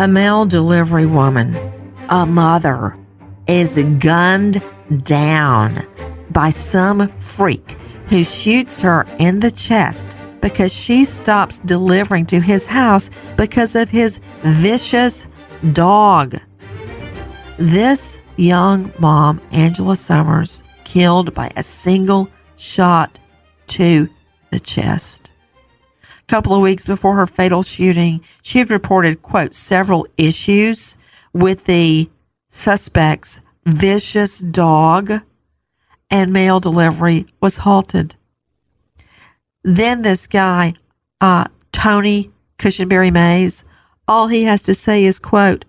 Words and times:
A 0.00 0.08
mail 0.08 0.46
delivery 0.46 1.04
woman, 1.04 1.54
a 2.08 2.24
mother, 2.24 2.96
is 3.46 3.84
gunned 3.98 4.64
down 5.02 5.86
by 6.30 6.48
some 6.48 7.06
freak 7.06 7.72
who 8.08 8.24
shoots 8.24 8.80
her 8.80 9.04
in 9.18 9.40
the 9.40 9.50
chest 9.50 10.16
because 10.40 10.72
she 10.72 11.04
stops 11.04 11.58
delivering 11.58 12.24
to 12.28 12.40
his 12.40 12.64
house 12.64 13.10
because 13.36 13.74
of 13.76 13.90
his 13.90 14.20
vicious 14.42 15.26
dog. 15.72 16.34
This 17.58 18.16
young 18.38 18.90
mom, 18.98 19.38
Angela 19.52 19.96
Summers, 19.96 20.62
killed 20.84 21.34
by 21.34 21.50
a 21.58 21.62
single 21.62 22.30
shot 22.56 23.20
to 23.66 24.08
the 24.50 24.60
chest. 24.60 25.19
Couple 26.30 26.54
of 26.54 26.62
weeks 26.62 26.86
before 26.86 27.16
her 27.16 27.26
fatal 27.26 27.64
shooting, 27.64 28.20
she 28.40 28.58
had 28.60 28.70
reported, 28.70 29.20
quote, 29.20 29.52
several 29.52 30.06
issues 30.16 30.96
with 31.32 31.64
the 31.64 32.08
suspect's 32.50 33.40
vicious 33.66 34.38
dog 34.38 35.10
and 36.08 36.32
mail 36.32 36.60
delivery 36.60 37.26
was 37.40 37.56
halted. 37.56 38.14
Then 39.64 40.02
this 40.02 40.28
guy, 40.28 40.74
uh, 41.20 41.46
Tony 41.72 42.30
Cushenberry 42.60 43.12
Mays, 43.12 43.64
all 44.06 44.28
he 44.28 44.44
has 44.44 44.62
to 44.62 44.72
say 44.72 45.04
is, 45.04 45.18
quote, 45.18 45.64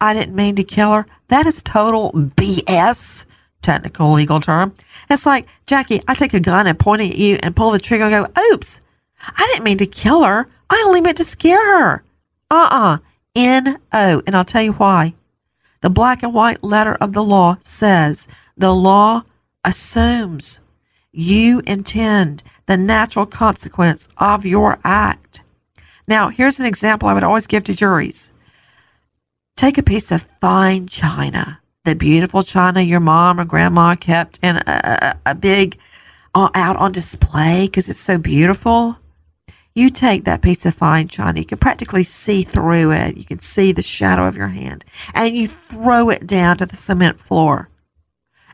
I 0.00 0.14
didn't 0.14 0.36
mean 0.36 0.54
to 0.54 0.62
kill 0.62 0.92
her. 0.92 1.06
That 1.30 1.46
is 1.46 1.64
total 1.64 2.12
BS, 2.12 3.24
technical 3.60 4.12
legal 4.12 4.38
term. 4.38 4.72
It's 5.10 5.26
like, 5.26 5.48
Jackie, 5.66 6.00
I 6.06 6.14
take 6.14 6.32
a 6.32 6.38
gun 6.38 6.68
and 6.68 6.78
point 6.78 7.02
it 7.02 7.10
at 7.10 7.16
you 7.16 7.38
and 7.42 7.56
pull 7.56 7.72
the 7.72 7.80
trigger 7.80 8.04
and 8.04 8.24
go, 8.24 8.42
oops, 8.52 8.80
I 9.20 9.48
didn't 9.52 9.64
mean 9.64 9.78
to 9.78 9.86
kill 9.86 10.24
her. 10.24 10.48
I 10.68 10.82
only 10.86 11.00
meant 11.00 11.18
to 11.18 11.24
scare 11.24 11.78
her. 11.78 12.04
Uh-uh. 12.50 12.98
N-O. 13.34 14.22
And 14.26 14.36
I'll 14.36 14.44
tell 14.44 14.62
you 14.62 14.72
why. 14.72 15.14
The 15.82 15.90
black 15.90 16.22
and 16.22 16.34
white 16.34 16.62
letter 16.62 16.94
of 16.94 17.12
the 17.12 17.22
law 17.22 17.56
says 17.60 18.28
the 18.56 18.74
law 18.74 19.22
assumes 19.64 20.60
you 21.12 21.62
intend 21.66 22.42
the 22.66 22.76
natural 22.76 23.26
consequence 23.26 24.08
of 24.18 24.44
your 24.44 24.78
act. 24.84 25.40
Now, 26.06 26.28
here's 26.28 26.60
an 26.60 26.66
example 26.66 27.08
I 27.08 27.14
would 27.14 27.24
always 27.24 27.46
give 27.46 27.64
to 27.64 27.74
juries. 27.74 28.32
Take 29.56 29.78
a 29.78 29.82
piece 29.82 30.10
of 30.10 30.22
fine 30.40 30.86
china, 30.86 31.60
the 31.84 31.94
beautiful 31.94 32.42
china 32.42 32.80
your 32.80 33.00
mom 33.00 33.40
or 33.40 33.44
grandma 33.44 33.94
kept 33.94 34.38
in 34.42 34.56
a, 34.56 34.62
a, 34.66 35.30
a 35.30 35.34
big 35.34 35.78
uh, 36.34 36.50
out 36.54 36.76
on 36.76 36.92
display 36.92 37.66
because 37.66 37.88
it's 37.88 38.00
so 38.00 38.18
beautiful. 38.18 38.96
You 39.80 39.88
take 39.88 40.24
that 40.24 40.42
piece 40.42 40.66
of 40.66 40.74
fine 40.74 41.08
china, 41.08 41.40
you 41.40 41.46
can 41.46 41.56
practically 41.56 42.04
see 42.04 42.42
through 42.42 42.92
it. 42.92 43.16
You 43.16 43.24
can 43.24 43.38
see 43.38 43.72
the 43.72 43.80
shadow 43.80 44.26
of 44.26 44.36
your 44.36 44.48
hand, 44.48 44.84
and 45.14 45.34
you 45.34 45.46
throw 45.46 46.10
it 46.10 46.26
down 46.26 46.58
to 46.58 46.66
the 46.66 46.76
cement 46.76 47.18
floor 47.18 47.70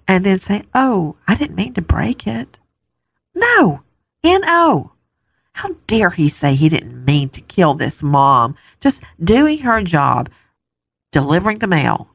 and 0.07 0.25
then 0.25 0.39
say, 0.39 0.63
Oh, 0.73 1.17
I 1.27 1.35
didn't 1.35 1.57
mean 1.57 1.75
to 1.75 1.83
break 1.83 2.29
it. 2.29 2.61
No, 3.35 3.83
N-O. 4.23 4.93
How 5.55 5.71
dare 5.89 6.11
he 6.11 6.29
say 6.29 6.55
he 6.55 6.69
didn't 6.69 7.05
mean 7.05 7.29
to 7.31 7.41
kill 7.41 7.75
this 7.75 8.05
mom, 8.05 8.55
just 8.81 9.03
doing 9.21 9.59
her 9.59 9.83
job, 9.83 10.29
delivering 11.11 11.59
the 11.59 11.67
mail. 11.67 12.09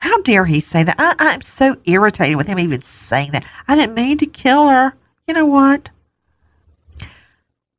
How 0.00 0.20
dare 0.20 0.44
he 0.44 0.60
say 0.60 0.84
that? 0.84 0.96
I, 0.98 1.14
I'm 1.18 1.40
so 1.40 1.76
irritated 1.86 2.36
with 2.36 2.46
him 2.46 2.58
even 2.58 2.82
saying 2.82 3.32
that. 3.32 3.46
I 3.66 3.74
didn't 3.74 3.94
mean 3.94 4.18
to 4.18 4.26
kill 4.26 4.68
her. 4.68 4.92
You 5.26 5.32
know 5.32 5.46
what? 5.46 5.88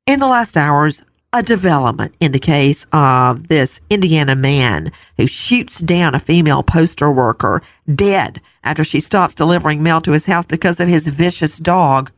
In 0.08 0.20
the 0.20 0.26
last 0.26 0.58
hours, 0.58 1.04
a 1.32 1.44
development 1.44 2.16
in 2.20 2.32
the 2.32 2.40
case 2.40 2.88
of 2.92 3.50
this 3.50 3.80
Indiana 3.88 4.36
man 4.36 4.92
who 5.16 5.28
shoots 5.28 5.80
down 5.80 6.16
a 6.16 6.20
female 6.20 6.64
postal 6.64 7.14
worker 7.14 7.62
dead 7.94 8.42
after 8.64 8.84
she 8.84 9.00
stops 9.00 9.36
delivering 9.36 9.84
mail 9.84 10.02
to 10.02 10.12
his 10.12 10.26
house 10.26 10.48
because 10.48 10.80
of 10.80 10.88
his 10.88 11.08
vicious 11.08 11.60
dog. 11.60 12.10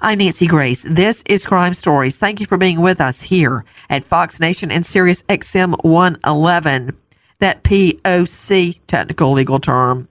I'm 0.00 0.18
Nancy 0.18 0.48
Grace. 0.48 0.82
This 0.82 1.22
is 1.26 1.46
Crime 1.46 1.74
Stories. 1.74 2.18
Thank 2.18 2.40
you 2.40 2.46
for 2.46 2.58
being 2.58 2.80
with 2.80 3.00
us 3.00 3.22
here 3.22 3.64
at 3.88 4.02
Fox 4.02 4.40
Nation 4.40 4.72
and 4.72 4.84
Sirius 4.84 5.22
XM 5.24 5.76
111. 5.84 6.96
That 7.38 7.62
POC 7.62 8.80
technical 8.88 9.30
legal 9.30 9.60
term. 9.60 10.08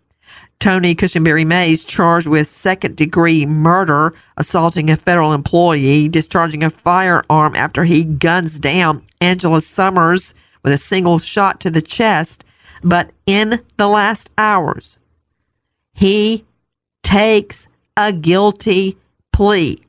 Tony 0.61 0.93
Cushenberry 0.93 1.43
Mays 1.43 1.83
charged 1.83 2.27
with 2.27 2.47
second 2.47 2.95
degree 2.95 3.47
murder, 3.47 4.13
assaulting 4.37 4.91
a 4.91 4.95
federal 4.95 5.33
employee, 5.33 6.07
discharging 6.07 6.63
a 6.63 6.69
firearm 6.69 7.55
after 7.55 7.83
he 7.83 8.03
guns 8.03 8.59
down 8.59 9.03
Angela 9.19 9.61
Summers 9.61 10.35
with 10.63 10.71
a 10.71 10.77
single 10.77 11.17
shot 11.17 11.59
to 11.61 11.71
the 11.71 11.81
chest. 11.81 12.45
But 12.83 13.09
in 13.25 13.59
the 13.77 13.87
last 13.87 14.29
hours, 14.37 14.99
he 15.95 16.45
takes 17.01 17.67
a 17.97 18.13
guilty 18.13 18.99
plea. 19.33 19.79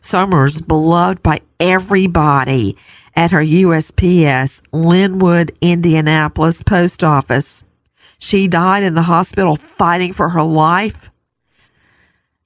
Summers, 0.00 0.62
beloved 0.62 1.20
by 1.20 1.40
everybody 1.58 2.78
at 3.16 3.32
her 3.32 3.42
USPS 3.42 4.62
Linwood, 4.70 5.50
Indianapolis 5.60 6.62
post 6.62 7.02
office. 7.02 7.64
She 8.20 8.48
died 8.48 8.82
in 8.82 8.94
the 8.94 9.02
hospital 9.02 9.56
fighting 9.56 10.12
for 10.12 10.28
her 10.28 10.42
life 10.42 11.10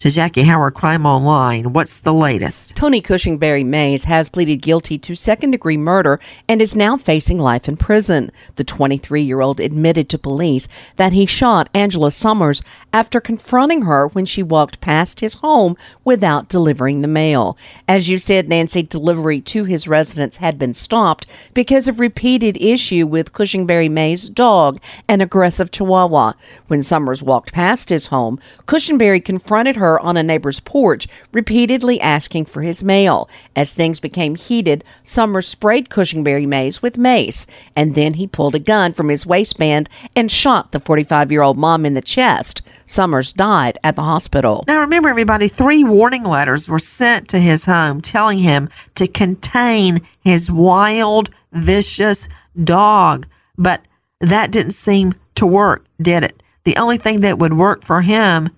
to 0.00 0.10
Jackie 0.10 0.42
Howard 0.42 0.74
Crime 0.74 1.06
Online. 1.06 1.72
What's 1.72 2.00
the 2.00 2.12
latest? 2.12 2.76
Tony 2.76 3.00
Cushenberry 3.00 3.64
Mays 3.64 4.04
has 4.04 4.28
pleaded 4.28 4.56
guilty 4.56 4.98
to 4.98 5.14
second 5.14 5.52
degree 5.52 5.78
murder 5.78 6.20
and 6.46 6.60
is 6.60 6.76
now 6.76 6.98
facing 6.98 7.38
life 7.38 7.68
in 7.68 7.78
prison. 7.78 8.30
The 8.56 8.64
23 8.64 9.22
year 9.22 9.40
old 9.40 9.60
admitted 9.60 10.10
to 10.10 10.18
police 10.18 10.68
that 10.96 11.14
he 11.14 11.24
shot 11.24 11.70
Angela 11.72 12.10
Summers 12.10 12.62
after 12.92 13.18
confronting 13.18 13.82
her 13.82 14.08
when 14.08 14.26
she 14.26 14.42
walked 14.42 14.82
past 14.82 15.20
his 15.20 15.34
home 15.34 15.74
without 16.04 16.50
delivering 16.50 17.00
the 17.00 17.08
mail. 17.08 17.56
As 17.88 18.10
you 18.10 18.18
said, 18.18 18.46
Nancy, 18.46 18.82
delivery 18.82 19.40
to 19.40 19.64
his 19.64 19.88
residence 19.88 20.36
had 20.36 20.58
been 20.58 20.74
stopped 20.74 21.26
because 21.54 21.88
of 21.88 21.98
repeated 21.98 22.58
issue 22.60 23.06
with 23.06 23.32
Cushenberry 23.32 23.90
Mays' 23.90 24.28
dog, 24.28 24.80
an 25.08 25.22
aggressive 25.22 25.70
chihuahua. 25.70 26.34
When 26.66 26.82
Summers 26.82 27.22
walked 27.22 27.54
past 27.54 27.88
his 27.88 28.06
home, 28.06 28.38
Cushenberry 28.66 29.24
confronted 29.24 29.76
her 29.76 29.83
on 29.84 30.16
a 30.16 30.22
neighbor's 30.22 30.60
porch, 30.60 31.06
repeatedly 31.32 32.00
asking 32.00 32.46
for 32.46 32.62
his 32.62 32.82
mail. 32.82 33.28
As 33.54 33.72
things 33.72 34.00
became 34.00 34.34
heated, 34.34 34.84
Summers 35.02 35.48
sprayed 35.48 35.88
Cushenberry 35.88 36.46
Mays 36.46 36.82
with 36.82 36.98
mace, 36.98 37.46
and 37.76 37.94
then 37.94 38.14
he 38.14 38.26
pulled 38.26 38.54
a 38.54 38.58
gun 38.58 38.92
from 38.92 39.08
his 39.08 39.26
waistband 39.26 39.88
and 40.16 40.30
shot 40.30 40.72
the 40.72 40.80
45 40.80 41.30
year 41.30 41.42
old 41.42 41.58
mom 41.58 41.84
in 41.84 41.94
the 41.94 42.02
chest. 42.02 42.62
Summers 42.86 43.32
died 43.32 43.78
at 43.84 43.96
the 43.96 44.02
hospital. 44.02 44.64
Now, 44.66 44.80
remember, 44.80 45.08
everybody, 45.08 45.48
three 45.48 45.84
warning 45.84 46.24
letters 46.24 46.68
were 46.68 46.78
sent 46.78 47.28
to 47.28 47.38
his 47.38 47.64
home 47.64 48.00
telling 48.00 48.38
him 48.38 48.68
to 48.94 49.06
contain 49.06 50.00
his 50.20 50.50
wild, 50.50 51.30
vicious 51.52 52.28
dog. 52.62 53.26
But 53.56 53.82
that 54.20 54.50
didn't 54.50 54.72
seem 54.72 55.14
to 55.36 55.46
work, 55.46 55.84
did 56.00 56.24
it? 56.24 56.42
The 56.64 56.76
only 56.76 56.98
thing 56.98 57.20
that 57.20 57.38
would 57.38 57.52
work 57.52 57.82
for 57.82 58.02
him 58.02 58.48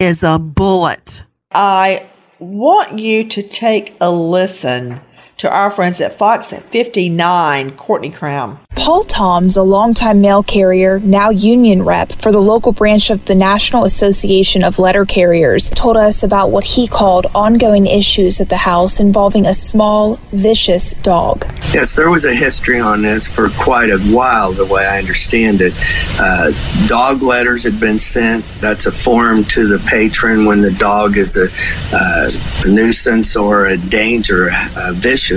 is 0.00 0.22
a 0.22 0.38
bullet. 0.38 1.22
I 1.52 2.06
want 2.38 2.98
you 2.98 3.28
to 3.28 3.42
take 3.42 3.94
a 4.00 4.10
listen 4.10 4.98
to 5.40 5.50
our 5.50 5.70
friends 5.70 6.02
at 6.02 6.12
Fox 6.12 6.52
at 6.52 6.62
59, 6.64 7.70
Courtney 7.72 8.10
Crown. 8.10 8.58
Paul 8.76 9.04
Toms, 9.04 9.56
a 9.56 9.62
longtime 9.62 10.20
mail 10.20 10.42
carrier, 10.42 11.00
now 11.00 11.30
union 11.30 11.82
rep 11.82 12.12
for 12.12 12.32
the 12.32 12.40
local 12.40 12.72
branch 12.72 13.10
of 13.10 13.24
the 13.24 13.34
National 13.34 13.84
Association 13.84 14.62
of 14.64 14.78
Letter 14.78 15.04
Carriers, 15.04 15.70
told 15.70 15.96
us 15.96 16.22
about 16.22 16.50
what 16.50 16.64
he 16.64 16.86
called 16.86 17.26
ongoing 17.34 17.86
issues 17.86 18.40
at 18.40 18.48
the 18.48 18.56
house 18.56 19.00
involving 19.00 19.46
a 19.46 19.54
small, 19.54 20.16
vicious 20.32 20.94
dog. 20.94 21.44
Yes, 21.72 21.94
there 21.96 22.10
was 22.10 22.24
a 22.24 22.34
history 22.34 22.80
on 22.80 23.02
this 23.02 23.30
for 23.30 23.48
quite 23.50 23.90
a 23.90 23.98
while, 23.98 24.52
the 24.52 24.66
way 24.66 24.84
I 24.84 24.98
understand 24.98 25.60
it. 25.60 25.72
Uh, 26.18 26.50
dog 26.86 27.22
letters 27.22 27.64
had 27.64 27.78
been 27.78 27.98
sent. 27.98 28.44
That's 28.60 28.86
a 28.86 28.92
form 28.92 29.44
to 29.44 29.66
the 29.68 29.78
patron 29.88 30.44
when 30.46 30.62
the 30.62 30.72
dog 30.72 31.16
is 31.16 31.36
a, 31.36 31.48
uh, 31.94 32.30
a 32.64 32.70
nuisance 32.70 33.36
or 33.36 33.66
a 33.66 33.78
danger, 33.78 34.50
uh, 34.76 34.92
vicious. 34.94 35.29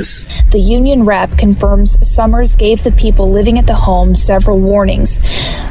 The 0.49 0.59
union 0.59 1.05
rep 1.05 1.37
confirms 1.37 2.07
Summers 2.07 2.55
gave 2.55 2.83
the 2.83 2.91
people 2.91 3.29
living 3.29 3.57
at 3.59 3.67
the 3.67 3.75
home 3.75 4.15
several 4.15 4.59
warnings, 4.59 5.19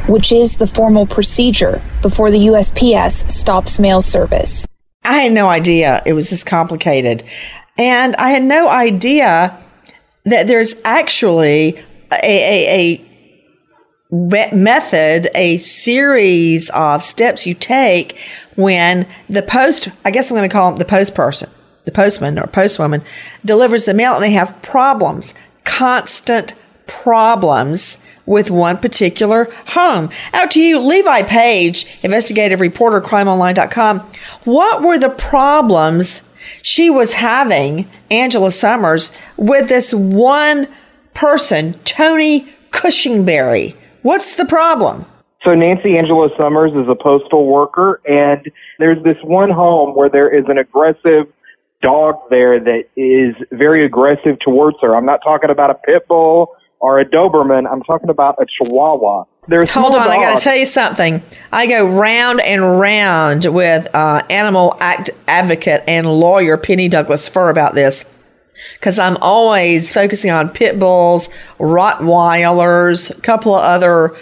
which 0.07 0.31
is 0.31 0.57
the 0.57 0.67
formal 0.67 1.05
procedure 1.05 1.81
before 2.01 2.31
the 2.31 2.47
USPS 2.47 3.29
stops 3.29 3.79
mail 3.79 4.01
service. 4.01 4.65
I 5.03 5.19
had 5.19 5.33
no 5.33 5.49
idea 5.49 6.01
it 6.05 6.13
was 6.13 6.29
this 6.29 6.43
complicated. 6.43 7.23
And 7.77 8.15
I 8.17 8.29
had 8.29 8.43
no 8.43 8.69
idea 8.69 9.57
that 10.25 10.47
there's 10.47 10.75
actually 10.85 11.77
a, 12.11 12.99
a, 13.01 13.01
a 14.11 14.55
method, 14.55 15.27
a 15.33 15.57
series 15.57 16.69
of 16.69 17.03
steps 17.03 17.47
you 17.47 17.53
take 17.53 18.17
when 18.55 19.07
the 19.27 19.41
post, 19.41 19.89
I 20.05 20.11
guess 20.11 20.29
I'm 20.29 20.37
going 20.37 20.47
to 20.47 20.53
call 20.53 20.71
him 20.71 20.77
the 20.77 20.85
post 20.85 21.15
person, 21.15 21.49
the 21.85 21.91
postman 21.91 22.39
or 22.39 22.47
postwoman, 22.47 23.03
delivers 23.43 23.85
the 23.85 23.93
mail 23.93 24.15
and 24.15 24.23
they 24.23 24.31
have 24.31 24.61
problems, 24.61 25.33
constant 25.63 26.53
problems 26.87 27.97
with 28.25 28.49
one 28.49 28.77
particular 28.77 29.49
home. 29.67 30.09
Out 30.33 30.51
to 30.51 30.61
you, 30.61 30.79
Levi 30.79 31.23
Page, 31.23 31.99
investigative 32.03 32.61
reporter, 32.61 33.01
crimeonline.com. 33.01 33.99
What 34.45 34.81
were 34.81 34.97
the 34.97 35.09
problems 35.09 36.23
she 36.61 36.89
was 36.89 37.13
having, 37.13 37.87
Angela 38.09 38.51
Summers, 38.51 39.11
with 39.37 39.67
this 39.69 39.93
one 39.93 40.67
person, 41.13 41.73
Tony 41.85 42.47
Cushingberry? 42.71 43.75
What's 44.01 44.35
the 44.35 44.45
problem? 44.45 45.05
So 45.43 45.53
Nancy 45.53 45.97
Angela 45.97 46.29
Summers 46.37 46.71
is 46.71 46.87
a 46.87 46.95
postal 46.95 47.45
worker, 47.45 47.99
and 48.05 48.49
there's 48.79 49.03
this 49.03 49.17
one 49.23 49.49
home 49.49 49.93
where 49.93 50.09
there 50.09 50.33
is 50.33 50.45
an 50.47 50.57
aggressive 50.57 51.27
dog 51.83 52.15
there 52.29 52.59
that 52.59 52.85
is 52.95 53.35
very 53.51 53.85
aggressive 53.85 54.39
towards 54.39 54.77
her. 54.81 54.95
I'm 54.95 55.05
not 55.05 55.19
talking 55.23 55.49
about 55.49 55.69
a 55.69 55.75
pit 55.75 56.07
bull 56.07 56.55
or 56.79 56.99
a 56.99 57.05
Doberman. 57.05 57.71
I'm 57.71 57.83
talking 57.83 58.09
about 58.09 58.41
a 58.41 58.45
Chihuahua. 58.45 59.25
There's 59.47 59.69
Hold 59.71 59.93
on, 59.93 60.09
I 60.09 60.15
got 60.15 60.37
to 60.37 60.43
tell 60.43 60.55
you 60.55 60.65
something. 60.65 61.21
I 61.51 61.67
go 61.67 61.85
round 61.99 62.39
and 62.39 62.79
round 62.79 63.45
with 63.45 63.93
uh, 63.93 64.23
animal 64.29 64.77
act 64.79 65.11
advocate 65.27 65.83
and 65.85 66.07
lawyer 66.07 66.57
Penny 66.57 66.87
Douglas 66.87 67.27
Fur 67.27 67.49
about 67.49 67.75
this 67.75 68.05
because 68.75 68.97
I'm 68.99 69.17
always 69.17 69.91
focusing 69.91 70.31
on 70.31 70.49
pit 70.49 70.79
bulls, 70.79 71.27
Rottweilers, 71.57 73.17
a 73.17 73.21
couple 73.21 73.53
of 73.53 73.63
other 73.63 74.15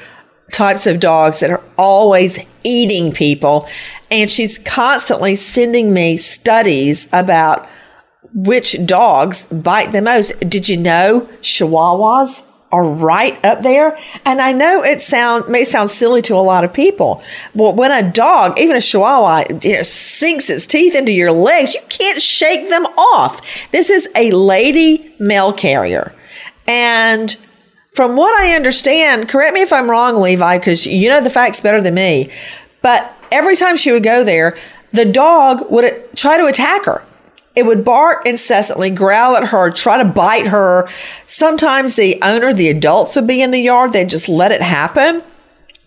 types 0.52 0.88
of 0.88 1.00
dogs 1.00 1.40
that 1.40 1.50
are 1.50 1.64
always 1.78 2.40
eating 2.64 3.12
people. 3.12 3.68
And 4.12 4.30
she's 4.30 4.60
constantly 4.60 5.36
sending 5.36 5.94
me 5.94 6.18
studies 6.18 7.08
about 7.12 7.68
which 8.34 8.86
dogs 8.86 9.44
bite 9.44 9.92
the 9.92 10.02
most. 10.02 10.38
Did 10.42 10.70
you 10.70 10.78
know 10.78 11.30
Chihuahuas 11.42 12.44
are 12.72 12.86
right 12.86 13.44
up 13.44 13.62
there. 13.62 13.98
And 14.26 14.42
I 14.42 14.52
know 14.52 14.84
it 14.84 15.02
sound 15.02 15.50
may 15.50 15.64
sound 15.64 15.90
silly 15.90 16.22
to 16.24 16.36
a 16.36 16.38
lot 16.38 16.64
of 16.64 16.74
people, 16.74 17.22
but 17.54 17.76
when 17.76 17.92
a 17.92 18.10
dog, 18.10 18.60
even 18.60 18.76
a 18.76 18.82
Chihuahua, 18.82 19.44
you 19.62 19.74
know, 19.74 19.84
sinks 19.84 20.50
its 20.50 20.66
teeth 20.66 20.96
into 20.96 21.12
your 21.12 21.32
legs, 21.32 21.74
you 21.74 21.82
can't 21.90 22.22
shake 22.22 22.70
them 22.70 22.86
off. 22.86 23.70
This 23.72 23.90
is 23.90 24.08
a 24.16 24.32
lady 24.32 25.14
mail 25.20 25.52
carrier, 25.52 26.14
and 26.68 27.36
from 27.94 28.16
what 28.16 28.34
I 28.40 28.56
understand, 28.56 29.28
correct 29.28 29.54
me 29.54 29.62
if 29.62 29.74
I'm 29.74 29.90
wrong, 29.90 30.22
Levi, 30.22 30.58
because 30.58 30.88
you 30.88 31.10
know 31.10 31.22
the 31.22 31.30
facts 31.30 31.60
better 31.60 31.82
than 31.82 31.94
me. 31.94 32.32
But 32.82 33.14
every 33.32 33.56
time 33.56 33.78
she 33.78 33.92
would 33.92 34.04
go 34.04 34.24
there, 34.24 34.58
the 34.92 35.06
dog 35.06 35.72
would 35.72 36.16
try 36.16 36.38
to 36.38 36.46
attack 36.46 36.86
her 36.86 37.04
it 37.56 37.66
would 37.66 37.84
bark 37.84 38.26
incessantly, 38.26 38.90
growl 38.90 39.36
at 39.36 39.46
her, 39.46 39.72
try 39.72 39.98
to 39.98 40.06
bite 40.06 40.48
her. 40.48 40.90
Sometimes 41.26 41.96
the 41.96 42.18
owner, 42.22 42.54
the 42.54 42.70
adults 42.70 43.16
would 43.16 43.28
be 43.28 43.42
in 43.42 43.52
the 43.52 43.60
yard. 43.60 43.92
They'd 43.92 44.10
just 44.10 44.30
let 44.30 44.52
it 44.52 44.62
happen. 44.62 45.22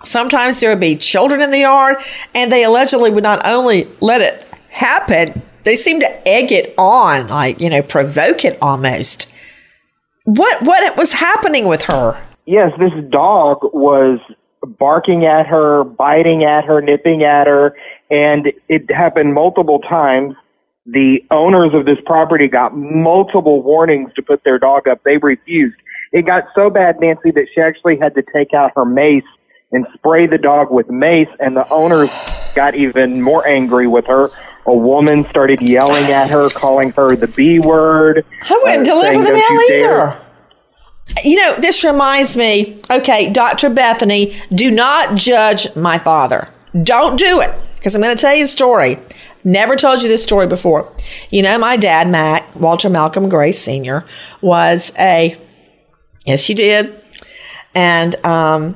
Sometimes 0.04 0.60
there 0.60 0.70
would 0.70 0.80
be 0.80 0.96
children 0.96 1.40
in 1.40 1.50
the 1.50 1.60
yard, 1.60 1.96
and 2.34 2.52
they 2.52 2.64
allegedly 2.64 3.10
would 3.10 3.22
not 3.22 3.46
only 3.46 3.88
let 4.00 4.20
it 4.20 4.46
happen, 4.68 5.40
they 5.62 5.74
seemed 5.74 6.02
to 6.02 6.28
egg 6.28 6.52
it 6.52 6.74
on, 6.76 7.28
like, 7.28 7.58
you 7.60 7.70
know, 7.70 7.80
provoke 7.80 8.44
it 8.44 8.58
almost. 8.60 9.32
What 10.24 10.62
what 10.62 10.96
was 10.98 11.14
happening 11.14 11.66
with 11.68 11.82
her? 11.82 12.22
Yes, 12.44 12.72
this 12.78 12.92
dog 13.10 13.58
was 13.72 14.18
barking 14.66 15.25
at 15.25 15.47
her, 15.47 15.85
biting 15.85 16.44
at 16.44 16.64
her, 16.64 16.80
nipping 16.80 17.23
at 17.23 17.47
her, 17.47 17.75
and 18.11 18.52
it 18.68 18.90
happened 18.90 19.35
multiple 19.35 19.80
times 19.80 20.35
the 20.87 21.18
owners 21.30 21.73
of 21.73 21.87
this 21.87 21.97
property 22.04 22.49
got 22.49 22.76
multiple 22.76 23.62
warnings 23.62 24.11
to 24.16 24.23
put 24.23 24.44
their 24.44 24.59
dog 24.59 24.87
up. 24.87 25.02
They 25.04 25.16
refused. 25.16 25.76
It 26.12 26.26
got 26.26 26.44
so 26.54 26.71
bad, 26.71 27.00
Nancy, 27.00 27.30
that 27.30 27.47
she 27.54 27.61
actually 27.61 27.99
had 27.99 28.14
to 28.14 28.23
take 28.35 28.52
out 28.54 28.73
her 28.76 28.85
mace 28.85 29.25
and 29.73 29.87
spray 29.94 30.26
the 30.26 30.38
dog 30.38 30.71
with 30.71 30.88
mace, 30.90 31.28
and 31.40 31.56
the 31.56 31.68
owners 31.71 32.11
got 32.54 32.76
even 32.76 33.21
more 33.23 33.47
angry 33.49 33.87
with 33.87 34.06
her. 34.06 34.30
A 34.66 34.75
woman 34.75 35.26
started 35.30 35.62
yelling 35.62 36.04
at 36.04 36.30
her, 36.30 36.49
calling 36.50 36.90
her 36.92 37.16
the 37.16 37.26
B 37.26 37.59
word. 37.59 38.25
I 38.42 38.61
wouldn't 38.62 38.88
uh, 38.88 38.92
deliver 38.92 39.23
the 39.23 39.28
"Don't 39.30 39.35
mail 39.35 39.62
you 39.62 39.68
dare." 39.68 40.23
You 41.23 41.37
know, 41.37 41.56
this 41.56 41.84
reminds 41.84 42.37
me. 42.37 42.80
Okay, 42.90 43.32
Dr. 43.32 43.70
Bethany, 43.70 44.37
do 44.52 44.70
not 44.70 45.14
judge 45.16 45.75
my 45.76 45.99
father. 45.99 46.49
Don't 46.82 47.16
do 47.16 47.40
it 47.40 47.50
because 47.76 47.94
I'm 47.94 48.02
going 48.02 48.16
to 48.16 48.20
tell 48.20 48.34
you 48.34 48.44
a 48.44 48.49
story. 48.49 48.99
Never 49.44 49.76
told 49.76 50.02
you 50.02 50.08
this 50.08 50.25
story 50.25 50.46
before. 50.46 50.90
You 51.30 51.42
know, 51.42 51.58
my 51.58 51.76
dad, 51.76 52.08
Mac 52.08 52.56
Walter 52.56 52.88
Malcolm 52.88 53.28
Grace 53.28 53.58
Sr., 53.58 54.04
was 54.40 54.90
a 54.99 55.37
yes, 56.25 56.49
you 56.49 56.54
did, 56.54 56.94
and 57.75 58.16
um, 58.25 58.75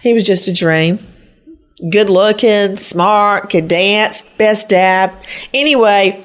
he 0.00 0.12
was 0.12 0.22
just 0.22 0.46
a 0.46 0.54
dream. 0.54 0.98
Good 1.90 2.08
looking, 2.08 2.76
smart, 2.76 3.50
could 3.50 3.66
dance, 3.66 4.22
best 4.38 4.68
dad. 4.68 5.12
Anyway, 5.52 6.24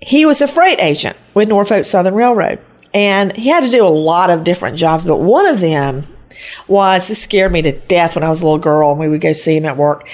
he 0.00 0.24
was 0.24 0.40
a 0.40 0.46
freight 0.46 0.80
agent 0.80 1.16
with 1.34 1.48
Norfolk 1.48 1.84
Southern 1.84 2.14
Railroad. 2.14 2.60
And 2.94 3.36
he 3.36 3.48
had 3.48 3.64
to 3.64 3.70
do 3.70 3.84
a 3.84 3.88
lot 3.88 4.30
of 4.30 4.44
different 4.44 4.78
jobs, 4.78 5.04
but 5.04 5.18
one 5.18 5.46
of 5.46 5.60
them 5.60 6.04
was 6.68 7.08
this 7.08 7.22
scared 7.22 7.52
me 7.52 7.60
to 7.62 7.72
death 7.72 8.14
when 8.14 8.24
I 8.24 8.28
was 8.28 8.42
a 8.42 8.46
little 8.46 8.60
girl 8.60 8.92
and 8.92 9.00
we 9.00 9.08
would 9.08 9.20
go 9.20 9.32
see 9.32 9.56
him 9.56 9.64
at 9.64 9.76
work. 9.76 10.08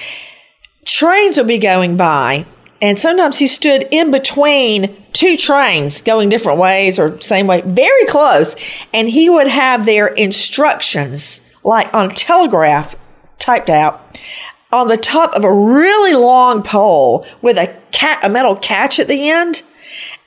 Trains 0.83 1.37
would 1.37 1.47
be 1.47 1.59
going 1.59 1.95
by, 1.95 2.45
and 2.81 2.99
sometimes 2.99 3.37
he 3.37 3.45
stood 3.45 3.87
in 3.91 4.09
between 4.09 4.95
two 5.13 5.37
trains 5.37 6.01
going 6.01 6.29
different 6.29 6.59
ways 6.59 6.97
or 6.97 7.21
same 7.21 7.45
way, 7.45 7.61
very 7.61 8.05
close, 8.05 8.55
and 8.93 9.07
he 9.07 9.29
would 9.29 9.47
have 9.47 9.85
their 9.85 10.07
instructions 10.07 11.41
like 11.63 11.93
on 11.93 12.09
a 12.09 12.13
telegraph 12.13 12.95
typed 13.37 13.69
out 13.69 14.19
on 14.71 14.87
the 14.87 14.97
top 14.97 15.33
of 15.33 15.43
a 15.43 15.53
really 15.53 16.13
long 16.13 16.63
pole 16.63 17.25
with 17.41 17.57
a 17.57 17.75
cat 17.91 18.19
a 18.23 18.29
metal 18.29 18.55
catch 18.55 18.99
at 18.99 19.07
the 19.07 19.29
end 19.29 19.61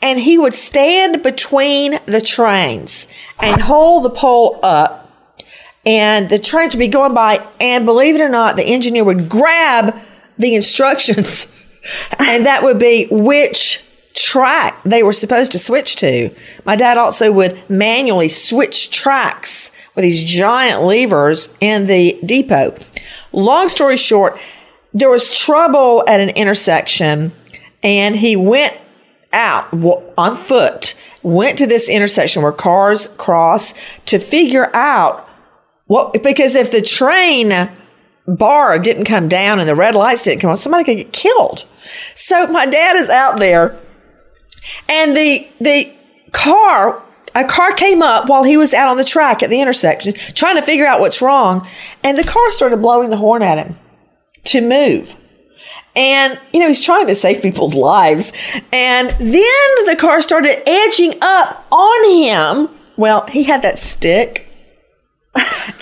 and 0.02 0.18
he 0.18 0.38
would 0.38 0.54
stand 0.54 1.22
between 1.22 1.98
the 2.06 2.20
trains 2.20 3.08
and 3.40 3.60
hold 3.60 4.04
the 4.04 4.10
pole 4.10 4.60
up. 4.62 5.00
And 5.86 6.28
the 6.28 6.38
trains 6.38 6.74
would 6.74 6.80
be 6.80 6.88
going 6.88 7.14
by 7.14 7.46
and 7.60 7.84
believe 7.84 8.14
it 8.14 8.20
or 8.20 8.28
not 8.28 8.56
the 8.56 8.64
engineer 8.64 9.04
would 9.04 9.28
grab 9.28 9.94
the 10.38 10.54
instructions. 10.54 11.50
And 12.18 12.46
that 12.46 12.62
would 12.62 12.78
be 12.78 13.08
which 13.10 13.84
track 14.14 14.82
they 14.84 15.02
were 15.02 15.12
supposed 15.12 15.52
to 15.52 15.58
switch 15.58 15.96
to. 15.96 16.30
My 16.64 16.76
dad 16.76 16.96
also 16.96 17.30
would 17.30 17.58
manually 17.68 18.30
switch 18.30 18.90
tracks 18.90 19.70
with 19.94 20.02
these 20.02 20.24
giant 20.24 20.80
levers 20.80 21.54
in 21.60 21.86
the 21.86 22.18
depot. 22.24 22.74
Long 23.32 23.68
story 23.68 23.98
short 23.98 24.38
there 24.94 25.10
was 25.10 25.36
trouble 25.36 26.04
at 26.06 26.20
an 26.20 26.30
intersection 26.30 27.32
and 27.82 28.14
he 28.14 28.36
went 28.36 28.74
out 29.34 29.72
on 30.16 30.36
foot, 30.36 30.94
went 31.22 31.58
to 31.58 31.66
this 31.66 31.88
intersection 31.88 32.42
where 32.42 32.52
cars 32.52 33.08
cross 33.18 33.74
to 34.06 34.18
figure 34.18 34.74
out 34.74 35.28
what, 35.86 36.22
because 36.22 36.54
if 36.54 36.70
the 36.70 36.80
train 36.80 37.68
bar 38.26 38.78
didn't 38.78 39.04
come 39.04 39.28
down 39.28 39.58
and 39.58 39.68
the 39.68 39.74
red 39.74 39.94
lights 39.94 40.22
didn't 40.22 40.40
come 40.40 40.50
on, 40.50 40.56
somebody 40.56 40.84
could 40.84 40.96
get 40.96 41.12
killed. 41.12 41.66
So 42.14 42.46
my 42.46 42.66
dad 42.66 42.96
is 42.96 43.10
out 43.10 43.38
there 43.38 43.78
and 44.88 45.16
the, 45.16 45.46
the 45.60 45.92
car, 46.32 47.02
a 47.34 47.44
car 47.44 47.72
came 47.72 48.02
up 48.02 48.28
while 48.28 48.44
he 48.44 48.56
was 48.56 48.72
out 48.72 48.88
on 48.88 48.96
the 48.96 49.04
track 49.04 49.42
at 49.42 49.50
the 49.50 49.60
intersection 49.60 50.14
trying 50.14 50.56
to 50.56 50.62
figure 50.62 50.86
out 50.86 51.00
what's 51.00 51.20
wrong. 51.20 51.66
And 52.02 52.16
the 52.16 52.24
car 52.24 52.50
started 52.50 52.78
blowing 52.78 53.10
the 53.10 53.16
horn 53.16 53.42
at 53.42 53.58
him 53.58 53.76
to 54.44 54.60
move. 54.60 55.16
And, 55.96 56.38
you 56.52 56.60
know, 56.60 56.68
he's 56.68 56.84
trying 56.84 57.06
to 57.06 57.14
save 57.14 57.42
people's 57.42 57.74
lives. 57.74 58.32
And 58.72 59.10
then 59.10 59.86
the 59.86 59.96
car 59.98 60.20
started 60.20 60.68
edging 60.68 61.14
up 61.20 61.66
on 61.70 62.10
him. 62.10 62.68
Well, 62.96 63.26
he 63.26 63.44
had 63.44 63.62
that 63.62 63.78
stick. 63.78 64.48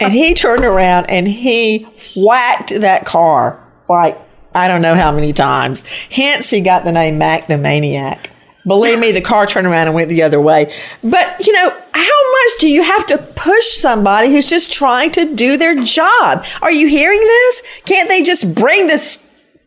and 0.00 0.12
he 0.12 0.34
turned 0.34 0.64
around 0.64 1.06
and 1.06 1.26
he 1.26 1.86
whacked 2.16 2.70
that 2.80 3.04
car 3.06 3.62
like, 3.88 4.18
I 4.54 4.68
don't 4.68 4.82
know 4.82 4.94
how 4.94 5.12
many 5.12 5.32
times. 5.32 5.82
Hence, 6.10 6.50
he 6.50 6.60
got 6.60 6.84
the 6.84 6.92
name 6.92 7.18
Mac 7.18 7.46
the 7.46 7.56
Maniac. 7.56 8.30
Believe 8.66 8.98
me, 8.98 9.10
the 9.10 9.20
car 9.20 9.46
turned 9.46 9.66
around 9.66 9.88
and 9.88 9.94
went 9.94 10.08
the 10.08 10.22
other 10.22 10.40
way. 10.40 10.72
But, 11.02 11.46
you 11.46 11.52
know, 11.52 11.70
how 11.70 12.32
much 12.32 12.60
do 12.60 12.70
you 12.70 12.82
have 12.82 13.06
to 13.06 13.18
push 13.18 13.66
somebody 13.66 14.30
who's 14.30 14.46
just 14.46 14.72
trying 14.72 15.10
to 15.12 15.34
do 15.34 15.56
their 15.56 15.82
job? 15.82 16.44
Are 16.60 16.70
you 16.70 16.86
hearing 16.86 17.20
this? 17.20 17.80
Can't 17.86 18.08
they 18.08 18.22
just 18.22 18.54
bring 18.54 18.86
this 18.86 19.16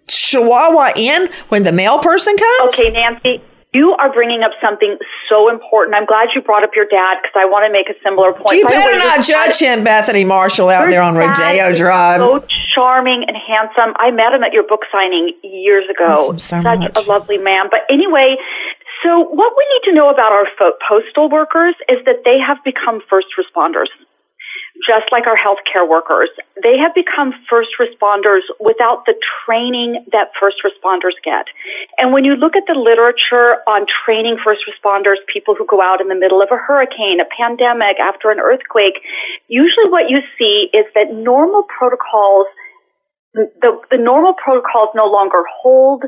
chihuahua 0.07 0.91
in 0.95 1.29
when 1.49 1.63
the 1.63 1.71
mail 1.71 1.99
person 1.99 2.35
comes? 2.37 2.73
Okay, 2.73 2.91
Nancy, 2.91 3.41
you 3.73 3.91
are 3.99 4.11
bringing 4.13 4.41
up 4.41 4.51
something 4.61 4.97
so 5.29 5.49
important. 5.49 5.95
I'm 5.95 6.05
glad 6.05 6.29
you 6.33 6.41
brought 6.41 6.63
up 6.63 6.71
your 6.75 6.85
dad 6.85 7.17
because 7.21 7.35
I 7.35 7.45
want 7.45 7.67
to 7.67 7.71
make 7.71 7.89
a 7.89 7.97
similar 8.03 8.31
point. 8.31 8.57
You 8.57 8.63
By 8.63 8.71
better 8.71 8.93
way, 8.93 8.99
not 8.99 9.25
judge 9.25 9.59
him, 9.59 9.83
Bethany 9.83 10.23
Marshall, 10.23 10.69
out 10.69 10.89
there 10.89 11.01
on 11.01 11.15
Rodeo 11.15 11.75
Drive. 11.75 12.19
So 12.21 12.45
charming 12.73 13.25
and 13.27 13.35
handsome. 13.35 13.95
I 13.99 14.11
met 14.11 14.33
him 14.33 14.43
at 14.43 14.53
your 14.53 14.63
book 14.63 14.81
signing 14.91 15.33
years 15.43 15.85
ago. 15.89 16.05
Awesome, 16.05 16.39
so 16.39 16.61
Such 16.61 16.79
much. 16.79 16.95
a 16.95 17.01
lovely 17.09 17.37
man. 17.37 17.67
But 17.71 17.81
anyway, 17.89 18.35
so 19.03 19.19
what 19.19 19.53
we 19.57 19.63
need 19.75 19.91
to 19.91 19.93
know 19.95 20.09
about 20.09 20.31
our 20.31 20.45
postal 20.87 21.29
workers 21.29 21.75
is 21.89 22.03
that 22.05 22.23
they 22.23 22.39
have 22.39 22.63
become 22.63 23.01
first 23.09 23.27
responders. 23.39 23.91
Just 24.85 25.09
like 25.11 25.25
our 25.25 25.37
healthcare 25.37 25.89
workers, 25.89 26.29
they 26.61 26.77
have 26.77 26.93
become 26.93 27.33
first 27.49 27.73
responders 27.81 28.45
without 28.61 29.09
the 29.09 29.17
training 29.41 30.05
that 30.13 30.29
first 30.39 30.61
responders 30.61 31.17
get. 31.25 31.49
And 31.97 32.13
when 32.13 32.23
you 32.23 32.37
look 32.37 32.53
at 32.55 32.69
the 32.69 32.77
literature 32.77 33.65
on 33.65 33.89
training 34.05 34.37
first 34.45 34.61
responders, 34.69 35.17
people 35.25 35.55
who 35.57 35.65
go 35.65 35.81
out 35.81 36.01
in 36.01 36.07
the 36.07 36.15
middle 36.15 36.41
of 36.41 36.49
a 36.53 36.57
hurricane, 36.61 37.17
a 37.17 37.25
pandemic, 37.25 37.97
after 37.97 38.29
an 38.29 38.37
earthquake, 38.37 39.01
usually 39.49 39.89
what 39.89 40.05
you 40.05 40.21
see 40.37 40.69
is 40.69 40.85
that 40.93 41.09
normal 41.09 41.65
protocols 41.65 42.45
the, 43.35 43.75
the 43.91 43.97
normal 43.97 44.33
protocols 44.33 44.95
no 44.95 45.05
longer 45.07 45.43
hold. 45.61 46.03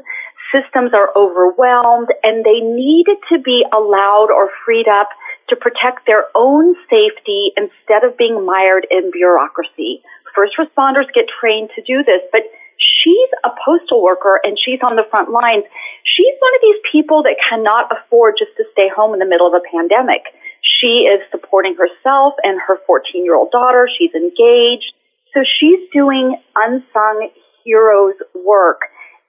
Systems 0.48 0.96
are 0.96 1.12
overwhelmed 1.12 2.08
and 2.24 2.46
they 2.46 2.64
needed 2.64 3.18
to 3.28 3.40
be 3.44 3.66
allowed 3.76 4.32
or 4.32 4.50
freed 4.64 4.88
up 4.88 5.10
to 5.50 5.56
protect 5.56 6.06
their 6.06 6.26
own 6.36 6.76
safety 6.90 7.52
instead 7.56 8.04
of 8.04 8.18
being 8.18 8.46
mired 8.46 8.86
in 8.92 9.12
bureaucracy. 9.12 10.04
First 10.36 10.54
responders 10.60 11.08
get 11.14 11.26
trained 11.40 11.70
to 11.76 11.82
do 11.82 12.04
this, 12.04 12.22
but 12.32 12.42
she's 12.78 13.32
a 13.44 13.50
postal 13.66 14.04
worker 14.04 14.40
and 14.44 14.58
she's 14.60 14.80
on 14.84 14.96
the 14.96 15.08
front 15.10 15.32
lines. 15.32 15.64
She's 16.04 16.36
one 16.40 16.54
of 16.56 16.62
these 16.62 16.82
people 16.92 17.24
that 17.24 17.36
cannot 17.42 17.90
afford 17.90 18.36
just 18.38 18.56
to 18.58 18.64
stay 18.72 18.90
home 18.94 19.14
in 19.14 19.20
the 19.20 19.26
middle 19.26 19.48
of 19.48 19.54
a 19.54 19.64
pandemic. 19.72 20.30
She 20.62 21.10
is 21.10 21.22
supporting 21.32 21.76
herself 21.76 22.34
and 22.44 22.60
her 22.62 22.78
14 22.86 23.24
year 23.24 23.36
old 23.36 23.52
daughter. 23.52 23.90
She's 23.98 24.14
engaged. 24.14 24.94
So 25.34 25.42
she's 25.44 25.80
doing 25.94 26.38
unsung 26.56 27.30
heroes 27.64 28.16
work. 28.34 28.82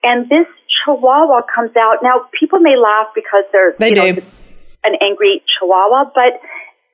And 0.02 0.28
this 0.28 0.46
chihuahua 0.84 1.42
comes 1.52 1.74
out. 1.76 1.98
Now, 2.02 2.28
people 2.38 2.60
may 2.60 2.76
laugh 2.76 3.08
because 3.14 3.44
they're 3.52 3.74
They 3.78 3.88
you 3.90 3.94
know, 3.94 4.12
do. 4.12 4.22
An 4.84 4.94
angry 5.00 5.42
chihuahua, 5.58 6.10
but 6.14 6.40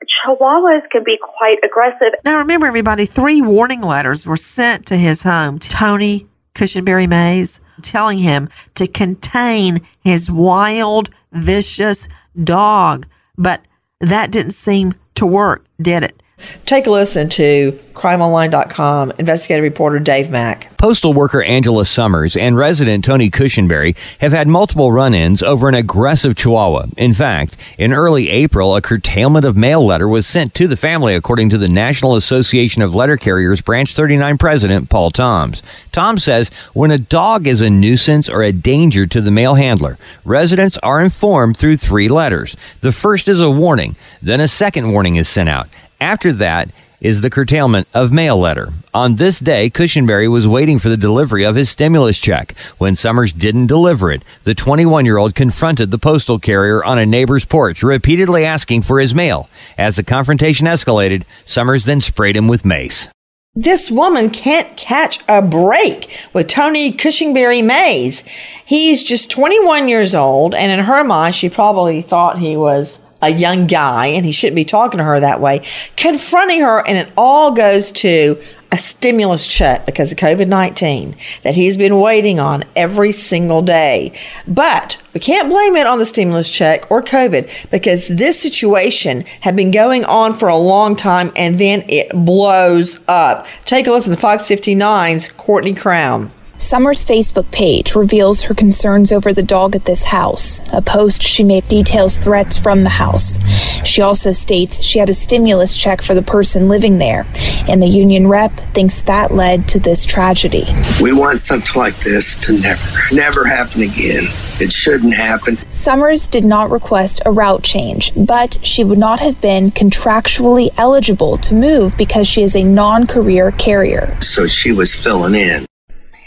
chihuahuas 0.04 0.88
can 0.90 1.04
be 1.04 1.18
quite 1.20 1.58
aggressive. 1.64 2.14
Now, 2.24 2.38
remember, 2.38 2.66
everybody, 2.66 3.06
three 3.06 3.40
warning 3.42 3.80
letters 3.80 4.26
were 4.26 4.36
sent 4.36 4.86
to 4.86 4.96
his 4.96 5.22
home, 5.22 5.58
Tony 5.58 6.26
Cushenberry 6.54 7.08
Mays, 7.08 7.60
telling 7.82 8.18
him 8.18 8.48
to 8.74 8.86
contain 8.86 9.80
his 10.00 10.30
wild, 10.30 11.10
vicious 11.32 12.08
dog. 12.42 13.06
But 13.36 13.62
that 14.00 14.30
didn't 14.30 14.52
seem 14.52 14.94
to 15.16 15.26
work, 15.26 15.64
did 15.80 16.02
it? 16.02 16.22
Take 16.66 16.86
a 16.86 16.90
listen 16.90 17.28
to 17.30 17.78
crimeonline.com 17.94 19.12
investigative 19.18 19.62
reporter 19.62 20.00
Dave 20.00 20.30
Mack. 20.30 20.76
Postal 20.78 21.12
worker 21.12 21.42
Angela 21.42 21.84
Summers 21.84 22.36
and 22.36 22.56
resident 22.56 23.04
Tony 23.04 23.30
Cushenberry 23.30 23.96
have 24.18 24.32
had 24.32 24.48
multiple 24.48 24.90
run 24.90 25.14
ins 25.14 25.42
over 25.42 25.68
an 25.68 25.74
aggressive 25.74 26.36
chihuahua. 26.36 26.86
In 26.96 27.14
fact, 27.14 27.56
in 27.78 27.92
early 27.92 28.28
April, 28.30 28.74
a 28.74 28.82
curtailment 28.82 29.44
of 29.44 29.56
mail 29.56 29.84
letter 29.86 30.08
was 30.08 30.26
sent 30.26 30.54
to 30.54 30.66
the 30.66 30.76
family, 30.76 31.14
according 31.14 31.50
to 31.50 31.58
the 31.58 31.68
National 31.68 32.16
Association 32.16 32.82
of 32.82 32.94
Letter 32.94 33.16
Carriers 33.16 33.60
Branch 33.60 33.90
39 33.94 34.38
president, 34.38 34.90
Paul 34.90 35.10
Toms. 35.10 35.62
Tom 35.92 36.18
says 36.18 36.50
when 36.72 36.90
a 36.90 36.98
dog 36.98 37.46
is 37.46 37.62
a 37.62 37.70
nuisance 37.70 38.28
or 38.28 38.42
a 38.42 38.52
danger 38.52 39.06
to 39.06 39.20
the 39.20 39.30
mail 39.30 39.54
handler, 39.54 39.96
residents 40.24 40.76
are 40.78 41.00
informed 41.02 41.56
through 41.56 41.76
three 41.76 42.08
letters. 42.08 42.56
The 42.80 42.92
first 42.92 43.28
is 43.28 43.40
a 43.40 43.50
warning, 43.50 43.96
then 44.20 44.40
a 44.40 44.48
second 44.48 44.90
warning 44.90 45.16
is 45.16 45.28
sent 45.28 45.48
out. 45.48 45.68
After 46.00 46.32
that, 46.34 46.70
is 47.00 47.20
the 47.20 47.28
curtailment 47.28 47.86
of 47.92 48.10
mail 48.12 48.38
letter. 48.38 48.72
On 48.94 49.16
this 49.16 49.38
day, 49.38 49.68
Cushenberry 49.68 50.30
was 50.30 50.48
waiting 50.48 50.78
for 50.78 50.88
the 50.88 50.96
delivery 50.96 51.44
of 51.44 51.54
his 51.54 51.68
stimulus 51.68 52.18
check. 52.18 52.56
When 52.78 52.96
Summers 52.96 53.32
didn't 53.32 53.66
deliver 53.66 54.10
it, 54.10 54.24
the 54.44 54.54
21 54.54 55.04
year 55.04 55.18
old 55.18 55.34
confronted 55.34 55.90
the 55.90 55.98
postal 55.98 56.38
carrier 56.38 56.82
on 56.82 56.98
a 56.98 57.04
neighbor's 57.04 57.44
porch, 57.44 57.82
repeatedly 57.82 58.46
asking 58.46 58.82
for 58.82 59.00
his 59.00 59.14
mail. 59.14 59.50
As 59.76 59.96
the 59.96 60.02
confrontation 60.02 60.66
escalated, 60.66 61.24
Summers 61.44 61.84
then 61.84 62.00
sprayed 62.00 62.36
him 62.36 62.48
with 62.48 62.64
mace. 62.64 63.08
this 63.54 63.90
woman 63.90 64.30
can't 64.30 64.74
catch 64.76 65.18
a 65.28 65.42
break 65.42 66.08
with 66.32 66.48
Tony 66.48 66.90
Cushingberry 66.92 67.62
Mays. 67.64 68.24
He's 68.64 69.04
just 69.04 69.30
21 69.30 69.88
years 69.88 70.14
old, 70.14 70.54
and 70.54 70.72
in 70.72 70.86
her 70.86 71.04
mind, 71.04 71.34
she 71.34 71.48
probably 71.50 72.00
thought 72.02 72.38
he 72.38 72.56
was 72.56 72.98
a 73.26 73.30
young 73.30 73.66
guy 73.66 74.06
and 74.06 74.24
he 74.24 74.32
shouldn't 74.32 74.56
be 74.56 74.64
talking 74.64 74.98
to 74.98 75.04
her 75.04 75.20
that 75.20 75.40
way, 75.40 75.64
confronting 75.96 76.60
her, 76.60 76.86
and 76.86 76.96
it 76.96 77.12
all 77.16 77.52
goes 77.52 77.92
to 77.92 78.40
a 78.74 78.76
stimulus 78.76 79.46
check 79.46 79.86
because 79.86 80.10
of 80.10 80.18
COVID 80.18 80.48
19 80.48 81.14
that 81.44 81.54
he's 81.54 81.78
been 81.78 82.00
waiting 82.00 82.40
on 82.40 82.64
every 82.74 83.12
single 83.12 83.62
day. 83.62 84.12
But 84.48 85.00
we 85.14 85.20
can't 85.20 85.48
blame 85.48 85.76
it 85.76 85.86
on 85.86 85.98
the 85.98 86.04
stimulus 86.04 86.50
check 86.50 86.90
or 86.90 87.00
COVID 87.00 87.70
because 87.70 88.08
this 88.08 88.40
situation 88.40 89.20
had 89.40 89.54
been 89.54 89.70
going 89.70 90.04
on 90.06 90.34
for 90.34 90.48
a 90.48 90.56
long 90.56 90.96
time 90.96 91.30
and 91.36 91.56
then 91.56 91.84
it 91.88 92.10
blows 92.10 92.98
up. 93.06 93.46
Take 93.64 93.86
a 93.86 93.92
listen 93.92 94.12
to 94.12 94.20
Fox 94.20 94.44
59's 94.44 95.28
Courtney 95.28 95.74
Crown. 95.74 96.32
Summer's 96.56 97.04
Facebook 97.04 97.50
page 97.50 97.94
reveals 97.94 98.42
her 98.42 98.54
concerns 98.54 99.12
over 99.12 99.32
the 99.32 99.42
dog 99.42 99.74
at 99.74 99.84
this 99.84 100.04
house. 100.04 100.62
A 100.72 100.80
post 100.80 101.22
she 101.22 101.42
made 101.42 101.66
details 101.68 102.16
threats 102.16 102.56
from 102.56 102.84
the 102.84 102.90
house. 102.90 103.40
She 103.84 104.00
also 104.02 104.32
states 104.32 104.82
she 104.82 104.98
had 104.98 105.08
a 105.08 105.14
stimulus 105.14 105.76
check 105.76 106.00
for 106.00 106.14
the 106.14 106.22
person 106.22 106.68
living 106.68 106.98
there, 106.98 107.26
and 107.68 107.82
the 107.82 107.88
union 107.88 108.28
rep 108.28 108.52
thinks 108.72 109.02
that 109.02 109.32
led 109.32 109.68
to 109.68 109.80
this 109.80 110.06
tragedy. 110.06 110.66
We 111.02 111.12
want 111.12 111.40
something 111.40 111.78
like 111.78 111.98
this 111.98 112.36
to 112.36 112.58
never, 112.58 112.98
never 113.12 113.44
happen 113.46 113.82
again. 113.82 114.24
It 114.60 114.72
shouldn't 114.72 115.14
happen. 115.14 115.58
Summers 115.70 116.28
did 116.28 116.44
not 116.44 116.70
request 116.70 117.20
a 117.26 117.32
route 117.32 117.64
change, 117.64 118.12
but 118.16 118.64
she 118.64 118.84
would 118.84 118.98
not 118.98 119.18
have 119.18 119.40
been 119.40 119.72
contractually 119.72 120.70
eligible 120.78 121.36
to 121.38 121.54
move 121.54 121.96
because 121.98 122.28
she 122.28 122.42
is 122.42 122.54
a 122.54 122.62
non 122.62 123.06
career 123.06 123.50
carrier. 123.50 124.16
So 124.20 124.46
she 124.46 124.70
was 124.70 124.94
filling 124.94 125.34
in. 125.34 125.66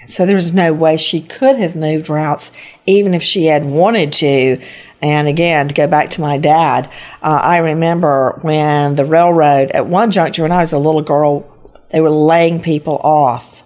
So 0.08 0.26
there's 0.26 0.54
no 0.54 0.74
way 0.74 0.98
she 0.98 1.22
could 1.22 1.58
have 1.58 1.76
moved 1.76 2.10
routes, 2.10 2.52
even 2.86 3.14
if 3.14 3.22
she 3.22 3.46
had 3.46 3.66
wanted 3.66 4.14
to. 4.14 4.62
And 5.02 5.28
again, 5.28 5.68
to 5.68 5.74
go 5.74 5.86
back 5.86 6.12
to 6.12 6.22
my 6.22 6.38
dad, 6.38 6.90
uh, 7.22 7.40
I 7.44 7.58
remember 7.58 8.40
when 8.42 8.96
the 8.96 9.06
railroad, 9.06 9.72
at 9.72 9.86
one 9.86 10.12
juncture 10.12 10.44
when 10.44 10.52
I 10.52 10.60
was 10.60 10.74
a 10.74 10.80
little 10.80 11.02
girl, 11.02 11.46
they 11.92 12.02
were 12.02 12.10
laying 12.10 12.62
people 12.62 12.98
off. 13.04 13.64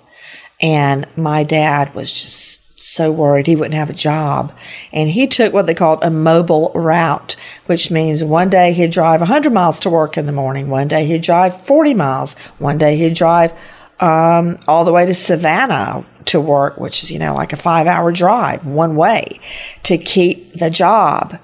And 0.62 1.08
my 1.16 1.44
dad 1.44 1.94
was 1.96 2.12
just 2.12 2.82
so 2.82 3.12
worried 3.12 3.46
he 3.46 3.56
wouldn't 3.56 3.76
have 3.76 3.92
a 3.92 3.94
job. 3.94 4.52
And 4.92 5.10
he 5.10 5.28
took 5.28 5.54
what 5.54 5.68
they 5.68 5.76
called 5.76 6.04
a 6.04 6.10
mobile 6.10 6.72
route, 6.74 7.36
which 7.68 7.92
means 7.92 8.24
one 8.24 8.50
day 8.50 8.74
he'd 8.74 8.92
drive 8.92 9.22
100 9.22 9.54
miles 9.54 9.80
to 9.82 9.90
work 9.90 10.18
in 10.18 10.26
the 10.26 10.32
morning, 10.32 10.70
one 10.70 10.88
day 10.88 11.06
he'd 11.06 11.22
drive 11.22 11.62
40 11.62 11.94
miles, 11.94 12.34
one 12.58 12.80
day 12.80 12.98
he'd 12.98 13.14
drive 13.14 13.54
um, 14.02 14.58
all 14.68 14.84
the 14.84 14.92
way 14.92 15.06
to 15.06 15.14
Savannah 15.14 16.04
to 16.26 16.42
work, 16.42 16.78
which 16.78 17.04
is, 17.04 17.12
you 17.12 17.20
know, 17.20 17.36
like 17.36 17.54
a 17.54 17.58
five 17.58 17.88
hour 17.88 18.12
drive 18.12 18.66
one 18.66 18.96
way 18.96 19.40
to 19.84 19.98
keep 19.98 20.54
the 20.54 20.70
job. 20.70 21.40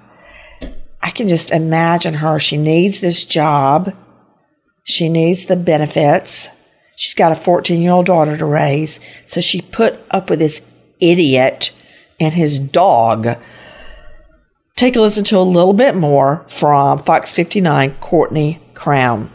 I 1.02 1.12
can 1.12 1.30
just 1.30 1.52
imagine 1.52 2.16
her. 2.16 2.40
She 2.40 2.58
needs 2.58 3.00
this 3.00 3.24
job. 3.24 3.96
She 4.84 5.08
needs 5.08 5.46
the 5.46 5.56
benefits. 5.56 6.50
She's 6.96 7.14
got 7.14 7.32
a 7.32 7.36
14 7.36 7.80
year 7.80 7.92
old 7.92 8.08
daughter 8.08 8.36
to 8.36 8.46
raise. 8.46 9.00
So 9.26 9.40
she 9.40 9.62
put 9.62 10.00
up 10.10 10.30
with 10.30 10.40
this 10.40 10.62
idiot 11.00 11.72
and 12.20 12.34
his 12.34 12.60
dog. 12.60 13.28
Take 14.76 14.96
a 14.96 15.02
listen 15.02 15.24
to 15.26 15.38
a 15.38 15.42
little 15.42 15.74
bit 15.74 15.96
more 15.96 16.46
from 16.48 17.00
Fox 17.00 17.34
59, 17.34 17.94
Courtney 17.96 18.60
Crown. 18.74 19.30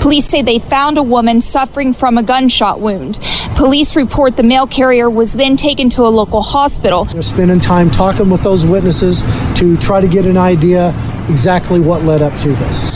Police 0.00 0.26
say 0.26 0.42
they 0.42 0.58
found 0.58 0.98
a 0.98 1.02
woman 1.02 1.40
suffering 1.40 1.94
from 1.94 2.18
a 2.18 2.22
gunshot 2.22 2.80
wound. 2.80 3.18
Police 3.56 3.96
report 3.96 4.36
the 4.36 4.42
mail 4.42 4.66
carrier 4.66 5.08
was 5.08 5.32
then 5.32 5.56
taken 5.56 5.88
to 5.90 6.02
a 6.02 6.10
local 6.10 6.42
hospital. 6.42 7.04
They're 7.04 7.22
spending 7.22 7.58
time 7.58 7.90
talking 7.90 8.30
with 8.30 8.42
those 8.42 8.66
witnesses 8.66 9.22
to 9.56 9.76
try 9.78 10.00
to 10.00 10.08
get 10.08 10.26
an 10.26 10.36
idea 10.36 10.94
exactly 11.28 11.80
what 11.80 12.02
led 12.02 12.20
up 12.20 12.38
to 12.40 12.48
this. 12.50 12.90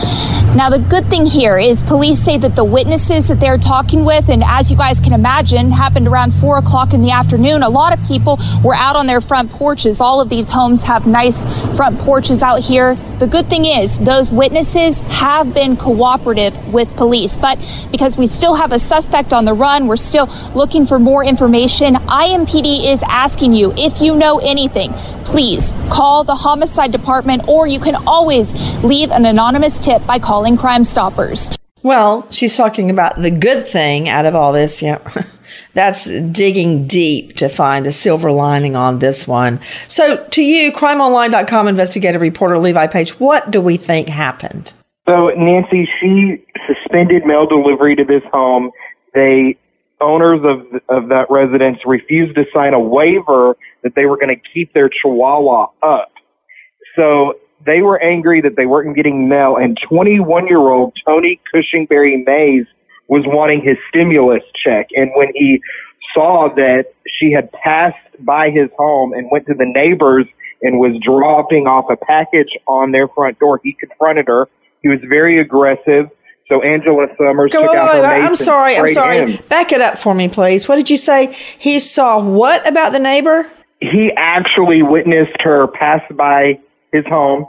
Now, 0.59 0.71
the 0.71 0.81
good 0.81 1.09
thing 1.09 1.25
here 1.25 1.57
is 1.57 1.81
police 1.81 2.19
say 2.19 2.37
that 2.39 2.57
the 2.57 2.65
witnesses 2.65 3.29
that 3.29 3.39
they're 3.39 3.59
talking 3.59 4.05
with, 4.05 4.29
and 4.29 4.43
as 4.45 4.73
you 4.73 4.77
guys 4.77 4.99
can 4.99 5.13
imagine, 5.13 5.71
happened 5.71 6.09
around 6.09 6.35
four 6.35 6.59
o'clock 6.59 6.93
in 6.93 7.01
the 7.01 7.13
afternoon. 7.13 7.63
A 7.63 7.69
lot 7.69 7.97
of 7.97 8.05
people 8.09 8.41
were 8.65 8.75
out 8.75 8.97
on 8.97 9.07
their 9.07 9.21
front 9.21 9.53
porches. 9.53 10.01
All 10.01 10.21
of 10.21 10.29
these 10.29 10.51
homes 10.51 10.83
have 10.83 11.07
nice 11.07 11.45
front 11.77 12.01
porches 12.01 12.43
out 12.43 12.59
here. 12.59 12.97
The 13.21 13.29
good 13.29 13.47
thing 13.47 13.67
is 13.67 14.01
those 14.01 14.33
witnesses 14.33 15.01
have 15.03 15.55
been 15.55 15.77
cooperative 15.77 16.73
with 16.73 16.89
police, 16.97 17.37
but 17.37 17.57
because 17.93 18.17
we 18.17 18.27
still 18.27 18.57
have 18.57 18.73
a 18.73 18.81
suspect 18.81 19.33
on 19.33 19.45
the 19.45 19.55
run, 19.55 19.87
we're 19.87 19.97
still 19.97 20.27
looking 20.57 20.87
for 20.87 20.99
more 20.99 21.25
information. 21.25 21.95
IMPD 21.95 22.91
is 22.91 23.05
asking 23.05 23.55
you 23.55 23.73
if 23.77 24.01
you 24.01 24.17
know 24.17 24.39
anything, 24.41 24.93
please 25.25 25.73
call 25.89 26.25
the 26.25 26.35
homicide 26.35 26.91
department 26.91 27.47
or 27.47 27.69
you 27.69 27.79
can 27.79 27.95
always 28.09 28.55
leave 28.83 29.13
an 29.13 29.25
anonymous 29.25 29.79
tip 29.79 30.05
by 30.07 30.19
calling 30.19 30.48
Crime 30.57 30.85
Stoppers. 30.85 31.51
Well, 31.83 32.29
she's 32.31 32.57
talking 32.57 32.91
about 32.91 33.17
the 33.17 33.31
good 33.31 33.67
thing 33.67 34.09
out 34.09 34.27
of 34.27 34.35
all 34.35 34.53
this. 34.53 34.83
Yeah. 34.83 34.99
That's 35.75 36.11
digging 36.31 36.87
deep 36.87 37.37
to 37.37 37.49
find 37.49 37.87
a 37.87 37.93
silver 37.93 38.33
lining 38.33 38.75
on 38.77 38.99
this 38.99 39.27
one. 39.29 39.61
So, 39.87 40.17
to 40.17 40.43
you, 40.43 40.73
crimeonline.com 40.73 41.69
investigative 41.69 42.21
reporter 42.21 42.59
Levi 42.59 42.87
Page, 42.89 43.19
what 43.21 43.51
do 43.51 43.61
we 43.61 43.77
think 43.77 44.09
happened? 44.09 44.73
So, 45.09 45.29
Nancy, 45.37 45.89
she 46.01 46.45
suspended 46.67 47.25
mail 47.25 47.47
delivery 47.47 47.97
to 47.97 48.05
this 48.05 48.23
home. 48.33 48.71
They 49.15 49.57
owners 50.01 50.41
of 50.45 50.81
of 50.89 51.09
that 51.09 51.27
residence 51.31 51.79
refused 51.85 52.35
to 52.37 52.45
sign 52.53 52.75
a 52.75 52.81
waiver 52.81 53.57
that 53.83 53.95
they 53.95 54.07
were 54.07 54.17
going 54.17 54.35
to 54.35 54.41
keep 54.53 54.73
their 54.73 54.89
chihuahua 54.89 55.67
up. 55.83 56.13
So 56.97 57.35
they 57.67 57.83
were 57.83 58.03
angry 58.03 58.41
that 58.43 58.57
they 58.57 58.67
weren't 58.67 58.95
getting 58.97 59.29
mail, 59.29 59.57
and 59.57 59.79
21 59.89 60.47
year 60.47 60.59
old 60.59 60.97
Tony 61.05 61.41
Cushingberry 61.53 62.25
Mays 62.25 62.67
was 63.09 63.25
wanting 63.27 63.63
his 63.63 63.77
stimulus 63.89 64.43
check. 64.63 64.89
And 64.95 65.11
when 65.15 65.29
he 65.35 65.61
saw 66.15 66.49
that 66.55 66.87
she 67.19 67.33
had 67.33 67.51
passed 67.53 67.97
by 68.21 68.51
his 68.51 68.69
home 68.77 69.13
and 69.13 69.29
went 69.31 69.47
to 69.47 69.55
the 69.55 69.65
neighbors 69.65 70.27
and 70.63 70.79
was 70.79 70.93
dropping 71.05 71.67
off 71.67 71.87
a 71.91 71.97
package 71.97 72.51
on 72.67 72.93
their 72.93 73.09
front 73.09 73.39
door, 73.39 73.61
he 73.63 73.73
confronted 73.73 74.27
her. 74.29 74.49
He 74.83 74.89
was 74.89 74.99
very 75.09 75.41
aggressive. 75.41 76.11
So 76.49 76.63
Angela 76.63 77.07
Summers 77.19 77.53
Go, 77.53 77.63
took 77.63 77.73
wait, 77.73 77.79
out 77.79 77.95
wait, 77.95 77.97
her 77.97 78.03
wait, 78.03 78.25
I'm 78.25 78.37
sorry. 78.37 78.77
I'm 78.77 78.89
sorry. 78.89 79.33
him. 79.33 79.43
Back 79.49 79.73
it 79.73 79.81
up 79.81 79.99
for 79.99 80.15
me, 80.15 80.29
please. 80.29 80.67
What 80.67 80.77
did 80.77 80.89
you 80.89 80.97
say? 80.97 81.33
He 81.33 81.79
saw 81.79 82.23
what 82.23 82.67
about 82.67 82.93
the 82.93 82.99
neighbor? 82.99 83.51
He 83.81 84.11
actually 84.17 84.83
witnessed 84.83 85.37
her 85.41 85.67
pass 85.69 86.01
by 86.11 86.59
his 86.93 87.05
home. 87.07 87.47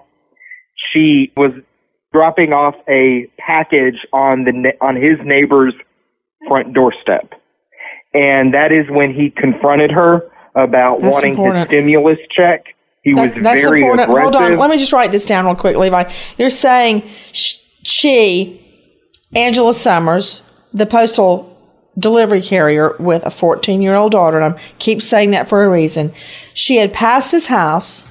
She 0.93 1.31
was 1.37 1.51
dropping 2.13 2.53
off 2.53 2.75
a 2.87 3.27
package 3.37 3.97
on 4.13 4.43
the 4.45 4.71
on 4.81 4.95
his 4.95 5.17
neighbor's 5.23 5.73
front 6.47 6.73
doorstep, 6.73 7.33
and 8.13 8.53
that 8.53 8.71
is 8.71 8.89
when 8.89 9.13
he 9.13 9.29
confronted 9.29 9.91
her 9.91 10.29
about 10.55 11.01
That's 11.01 11.13
wanting 11.13 11.31
important. 11.31 11.57
his 11.59 11.67
stimulus 11.67 12.17
check. 12.35 12.63
He 13.03 13.13
That- 13.13 13.35
was 13.35 13.43
that's 13.43 13.63
very 13.63 13.81
important. 13.81 14.09
aggressive. 14.09 14.33
Hold 14.33 14.51
on. 14.53 14.57
Let 14.57 14.69
me 14.69 14.77
just 14.77 14.91
write 14.93 15.11
this 15.11 15.25
down 15.25 15.45
real 15.45 15.55
quick, 15.55 15.77
Levi. 15.77 16.03
You're 16.37 16.49
saying 16.49 17.03
she, 17.31 18.59
Angela 19.35 19.73
Summers, 19.73 20.41
the 20.73 20.85
postal 20.85 21.55
delivery 21.97 22.41
carrier 22.41 22.95
with 22.99 23.25
a 23.25 23.29
14 23.29 23.81
year 23.81 23.95
old 23.95 24.11
daughter, 24.11 24.39
and 24.39 24.55
I 24.55 24.59
keep 24.79 25.01
saying 25.01 25.31
that 25.31 25.47
for 25.49 25.63
a 25.63 25.69
reason, 25.69 26.11
she 26.53 26.77
had 26.77 26.93
passed 26.93 27.31
his 27.31 27.47
house 27.47 28.05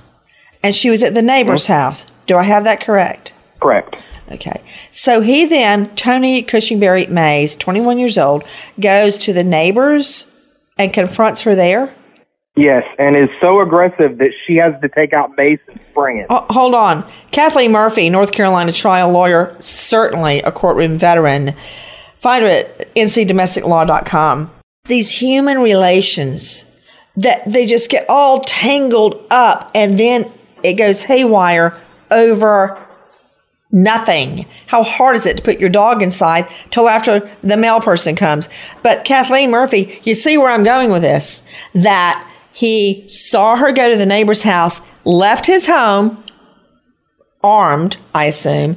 and 0.62 0.75
she 0.75 0.90
was 0.90 1.03
at 1.03 1.14
the 1.14 1.23
neighbor's 1.23 1.64
mm-hmm. 1.64 1.73
house. 1.75 2.07
Do 2.27 2.37
I 2.37 2.42
have 2.42 2.64
that 2.64 2.81
correct? 2.81 3.33
Correct. 3.61 3.97
Okay. 4.31 4.62
So 4.90 5.21
he 5.21 5.47
then, 5.47 5.88
Tony 5.97 6.42
Cushingberry 6.42 7.09
Mays, 7.09 7.57
21 7.57 7.99
years 7.99 8.18
old, 8.18 8.44
goes 8.79 9.18
to 9.18 9.33
the 9.33 9.44
neighbors 9.44 10.27
and 10.77 10.92
confronts 10.92 11.42
her 11.42 11.55
there. 11.55 11.92
Yes, 12.57 12.83
and 12.99 13.16
is 13.16 13.29
so 13.40 13.61
aggressive 13.61 14.18
that 14.18 14.31
she 14.44 14.57
has 14.57 14.75
to 14.81 14.88
take 14.88 15.12
out 15.12 15.37
mace 15.37 15.61
and 15.68 15.79
spray 15.90 16.21
it. 16.21 16.27
Ho- 16.29 16.44
hold 16.51 16.75
on. 16.75 17.09
Kathleen 17.31 17.71
Murphy, 17.71 18.11
North 18.11 18.33
Carolina 18.33 18.73
trial 18.73 19.12
lawyer, 19.12 19.57
certainly 19.61 20.40
a 20.42 20.51
courtroom 20.51 20.99
veteran. 20.99 21.55
Find 22.18 22.42
her 22.42 22.51
at 22.51 22.94
ncdomesticlaw.com. 22.97 24.53
These 24.87 25.11
human 25.12 25.59
relations 25.59 26.64
that 27.16 27.44
they 27.47 27.64
just 27.66 27.90
get 27.90 28.07
all 28.09 28.40
tangled 28.40 29.25
up 29.31 29.71
and 29.73 29.97
then 29.97 30.29
it 30.62 30.75
goes 30.75 31.03
haywire 31.03 31.77
over 32.11 32.79
nothing. 33.71 34.47
How 34.66 34.83
hard 34.83 35.16
is 35.16 35.27
it 35.27 35.37
to 35.37 35.42
put 35.42 35.61
your 35.61 35.68
dog 35.68 36.03
inside 36.03 36.49
till 36.71 36.88
after 36.88 37.31
the 37.42 37.57
mail 37.57 37.81
person 37.81 38.16
comes? 38.16 38.49
But 38.83 39.05
Kathleen 39.05 39.51
Murphy, 39.51 40.01
you 40.05 40.14
see 40.14 40.38
where 40.38 40.51
I'm 40.51 40.64
going 40.64 40.90
with 40.90 41.03
this. 41.03 41.42
That 41.75 42.25
he 42.53 43.09
saw 43.09 43.57
her 43.57 43.73
go 43.73 43.90
to 43.90 43.97
the 43.97 44.07
neighbor's 44.07 44.42
house, 44.42 44.81
left 45.05 45.47
his 45.47 45.66
home, 45.66 46.23
armed, 47.42 47.97
I 48.14 48.25
assume, 48.25 48.77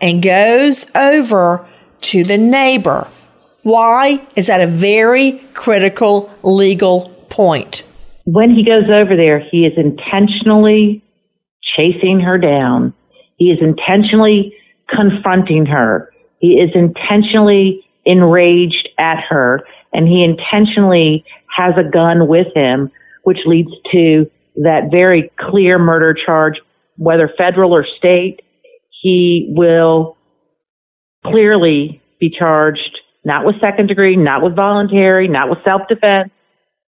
and 0.00 0.22
goes 0.22 0.90
over 0.94 1.66
to 2.00 2.24
the 2.24 2.38
neighbor 2.38 3.06
Why 3.62 4.26
is 4.36 4.46
that 4.46 4.62
a 4.62 4.66
very 4.66 5.32
critical 5.52 6.32
legal 6.42 7.10
point? 7.28 7.84
When 8.24 8.54
he 8.54 8.64
goes 8.64 8.88
over 8.90 9.16
there, 9.16 9.38
he 9.38 9.66
is 9.66 9.74
intentionally 9.76 11.02
chasing 11.80 12.20
her 12.20 12.38
down. 12.38 12.94
He 13.36 13.46
is 13.46 13.58
intentionally 13.60 14.54
confronting 14.88 15.66
her. 15.66 16.12
He 16.38 16.54
is 16.54 16.70
intentionally 16.74 17.84
enraged 18.04 18.88
at 18.98 19.18
her 19.28 19.62
and 19.92 20.06
he 20.06 20.24
intentionally 20.24 21.24
has 21.56 21.74
a 21.76 21.88
gun 21.88 22.28
with 22.28 22.46
him, 22.54 22.90
which 23.24 23.38
leads 23.46 23.70
to 23.92 24.30
that 24.56 24.88
very 24.90 25.30
clear 25.38 25.78
murder 25.78 26.14
charge, 26.14 26.54
whether 26.96 27.30
federal 27.36 27.72
or 27.72 27.84
state. 27.98 28.40
He 29.02 29.52
will 29.56 30.16
clearly 31.24 32.02
be 32.18 32.30
charged 32.36 32.98
not 33.24 33.44
with 33.44 33.56
second 33.60 33.86
degree, 33.86 34.16
not 34.16 34.42
with 34.42 34.56
voluntary, 34.56 35.28
not 35.28 35.50
with 35.50 35.58
self 35.64 35.82
defense, 35.88 36.30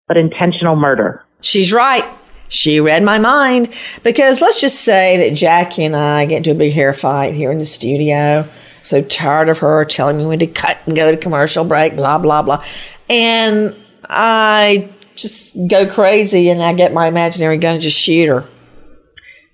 but 0.07 0.17
intentional 0.17 0.75
murder. 0.75 1.23
She's 1.41 1.73
right. 1.73 2.05
She 2.53 2.79
read 2.79 3.01
my 3.01 3.17
mind 3.17 3.73
because 4.03 4.39
let's 4.39 4.61
just 4.61 4.81
say 4.81 5.17
that 5.17 5.35
Jackie 5.35 5.85
and 5.85 5.95
I 5.95 6.25
get 6.25 6.37
into 6.37 6.51
a 6.51 6.55
big 6.55 6.71
hair 6.71 6.93
fight 6.93 7.33
here 7.33 7.51
in 7.51 7.57
the 7.57 7.65
studio. 7.65 8.47
So 8.83 9.01
tired 9.01 9.49
of 9.49 9.57
her 9.57 9.85
telling 9.85 10.17
me 10.19 10.27
when 10.27 10.37
to 10.37 10.45
cut 10.45 10.77
and 10.85 10.95
go 10.95 11.09
to 11.09 11.17
commercial 11.17 11.65
break, 11.65 11.95
blah, 11.95 12.19
blah, 12.19 12.43
blah. 12.43 12.63
And 13.09 13.75
I 14.07 14.87
just 15.15 15.57
go 15.67 15.91
crazy 15.91 16.49
and 16.49 16.61
I 16.61 16.73
get 16.73 16.93
my 16.93 17.07
imaginary 17.07 17.57
gun 17.57 17.73
and 17.73 17.81
just 17.81 17.99
shoot 17.99 18.27
her. 18.27 18.45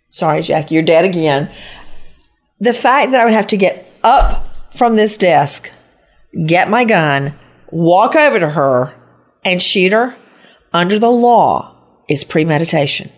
Sorry, 0.10 0.42
Jackie, 0.42 0.76
you're 0.76 0.84
dead 0.84 1.06
again. 1.06 1.50
The 2.60 2.74
fact 2.74 3.12
that 3.12 3.22
I 3.22 3.24
would 3.24 3.34
have 3.34 3.48
to 3.48 3.58
get 3.58 3.90
up 4.04 4.46
from 4.76 4.98
this 4.98 5.18
desk, 5.18 5.72
get 6.46 6.70
my 6.70 6.84
gun, 6.84 7.34
walk 7.72 8.18
over 8.18 8.42
to 8.42 8.50
her, 8.50 8.94
and 9.46 9.62
shoot 9.62 9.94
her 9.94 10.18
under 10.74 11.00
the 11.00 11.10
law 11.10 11.79
is 12.10 12.24
premeditation. 12.24 13.10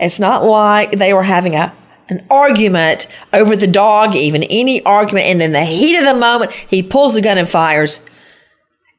It's 0.00 0.18
not 0.18 0.42
like 0.42 0.92
they 0.92 1.12
were 1.12 1.22
having 1.22 1.54
a 1.54 1.72
an 2.08 2.26
argument 2.28 3.06
over 3.32 3.54
the 3.54 3.68
dog, 3.68 4.16
even 4.16 4.42
any 4.42 4.84
argument, 4.84 5.26
and 5.26 5.40
then 5.40 5.52
the 5.52 5.64
heat 5.64 5.96
of 5.96 6.04
the 6.04 6.14
moment, 6.14 6.50
he 6.50 6.82
pulls 6.82 7.14
the 7.14 7.22
gun 7.22 7.38
and 7.38 7.48
fires 7.48 8.00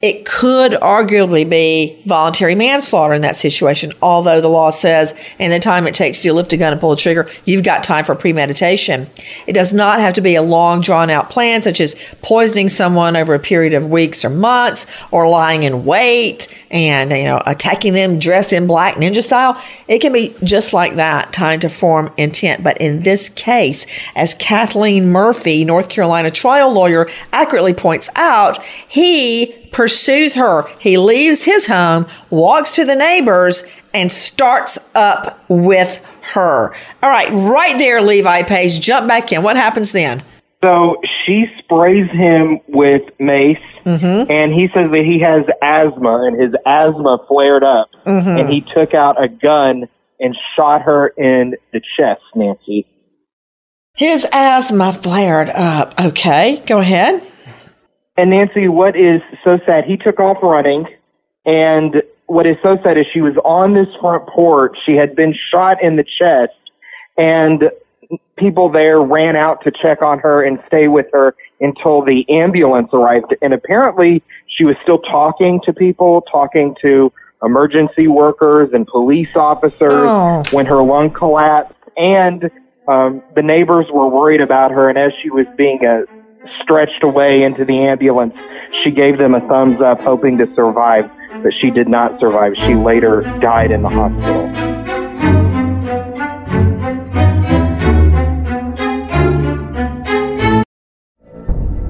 it 0.01 0.25
could 0.25 0.71
arguably 0.71 1.47
be 1.47 2.01
voluntary 2.07 2.55
manslaughter 2.55 3.13
in 3.13 3.21
that 3.21 3.35
situation, 3.35 3.91
although 4.01 4.41
the 4.41 4.47
law 4.47 4.71
says 4.71 5.13
in 5.37 5.51
the 5.51 5.59
time 5.59 5.85
it 5.85 5.93
takes 5.93 6.23
to 6.23 6.33
lift 6.33 6.51
a 6.53 6.57
gun 6.57 6.71
and 6.71 6.81
pull 6.81 6.89
the 6.89 6.95
trigger, 6.95 7.29
you've 7.45 7.63
got 7.63 7.83
time 7.83 8.03
for 8.03 8.15
premeditation. 8.15 9.07
It 9.45 9.53
does 9.53 9.73
not 9.73 9.99
have 9.99 10.15
to 10.15 10.21
be 10.21 10.33
a 10.33 10.41
long, 10.41 10.81
drawn 10.81 11.11
out 11.11 11.29
plan, 11.29 11.61
such 11.61 11.79
as 11.79 11.95
poisoning 12.23 12.67
someone 12.67 13.15
over 13.15 13.35
a 13.35 13.39
period 13.39 13.75
of 13.75 13.91
weeks 13.91 14.25
or 14.25 14.31
months, 14.31 14.87
or 15.11 15.29
lying 15.29 15.63
in 15.63 15.85
wait 15.85 16.47
and 16.71 17.11
you 17.11 17.25
know 17.25 17.41
attacking 17.45 17.93
them 17.93 18.17
dressed 18.17 18.53
in 18.53 18.65
black 18.65 18.95
ninja 18.95 19.21
style. 19.21 19.61
It 19.87 19.99
can 19.99 20.13
be 20.13 20.33
just 20.43 20.73
like 20.73 20.95
that, 20.95 21.31
time 21.31 21.59
to 21.59 21.69
form 21.69 22.11
intent. 22.17 22.63
But 22.63 22.81
in 22.81 23.03
this 23.03 23.29
case, 23.29 23.85
as 24.15 24.33
Kathleen 24.33 25.11
Murphy, 25.11 25.63
North 25.63 25.89
Carolina 25.89 26.31
trial 26.31 26.73
lawyer, 26.73 27.07
accurately 27.31 27.73
points 27.73 28.09
out, 28.15 28.63
he 28.87 29.61
pursues 29.71 30.36
her. 30.36 30.67
He 30.79 30.97
leaves 30.97 31.43
his 31.43 31.67
home, 31.67 32.07
walks 32.29 32.71
to 32.73 32.86
the 32.86 32.95
neighbors, 32.95 33.63
and 33.93 34.12
starts 34.12 34.77
up 34.95 35.43
with 35.49 36.05
her. 36.34 36.73
All 37.03 37.10
right, 37.10 37.29
right 37.31 37.77
there, 37.77 38.01
Levi 38.01 38.43
Page. 38.43 38.79
Jump 38.79 39.07
back 39.07 39.31
in. 39.31 39.43
What 39.43 39.55
happens 39.55 39.91
then? 39.91 40.23
So 40.63 40.97
she 41.25 41.45
sprays 41.57 42.10
him 42.12 42.60
with 42.67 43.01
mace, 43.19 43.57
mm-hmm. 43.84 44.31
and 44.31 44.53
he 44.53 44.67
says 44.67 44.91
that 44.91 45.03
he 45.03 45.19
has 45.19 45.43
asthma, 45.62 46.25
and 46.27 46.39
his 46.39 46.53
asthma 46.67 47.17
flared 47.27 47.63
up, 47.63 47.89
mm-hmm. 48.05 48.29
and 48.29 48.47
he 48.47 48.62
took 48.62 48.93
out 48.93 49.21
a 49.21 49.27
gun 49.27 49.89
and 50.19 50.38
shot 50.55 50.84
her 50.84 51.07
in 51.07 51.55
the 51.73 51.81
chest, 51.97 52.21
Nancy. 52.36 52.86
His 53.95 54.27
asthma 54.31 54.93
flared 54.93 55.49
up. 55.49 55.99
Okay, 55.99 56.62
go 56.67 56.77
ahead. 56.77 57.23
And 58.21 58.29
Nancy, 58.29 58.67
what 58.67 58.95
is 58.95 59.19
so 59.43 59.57
sad? 59.65 59.84
He 59.84 59.97
took 59.97 60.19
off 60.19 60.38
running, 60.43 60.86
and 61.43 62.03
what 62.27 62.45
is 62.45 62.55
so 62.62 62.77
sad 62.84 62.95
is 62.95 63.07
she 63.12 63.21
was 63.21 63.34
on 63.43 63.73
this 63.73 63.88
front 63.99 64.27
porch. 64.27 64.77
She 64.86 64.91
had 64.91 65.15
been 65.15 65.34
shot 65.51 65.81
in 65.81 65.95
the 65.95 66.03
chest, 66.03 66.53
and 67.17 67.71
people 68.38 68.71
there 68.71 69.01
ran 69.01 69.36
out 69.36 69.63
to 69.63 69.71
check 69.71 70.03
on 70.03 70.19
her 70.19 70.45
and 70.45 70.60
stay 70.67 70.88
with 70.88 71.07
her 71.12 71.34
until 71.62 72.05
the 72.05 72.23
ambulance 72.29 72.89
arrived. 72.93 73.36
And 73.41 73.55
apparently, 73.55 74.21
she 74.45 74.65
was 74.65 74.75
still 74.84 74.99
talking 74.99 75.60
to 75.65 75.73
people, 75.73 76.21
talking 76.31 76.75
to 76.84 77.12
emergency 77.41 78.07
workers 78.07 78.69
and 78.71 78.86
police 78.86 79.36
officers 79.36 79.81
oh. 79.81 80.43
when 80.51 80.67
her 80.67 80.84
lung 80.84 81.10
collapsed. 81.10 81.73
And 81.97 82.51
um, 82.88 83.23
the 83.34 83.41
neighbors 83.41 83.88
were 83.91 84.07
worried 84.07 84.41
about 84.41 84.69
her. 84.69 84.89
And 84.89 84.99
as 84.99 85.12
she 85.23 85.31
was 85.31 85.47
being 85.57 85.79
uh, 85.84 86.05
stretched 86.62 87.04
away 87.04 87.43
into 87.43 87.65
the 87.65 87.88
ambulance, 87.88 88.34
she 88.84 88.91
gave 88.91 89.17
them 89.17 89.34
a 89.34 89.41
thumbs 89.47 89.82
up, 89.82 90.01
hoping 90.01 90.38
to 90.38 90.45
survive. 90.56 91.06
But 91.43 91.54
she 91.62 91.71
did 91.71 91.88
not 91.88 92.19
survive. 92.19 92.54
She 92.67 92.75
later 92.75 93.21
died 93.41 93.71
in 93.71 93.82
the 93.82 93.89
hospital. 93.89 94.71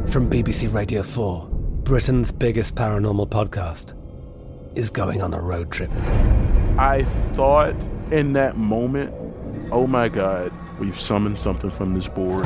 From 0.07 0.29
BBC 0.29 0.73
Radio 0.73 1.03
4, 1.03 1.47
Britain's 1.83 2.31
biggest 2.31 2.75
paranormal 2.75 3.29
podcast 3.29 3.93
is 4.77 4.89
going 4.89 5.21
on 5.21 5.33
a 5.33 5.41
road 5.41 5.71
trip. 5.71 5.89
I 6.77 7.03
thought 7.33 7.75
in 8.11 8.33
that 8.33 8.57
moment, 8.57 9.13
oh 9.71 9.87
my 9.87 10.09
God, 10.09 10.51
we've 10.79 10.99
summoned 10.99 11.39
something 11.39 11.71
from 11.71 11.93
this 11.93 12.07
board. 12.07 12.45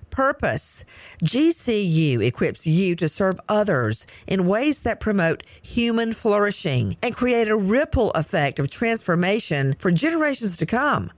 purpose. 0.11 0.85
GCU 1.23 2.23
equips 2.23 2.67
you 2.67 2.95
to 2.97 3.09
serve 3.09 3.39
others 3.49 4.05
in 4.27 4.45
ways 4.45 4.81
that 4.81 4.99
promote 4.99 5.43
human 5.61 6.13
flourishing 6.13 6.97
and 7.01 7.15
create 7.15 7.47
a 7.47 7.57
ripple 7.57 8.11
effect 8.11 8.59
of 8.59 8.69
transformation 8.69 9.73
for 9.79 9.89
generations 9.89 10.57
to 10.57 10.65
come. 10.65 11.11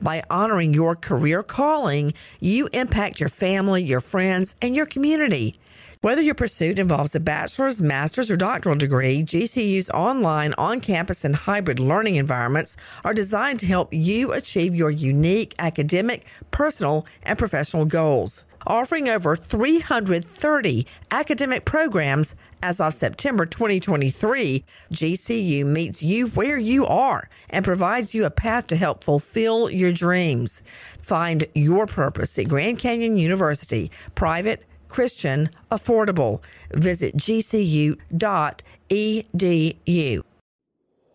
By 0.00 0.22
honoring 0.30 0.74
your 0.74 0.94
career 0.94 1.42
calling, 1.42 2.14
you 2.40 2.68
impact 2.72 3.20
your 3.20 3.28
family, 3.28 3.82
your 3.82 4.00
friends, 4.00 4.54
and 4.62 4.76
your 4.76 4.86
community. 4.86 5.56
Whether 6.00 6.22
your 6.22 6.36
pursuit 6.36 6.78
involves 6.78 7.16
a 7.16 7.20
bachelor's, 7.20 7.82
master's, 7.82 8.30
or 8.30 8.36
doctoral 8.36 8.76
degree, 8.76 9.24
GCU's 9.24 9.90
online, 9.90 10.54
on 10.56 10.80
campus, 10.80 11.24
and 11.24 11.34
hybrid 11.34 11.80
learning 11.80 12.14
environments 12.14 12.76
are 13.04 13.12
designed 13.12 13.58
to 13.60 13.66
help 13.66 13.92
you 13.92 14.32
achieve 14.32 14.76
your 14.76 14.90
unique 14.90 15.56
academic, 15.58 16.24
personal, 16.52 17.04
and 17.24 17.36
professional 17.36 17.84
goals. 17.84 18.44
Offering 18.68 19.08
over 19.08 19.34
330 19.34 20.86
academic 21.10 21.64
programs 21.64 22.34
as 22.62 22.82
of 22.82 22.92
September 22.92 23.46
2023, 23.46 24.62
GCU 24.92 25.64
meets 25.64 26.02
you 26.02 26.26
where 26.28 26.58
you 26.58 26.84
are 26.84 27.30
and 27.48 27.64
provides 27.64 28.14
you 28.14 28.26
a 28.26 28.30
path 28.30 28.66
to 28.66 28.76
help 28.76 29.02
fulfill 29.02 29.70
your 29.70 29.90
dreams. 29.90 30.60
Find 31.00 31.46
your 31.54 31.86
purpose 31.86 32.38
at 32.38 32.48
Grand 32.48 32.78
Canyon 32.78 33.16
University, 33.16 33.90
private 34.14 34.66
Christian, 34.90 35.48
affordable. 35.70 36.42
Visit 36.70 37.16
gcu.edu. 37.16 37.98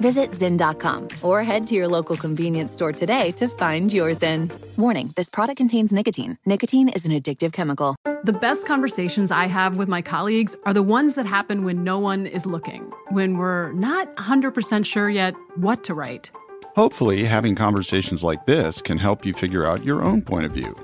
Visit 0.00 0.30
Zyn.com 0.30 1.08
or 1.22 1.42
head 1.42 1.66
to 1.66 1.74
your 1.74 1.86
local 1.86 2.16
convenience 2.16 2.72
store 2.72 2.90
today 2.90 3.32
to 3.32 3.46
find 3.46 3.92
your 3.92 4.12
Zyn. 4.12 4.50
Warning 4.78 5.12
this 5.14 5.28
product 5.28 5.58
contains 5.58 5.92
nicotine. 5.92 6.38
Nicotine 6.46 6.88
is 6.88 7.04
an 7.04 7.12
addictive 7.12 7.52
chemical. 7.52 7.96
The 8.24 8.32
best 8.32 8.66
conversations 8.66 9.30
I 9.30 9.44
have 9.44 9.76
with 9.76 9.88
my 9.88 10.00
colleagues 10.00 10.56
are 10.64 10.72
the 10.72 10.82
ones 10.82 11.14
that 11.16 11.26
happen 11.26 11.64
when 11.64 11.84
no 11.84 11.98
one 11.98 12.26
is 12.26 12.46
looking, 12.46 12.90
when 13.10 13.36
we're 13.36 13.72
not 13.72 14.16
100% 14.16 14.86
sure 14.86 15.10
yet 15.10 15.34
what 15.56 15.84
to 15.84 15.92
write. 15.92 16.30
Hopefully, 16.76 17.24
having 17.24 17.54
conversations 17.54 18.24
like 18.24 18.46
this 18.46 18.80
can 18.80 18.96
help 18.96 19.26
you 19.26 19.34
figure 19.34 19.66
out 19.66 19.84
your 19.84 20.02
own 20.02 20.22
point 20.22 20.46
of 20.46 20.52
view. 20.52 20.74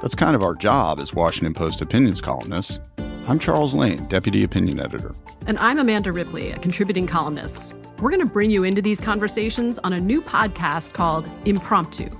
That's 0.00 0.14
kind 0.14 0.34
of 0.34 0.42
our 0.42 0.54
job 0.54 1.00
as 1.00 1.12
Washington 1.12 1.52
Post 1.52 1.82
opinions 1.82 2.22
columnists. 2.22 2.78
I'm 3.28 3.38
Charles 3.38 3.74
Lane, 3.74 4.06
Deputy 4.06 4.42
Opinion 4.42 4.80
Editor. 4.80 5.14
And 5.46 5.58
I'm 5.58 5.78
Amanda 5.78 6.12
Ripley, 6.12 6.50
a 6.50 6.58
contributing 6.58 7.06
columnist. 7.06 7.74
We're 8.04 8.10
going 8.10 8.20
to 8.20 8.30
bring 8.30 8.50
you 8.50 8.64
into 8.64 8.82
these 8.82 9.00
conversations 9.00 9.78
on 9.78 9.94
a 9.94 9.98
new 9.98 10.20
podcast 10.20 10.92
called 10.92 11.26
Impromptu. 11.46 12.10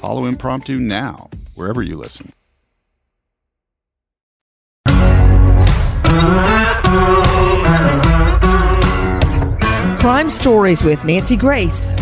Follow 0.00 0.24
Impromptu 0.24 0.80
now, 0.80 1.30
wherever 1.54 1.80
you 1.80 1.96
listen. 1.96 2.32
Crime 10.00 10.28
Stories 10.28 10.82
with 10.82 11.04
Nancy 11.04 11.36
Grace. 11.36 11.94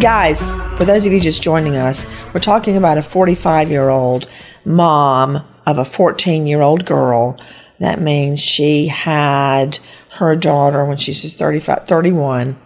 Guys, 0.00 0.50
for 0.76 0.84
those 0.84 1.06
of 1.06 1.12
you 1.12 1.20
just 1.20 1.40
joining 1.40 1.76
us, 1.76 2.04
we're 2.34 2.40
talking 2.40 2.76
about 2.76 2.98
a 2.98 3.02
45 3.02 3.70
year 3.70 3.90
old 3.90 4.28
mom 4.64 5.46
of 5.66 5.78
a 5.78 5.84
14 5.84 6.48
year 6.48 6.62
old 6.62 6.84
girl. 6.84 7.38
That 7.78 8.00
means 8.00 8.40
she 8.40 8.88
had 8.88 9.78
her 10.16 10.36
daughter 10.36 10.84
when 10.84 10.96
she 10.96 11.10
was 11.10 11.34
35, 11.34 11.86
31, 11.86 12.56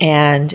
and 0.00 0.54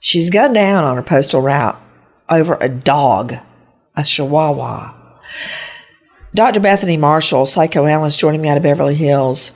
she's 0.00 0.30
gunned 0.30 0.54
down 0.54 0.84
on 0.84 0.96
her 0.96 1.02
postal 1.02 1.40
route 1.40 1.80
over 2.28 2.56
a 2.60 2.68
dog, 2.68 3.34
a 3.96 4.04
chihuahua. 4.04 4.94
Dr. 6.34 6.60
Bethany 6.60 6.96
Marshall, 6.96 7.46
psychoanalyst 7.46 8.20
joining 8.20 8.40
me 8.40 8.48
out 8.48 8.56
of 8.56 8.62
Beverly 8.62 8.94
Hills, 8.94 9.52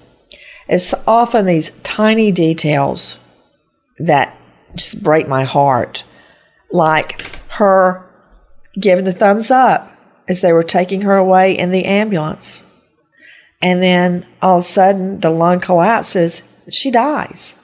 it's 0.69 0.95
often 1.07 1.47
these 1.47 1.71
tiny 1.83 2.33
details 2.33 3.19
that 3.99 4.37
just 4.75 5.03
break 5.03 5.29
my 5.29 5.45
heart. 5.45 6.05
Like 6.73 7.21
her 7.51 8.05
giving 8.79 9.05
the 9.05 9.13
thumbs 9.13 9.51
up 9.51 9.91
as 10.27 10.41
they 10.41 10.53
were 10.53 10.65
taking 10.65 11.03
her 11.03 11.17
away 11.17 11.57
in 11.57 11.71
the 11.71 11.85
ambulance. 11.85 12.65
And 13.65 13.83
then 13.83 14.27
all 14.43 14.59
of 14.59 14.61
a 14.61 14.65
sudden 14.65 15.21
the 15.21 15.31
lung 15.31 15.59
collapses, 15.59 16.43
she 16.71 16.91
dies. 16.91 17.57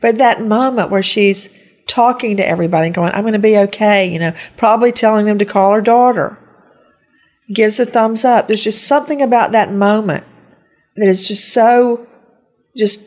But 0.00 0.18
that 0.18 0.40
moment 0.40 0.90
where 0.90 1.02
she's 1.02 1.48
talking 1.88 2.36
to 2.36 2.46
everybody 2.46 2.86
and 2.86 2.94
going, 2.94 3.12
I'm 3.12 3.22
going 3.22 3.32
to 3.32 3.40
be 3.40 3.58
okay, 3.58 4.06
you 4.06 4.20
know, 4.20 4.32
probably 4.56 4.92
telling 4.92 5.26
them 5.26 5.40
to 5.40 5.44
call 5.44 5.72
her 5.72 5.80
daughter, 5.80 6.38
gives 7.52 7.80
a 7.80 7.84
thumbs 7.84 8.24
up. 8.24 8.46
There's 8.46 8.62
just 8.62 8.86
something 8.86 9.20
about 9.20 9.50
that 9.50 9.72
moment 9.72 10.24
that 10.96 11.08
is 11.08 11.26
just 11.26 11.52
so, 11.52 12.06
just 12.76 13.02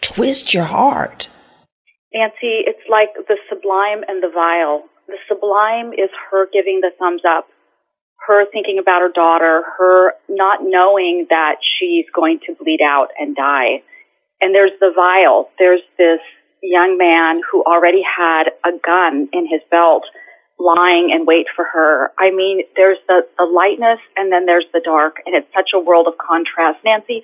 twist 0.00 0.54
your 0.54 0.64
heart. 0.64 1.28
Nancy, 2.14 2.62
it's 2.66 2.88
like 2.88 3.08
the 3.26 3.36
sublime 3.48 4.04
and 4.06 4.22
the 4.22 4.30
vile. 4.32 4.84
The 5.08 5.18
sublime 5.28 5.92
is 5.92 6.10
her 6.30 6.46
giving 6.52 6.80
the 6.80 6.92
thumbs 7.00 7.22
up, 7.28 7.48
her 8.26 8.46
thinking 8.50 8.78
about 8.78 9.02
her 9.02 9.12
daughter, 9.12 9.62
her 9.78 10.12
not 10.28 10.60
knowing 10.62 11.26
that 11.30 11.56
she's 11.60 12.06
going 12.14 12.40
to 12.46 12.54
bleed 12.54 12.80
out 12.84 13.08
and 13.18 13.36
die. 13.36 13.82
And 14.40 14.54
there's 14.54 14.72
the 14.80 14.92
vile. 14.94 15.50
There's 15.58 15.82
this 15.98 16.20
young 16.62 16.96
man 16.96 17.40
who 17.44 17.62
already 17.62 18.02
had 18.02 18.48
a 18.64 18.72
gun 18.78 19.28
in 19.32 19.46
his 19.46 19.60
belt 19.70 20.04
lying 20.58 21.10
in 21.10 21.26
wait 21.26 21.46
for 21.54 21.64
her. 21.64 22.12
I 22.18 22.30
mean, 22.30 22.62
there's 22.76 22.98
the, 23.08 23.26
the 23.36 23.44
lightness 23.44 24.00
and 24.16 24.32
then 24.32 24.46
there's 24.46 24.66
the 24.72 24.80
dark 24.84 25.20
and 25.26 25.34
it's 25.34 25.50
such 25.54 25.70
a 25.74 25.80
world 25.80 26.06
of 26.06 26.14
contrast. 26.16 26.78
Nancy, 26.84 27.22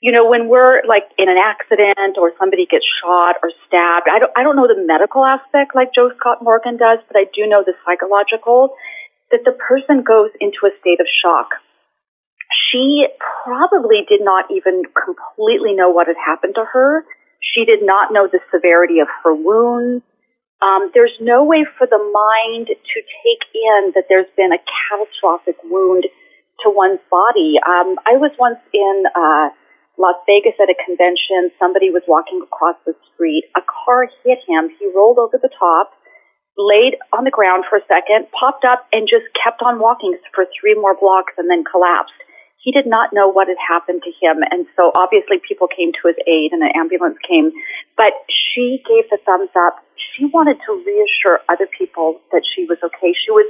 you 0.00 0.10
know, 0.12 0.28
when 0.28 0.48
we're 0.48 0.80
like 0.88 1.04
in 1.18 1.28
an 1.28 1.36
accident 1.36 2.16
or 2.16 2.32
somebody 2.38 2.66
gets 2.66 2.88
shot 3.02 3.36
or 3.44 3.52
stabbed, 3.68 4.08
I 4.08 4.18
don't, 4.18 4.32
I 4.34 4.42
don't 4.42 4.56
know 4.56 4.66
the 4.66 4.80
medical 4.80 5.24
aspect 5.24 5.76
like 5.76 5.94
Joe 5.94 6.10
Scott 6.18 6.42
Morgan 6.42 6.78
does, 6.78 6.98
but 7.06 7.16
I 7.16 7.28
do 7.30 7.46
know 7.46 7.62
the 7.62 7.76
psychological 7.84 8.74
that 9.30 9.44
the 9.44 9.52
person 9.52 10.02
goes 10.02 10.30
into 10.40 10.66
a 10.66 10.74
state 10.80 11.00
of 11.00 11.06
shock. 11.22 11.58
She 12.70 13.06
probably 13.44 14.06
did 14.08 14.22
not 14.22 14.50
even 14.50 14.82
completely 14.94 15.74
know 15.74 15.90
what 15.90 16.06
had 16.06 16.18
happened 16.18 16.54
to 16.56 16.64
her. 16.64 17.04
She 17.40 17.64
did 17.64 17.82
not 17.82 18.12
know 18.12 18.26
the 18.26 18.40
severity 18.52 19.00
of 19.00 19.08
her 19.22 19.34
wounds. 19.34 20.04
Um, 20.60 20.90
there's 20.92 21.16
no 21.20 21.44
way 21.44 21.64
for 21.78 21.86
the 21.86 21.98
mind 21.98 22.68
to 22.68 22.98
take 23.24 23.44
in 23.54 23.92
that 23.94 24.04
there's 24.08 24.28
been 24.36 24.52
a 24.52 24.60
catastrophic 24.60 25.56
wound 25.64 26.04
to 26.62 26.68
one's 26.68 27.00
body. 27.10 27.56
Um, 27.64 27.96
I 28.04 28.20
was 28.20 28.30
once 28.38 28.60
in 28.74 29.04
uh, 29.08 29.48
Las 29.96 30.20
Vegas 30.28 30.56
at 30.60 30.68
a 30.68 30.76
convention. 30.76 31.48
Somebody 31.58 31.88
was 31.88 32.02
walking 32.06 32.44
across 32.44 32.76
the 32.84 32.92
street. 33.08 33.48
A 33.56 33.62
car 33.64 34.08
hit 34.24 34.38
him. 34.46 34.68
He 34.78 34.92
rolled 34.94 35.18
over 35.18 35.40
the 35.40 35.48
top, 35.48 35.92
laid 36.60 37.00
on 37.16 37.24
the 37.24 37.32
ground 37.32 37.64
for 37.64 37.80
a 37.80 37.84
second, 37.88 38.28
popped 38.36 38.68
up, 38.68 38.84
and 38.92 39.08
just 39.08 39.24
kept 39.32 39.64
on 39.64 39.80
walking 39.80 40.12
for 40.36 40.44
three 40.60 40.76
more 40.76 40.92
blocks 40.92 41.32
and 41.40 41.48
then 41.48 41.64
collapsed 41.64 42.20
he 42.60 42.72
did 42.72 42.86
not 42.86 43.12
know 43.12 43.28
what 43.28 43.48
had 43.48 43.56
happened 43.56 44.02
to 44.04 44.12
him. 44.20 44.44
And 44.50 44.66
so 44.76 44.92
obviously 44.94 45.40
people 45.46 45.66
came 45.66 45.92
to 45.92 46.08
his 46.08 46.16
aid 46.28 46.52
and 46.52 46.62
an 46.62 46.70
ambulance 46.76 47.16
came. 47.26 47.52
But 47.96 48.12
she 48.28 48.82
gave 48.86 49.08
the 49.10 49.18
thumbs 49.24 49.50
up. 49.56 49.82
She 49.96 50.26
wanted 50.26 50.58
to 50.66 50.72
reassure 50.72 51.40
other 51.48 51.66
people 51.66 52.20
that 52.32 52.42
she 52.54 52.64
was 52.64 52.78
okay. 52.84 53.14
She 53.16 53.30
was 53.30 53.46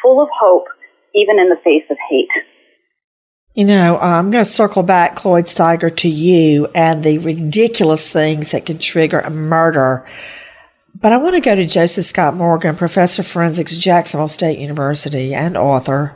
full 0.00 0.22
of 0.22 0.28
hope, 0.32 0.66
even 1.14 1.38
in 1.38 1.48
the 1.48 1.58
face 1.62 1.84
of 1.90 1.96
hate. 2.08 2.30
You 3.54 3.64
know, 3.64 3.98
I'm 3.98 4.30
going 4.30 4.44
to 4.44 4.50
circle 4.50 4.82
back, 4.82 5.16
Cloyd 5.16 5.46
Steiger, 5.46 5.94
to 5.96 6.08
you 6.08 6.68
and 6.74 7.02
the 7.02 7.18
ridiculous 7.18 8.12
things 8.12 8.52
that 8.52 8.66
can 8.66 8.78
trigger 8.78 9.20
a 9.20 9.30
murder. 9.30 10.06
But 10.98 11.12
I 11.12 11.18
want 11.18 11.34
to 11.34 11.40
go 11.40 11.54
to 11.54 11.66
Joseph 11.66 12.06
Scott 12.06 12.34
Morgan, 12.34 12.74
professor 12.74 13.20
of 13.20 13.26
forensics, 13.26 13.76
Jacksonville 13.76 14.28
State 14.28 14.58
University, 14.58 15.34
and 15.34 15.54
author. 15.54 16.14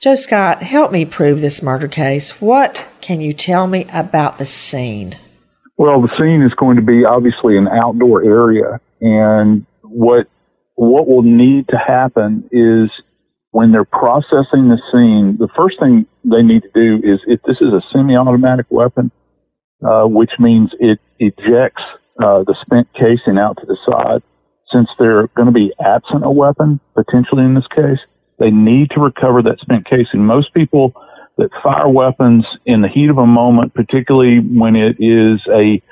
Joe 0.00 0.14
Scott, 0.14 0.62
help 0.62 0.92
me 0.92 1.04
prove 1.04 1.40
this 1.42 1.62
murder 1.62 1.88
case. 1.88 2.40
What 2.40 2.88
can 3.02 3.20
you 3.20 3.34
tell 3.34 3.66
me 3.66 3.86
about 3.92 4.38
the 4.38 4.46
scene? 4.46 5.14
Well, 5.76 6.00
the 6.00 6.08
scene 6.18 6.42
is 6.42 6.54
going 6.54 6.76
to 6.76 6.82
be 6.82 7.04
obviously 7.04 7.58
an 7.58 7.68
outdoor 7.68 8.24
area, 8.24 8.80
and 9.02 9.66
what 9.82 10.26
what 10.76 11.06
will 11.06 11.22
need 11.22 11.68
to 11.68 11.76
happen 11.76 12.48
is 12.50 12.90
when 13.50 13.72
they're 13.72 13.84
processing 13.84 14.68
the 14.68 14.80
scene, 14.90 15.36
the 15.38 15.48
first 15.54 15.78
thing 15.80 16.06
they 16.24 16.42
need 16.42 16.62
to 16.62 16.70
do 16.74 16.96
is 17.04 17.20
if 17.26 17.42
this 17.42 17.56
is 17.60 17.74
a 17.74 17.82
semi-automatic 17.92 18.66
weapon, 18.70 19.10
uh, 19.86 20.04
which 20.04 20.30
means 20.38 20.70
it 20.78 20.98
ejects 21.18 21.82
uh, 22.18 22.44
the 22.44 22.56
spent 22.62 22.88
casing 22.94 23.38
out 23.38 23.58
to 23.58 23.66
the 23.66 23.76
side. 23.88 24.22
Since 24.72 24.88
they're 24.98 25.28
going 25.28 25.46
to 25.46 25.52
be 25.52 25.72
absent 25.78 26.24
a 26.24 26.30
weapon 26.30 26.80
potentially 26.94 27.44
in 27.44 27.54
this 27.54 27.66
case, 27.68 28.00
they 28.38 28.50
need 28.50 28.90
to 28.90 29.00
recover 29.00 29.42
that 29.42 29.58
spent 29.60 29.86
casing. 29.86 30.26
Most 30.26 30.52
people 30.52 30.92
that 31.38 31.50
fire 31.62 31.88
weapons 31.88 32.44
in 32.64 32.80
the 32.80 32.88
heat 32.88 33.10
of 33.10 33.18
a 33.18 33.26
moment, 33.26 33.74
particularly 33.74 34.38
when 34.40 34.74
it 34.74 34.96
is 34.98 35.40
a 35.52 35.82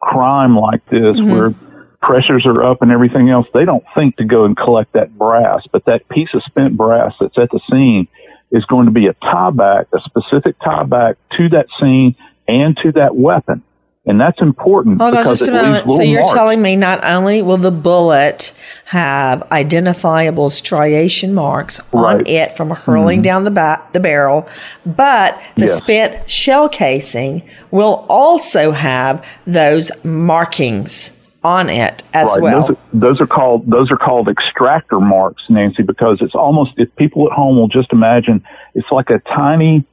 crime 0.00 0.56
like 0.56 0.84
this, 0.86 1.16
mm-hmm. 1.16 1.30
where 1.30 1.54
pressures 2.00 2.44
are 2.46 2.62
up 2.62 2.82
and 2.82 2.90
everything 2.90 3.30
else, 3.30 3.46
they 3.54 3.64
don't 3.64 3.84
think 3.94 4.16
to 4.16 4.24
go 4.24 4.44
and 4.44 4.56
collect 4.56 4.92
that 4.94 5.16
brass. 5.16 5.62
But 5.70 5.84
that 5.86 6.08
piece 6.08 6.28
of 6.34 6.42
spent 6.44 6.76
brass 6.76 7.12
that's 7.20 7.38
at 7.38 7.50
the 7.50 7.60
scene 7.70 8.08
is 8.50 8.64
going 8.66 8.86
to 8.86 8.92
be 8.92 9.06
a 9.06 9.14
tie 9.14 9.50
back, 9.50 9.86
a 9.92 9.98
specific 10.04 10.56
tie 10.60 10.84
back 10.84 11.16
to 11.38 11.48
that 11.50 11.66
scene 11.80 12.14
and 12.46 12.76
to 12.82 12.92
that 12.92 13.16
weapon. 13.16 13.62
And 14.06 14.20
that's 14.20 14.38
important 14.42 15.00
Hold 15.00 15.14
on 15.14 15.22
because 15.22 15.38
just 15.38 15.48
a 15.48 15.52
moment. 15.52 15.90
So 15.90 16.02
you're 16.02 16.20
marks. 16.20 16.34
telling 16.34 16.60
me 16.60 16.76
not 16.76 17.02
only 17.04 17.40
will 17.40 17.56
the 17.56 17.70
bullet 17.70 18.52
have 18.86 19.42
identifiable 19.50 20.50
striation 20.50 21.32
marks 21.32 21.80
on 21.92 22.26
it 22.26 22.54
from 22.54 22.70
hurling 22.70 23.20
Mhm. 23.20 23.22
down 23.22 23.44
the 23.44 23.50
ba- 23.50 23.80
the 23.92 24.00
barrel, 24.00 24.46
but 24.84 25.38
the 25.56 25.66
Yes. 25.66 25.78
spent 25.78 26.30
shell 26.30 26.68
casing 26.68 27.42
will 27.70 28.04
also 28.10 28.72
have 28.72 29.24
those 29.46 29.90
markings 30.04 31.12
on 31.42 31.68
it 31.70 32.02
as 32.12 32.32
Right. 32.34 32.42
well. 32.42 32.66
Those 32.68 32.76
those 32.92 33.20
are 33.22 33.26
called 33.26 33.70
those 33.70 33.90
are 33.90 33.96
called 33.96 34.28
extractor 34.28 35.00
marks, 35.00 35.42
Nancy, 35.48 35.82
because 35.82 36.18
it's 36.20 36.34
almost 36.34 36.72
if 36.76 36.94
people 36.96 37.26
at 37.26 37.32
home 37.32 37.56
will 37.56 37.68
just 37.68 37.90
imagine 37.92 38.42
it's 38.74 38.90
like 38.90 39.08
a 39.08 39.18
tiny 39.34 39.84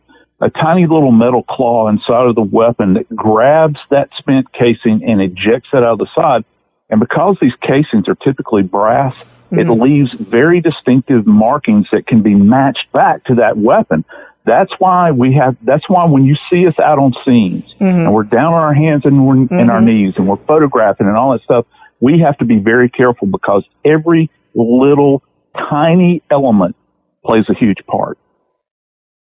a 0.42 0.50
tiny 0.50 0.88
little 0.88 1.12
metal 1.12 1.44
claw 1.44 1.88
inside 1.88 2.28
of 2.28 2.36
the 2.36 2.42
weapon 2.42 2.96
that 2.96 3.16
grabs 3.16 3.78
that 3.92 4.10
spent 4.18 4.52
casing 4.52 5.04
and 5.08 5.22
ejects 5.22 5.70
it 5.72 5.78
out 5.78 5.94
of 5.94 5.98
the 6.00 6.08
side. 6.16 6.44
And 6.90 7.00
because 7.00 7.38
these 7.40 7.54
casings 7.62 8.10
are 8.10 8.16
typically 8.16 8.64
brass, 8.64 9.16
it 9.52 9.68
Mhm. 9.68 9.82
leaves 9.82 10.12
very 10.14 10.60
distinctive 10.60 11.28
markings 11.28 11.88
that 11.92 12.08
can 12.08 12.22
be 12.22 12.34
matched 12.34 12.92
back 12.92 13.24
to 13.26 13.36
that 13.36 13.58
weapon. 13.58 14.04
That's 14.44 14.72
why 14.80 15.12
we 15.12 15.34
have. 15.34 15.56
That's 15.62 15.88
why 15.88 16.06
when 16.06 16.24
you 16.26 16.36
see 16.50 16.66
us 16.68 16.78
out 16.80 16.98
on 16.98 17.14
scenes 17.24 17.64
Mhm. 17.80 18.06
and 18.06 18.14
we're 18.14 18.24
down 18.24 18.54
on 18.54 18.62
our 18.62 18.74
hands 18.74 19.06
and 19.06 19.28
we're 19.28 19.36
in 19.36 19.70
our 19.70 19.80
Mhm. 19.80 19.86
knees 19.86 20.14
and 20.18 20.28
we're 20.28 20.38
photographing 20.38 21.08
and 21.08 21.16
all 21.16 21.34
that 21.34 21.44
stuff, 21.44 21.66
we 22.00 22.20
have 22.20 22.38
to 22.40 22.46
be 22.46 22.58
very 22.58 22.90
careful 22.90 23.28
because 23.28 23.64
every 23.86 24.32
little 24.56 25.22
tiny 25.70 26.24
element 26.32 26.76
plays 27.24 27.48
a 27.50 27.54
huge 27.54 27.86
part. 27.86 28.18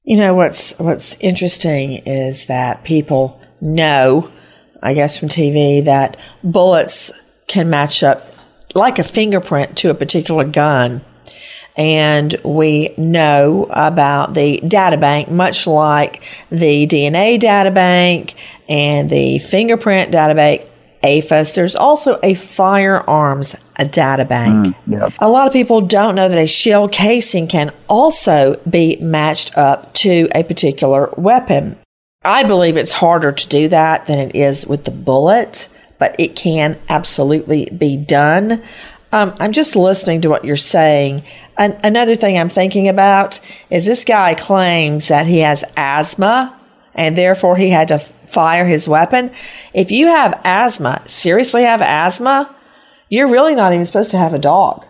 You 0.08 0.16
know 0.16 0.34
what's 0.34 0.78
what's 0.78 1.16
interesting 1.18 1.94
is 2.06 2.46
that 2.46 2.84
people 2.84 3.40
know, 3.60 4.30
I 4.80 4.94
guess 4.94 5.18
from 5.18 5.28
TV, 5.28 5.84
that 5.84 6.16
bullets 6.44 7.10
can 7.48 7.68
match 7.68 8.04
up 8.04 8.24
like 8.72 9.00
a 9.00 9.02
fingerprint 9.02 9.76
to 9.78 9.90
a 9.90 9.94
particular 9.94 10.44
gun. 10.44 11.00
And 11.76 12.36
we 12.44 12.94
know 12.96 13.66
about 13.68 14.34
the 14.34 14.58
data 14.58 14.96
bank, 14.96 15.28
much 15.28 15.66
like 15.66 16.22
the 16.50 16.86
DNA 16.86 17.40
data 17.40 17.72
bank 17.72 18.36
and 18.68 19.10
the 19.10 19.40
fingerprint 19.40 20.12
data 20.12 20.36
bank, 20.36 20.62
AFIS. 21.02 21.54
There's 21.54 21.76
also 21.76 22.18
a 22.22 22.34
firearms 22.34 23.56
a 23.78 23.84
data 23.84 24.24
bank. 24.24 24.74
yeah. 24.86 25.10
A 25.18 25.28
lot 25.28 25.46
of 25.46 25.52
people 25.52 25.80
don't 25.82 26.14
know 26.14 26.28
that 26.28 26.38
a 26.38 26.46
shell 26.46 26.88
casing 26.88 27.46
can 27.46 27.72
also 27.88 28.58
be 28.68 28.96
matched 28.96 29.56
up 29.56 29.92
to 29.94 30.28
a 30.34 30.42
particular 30.42 31.10
weapon. 31.16 31.76
I 32.24 32.42
believe 32.42 32.76
it's 32.76 32.92
harder 32.92 33.32
to 33.32 33.48
do 33.48 33.68
that 33.68 34.06
than 34.06 34.18
it 34.18 34.34
is 34.34 34.66
with 34.66 34.84
the 34.84 34.90
bullet, 34.90 35.68
but 35.98 36.16
it 36.18 36.34
can 36.34 36.78
absolutely 36.88 37.68
be 37.76 37.96
done. 37.96 38.62
Um, 39.12 39.34
I'm 39.38 39.52
just 39.52 39.76
listening 39.76 40.22
to 40.22 40.30
what 40.30 40.44
you're 40.44 40.56
saying. 40.56 41.22
An- 41.56 41.78
another 41.84 42.16
thing 42.16 42.38
I'm 42.38 42.48
thinking 42.48 42.88
about 42.88 43.40
is 43.70 43.86
this 43.86 44.04
guy 44.04 44.34
claims 44.34 45.08
that 45.08 45.26
he 45.26 45.38
has 45.40 45.64
asthma 45.76 46.58
and 46.94 47.16
therefore 47.16 47.56
he 47.56 47.68
had 47.68 47.88
to 47.88 47.98
fire 48.26 48.66
his 48.66 48.88
weapon. 48.88 49.30
If 49.72 49.90
you 49.90 50.06
have 50.08 50.40
asthma, 50.44 51.02
seriously 51.06 51.62
have 51.62 51.80
asthma, 51.80 52.54
you're 53.08 53.30
really 53.30 53.54
not 53.54 53.72
even 53.72 53.84
supposed 53.84 54.10
to 54.10 54.18
have 54.18 54.34
a 54.34 54.38
dog. 54.38 54.84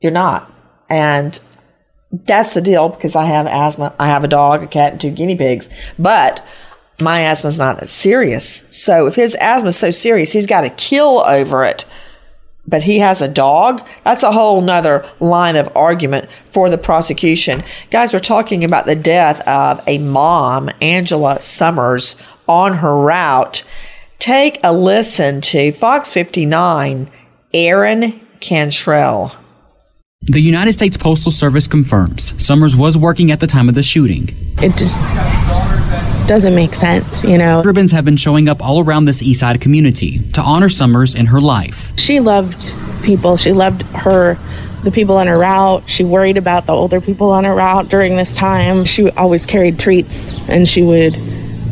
You're 0.00 0.12
not. 0.12 0.52
And 0.88 1.38
that's 2.12 2.54
the 2.54 2.60
deal 2.60 2.88
because 2.88 3.16
I 3.16 3.26
have 3.26 3.46
asthma. 3.46 3.94
I 3.98 4.08
have 4.08 4.24
a 4.24 4.28
dog, 4.28 4.62
a 4.62 4.66
cat, 4.66 4.92
and 4.92 5.00
two 5.00 5.10
guinea 5.10 5.36
pigs. 5.36 5.68
But 5.98 6.44
my 7.00 7.22
asthma's 7.22 7.58
not 7.58 7.80
that 7.80 7.88
serious. 7.88 8.64
So 8.70 9.06
if 9.06 9.14
his 9.14 9.34
asthma's 9.36 9.76
so 9.76 9.90
serious, 9.90 10.32
he's 10.32 10.46
got 10.46 10.62
to 10.62 10.70
kill 10.70 11.20
over 11.20 11.64
it. 11.64 11.84
But 12.68 12.82
he 12.82 12.98
has 12.98 13.22
a 13.22 13.28
dog. 13.28 13.86
That's 14.02 14.22
a 14.22 14.32
whole 14.32 14.60
nother 14.60 15.06
line 15.20 15.56
of 15.56 15.74
argument 15.76 16.28
for 16.50 16.68
the 16.68 16.78
prosecution. 16.78 17.62
Guys, 17.90 18.12
we're 18.12 18.18
talking 18.18 18.64
about 18.64 18.86
the 18.86 18.96
death 18.96 19.40
of 19.46 19.80
a 19.86 19.98
mom, 19.98 20.70
Angela 20.80 21.40
Summers, 21.40 22.16
on 22.48 22.74
her 22.78 22.96
route. 22.96 23.62
Take 24.18 24.58
a 24.64 24.72
listen 24.72 25.40
to 25.42 25.72
Fox 25.72 26.10
59, 26.10 27.08
Aaron 27.54 28.20
Cantrell. 28.40 29.36
The 30.22 30.40
United 30.40 30.72
States 30.72 30.96
Postal 30.96 31.30
Service 31.30 31.68
confirms 31.68 32.42
Summers 32.42 32.74
was 32.74 32.98
working 32.98 33.30
at 33.30 33.38
the 33.38 33.46
time 33.46 33.68
of 33.68 33.76
the 33.76 33.82
shooting. 33.82 34.30
It 34.58 34.76
just 34.76 34.98
doesn't 36.26 36.54
make 36.54 36.74
sense, 36.74 37.22
you 37.22 37.38
know. 37.38 37.62
Ribbons 37.62 37.92
have 37.92 38.04
been 38.04 38.16
showing 38.16 38.48
up 38.48 38.62
all 38.62 38.84
around 38.84 39.04
this 39.04 39.22
East 39.22 39.40
Side 39.40 39.60
community 39.60 40.18
to 40.32 40.40
honor 40.40 40.68
Summers 40.68 41.14
in 41.14 41.26
her 41.26 41.40
life. 41.40 41.96
She 41.98 42.20
loved 42.20 42.74
people. 43.02 43.36
She 43.36 43.52
loved 43.52 43.82
her 43.82 44.36
the 44.82 44.90
people 44.90 45.16
on 45.16 45.26
her 45.26 45.38
route. 45.38 45.82
She 45.88 46.04
worried 46.04 46.36
about 46.36 46.66
the 46.66 46.72
older 46.72 47.00
people 47.00 47.30
on 47.30 47.44
her 47.44 47.54
route 47.54 47.88
during 47.88 48.16
this 48.16 48.34
time. 48.34 48.84
She 48.84 49.10
always 49.10 49.44
carried 49.44 49.78
treats 49.78 50.48
and 50.48 50.68
she 50.68 50.82
would, 50.82 51.16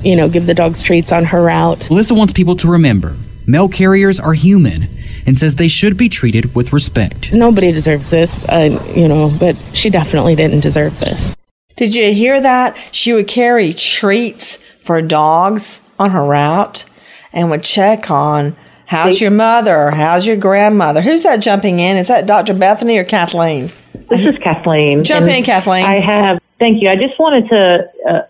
you 0.04 0.16
know, 0.16 0.28
give 0.28 0.46
the 0.46 0.54
dogs 0.54 0.82
treats 0.82 1.12
on 1.12 1.24
her 1.26 1.42
route. 1.42 1.80
Alyssa 1.80 2.16
wants 2.16 2.32
people 2.32 2.56
to 2.56 2.68
remember 2.68 3.16
mail 3.46 3.68
carriers 3.68 4.18
are 4.18 4.32
human 4.32 4.88
and 5.26 5.38
says 5.38 5.56
they 5.56 5.68
should 5.68 5.96
be 5.96 6.08
treated 6.08 6.54
with 6.54 6.72
respect. 6.72 7.32
Nobody 7.32 7.72
deserves 7.72 8.10
this, 8.10 8.44
uh, 8.46 8.92
you 8.94 9.06
know, 9.06 9.30
but 9.38 9.56
she 9.72 9.90
definitely 9.90 10.34
didn't 10.34 10.60
deserve 10.60 10.98
this. 10.98 11.34
Did 11.76 11.94
you 11.94 12.12
hear 12.12 12.40
that? 12.40 12.76
She 12.92 13.12
would 13.12 13.26
carry 13.26 13.72
treats 13.72 14.56
for 14.56 15.02
dogs 15.02 15.80
on 15.98 16.10
her 16.10 16.24
route 16.24 16.84
and 17.32 17.50
would 17.50 17.64
check 17.64 18.10
on 18.10 18.56
how's 18.86 19.20
your 19.20 19.30
mother? 19.30 19.90
How's 19.90 20.26
your 20.26 20.36
grandmother? 20.36 21.00
Who's 21.00 21.24
that 21.24 21.38
jumping 21.38 21.80
in? 21.80 21.96
Is 21.96 22.08
that 22.08 22.26
Dr. 22.26 22.54
Bethany 22.54 22.98
or 22.98 23.04
Kathleen? 23.04 23.72
This 24.08 24.20
is 24.20 24.34
Kathleen. 24.42 25.02
Jump 25.02 25.26
And 25.26 25.36
in, 25.36 25.44
Kathleen. 25.44 25.84
I 25.84 26.00
have. 26.00 26.40
Thank 26.58 26.82
you. 26.82 26.88
I 26.88 26.96
just 26.96 27.18
wanted 27.18 27.48
to 27.48 28.08
uh, 28.08 28.22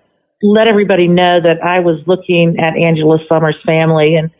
let 0.42 0.66
everybody 0.66 1.08
know 1.08 1.40
that 1.40 1.62
I 1.62 1.80
was 1.80 2.00
looking 2.06 2.56
at 2.58 2.76
Angela 2.76 3.18
Summers' 3.28 3.56
family, 3.66 4.14
and 4.14 4.30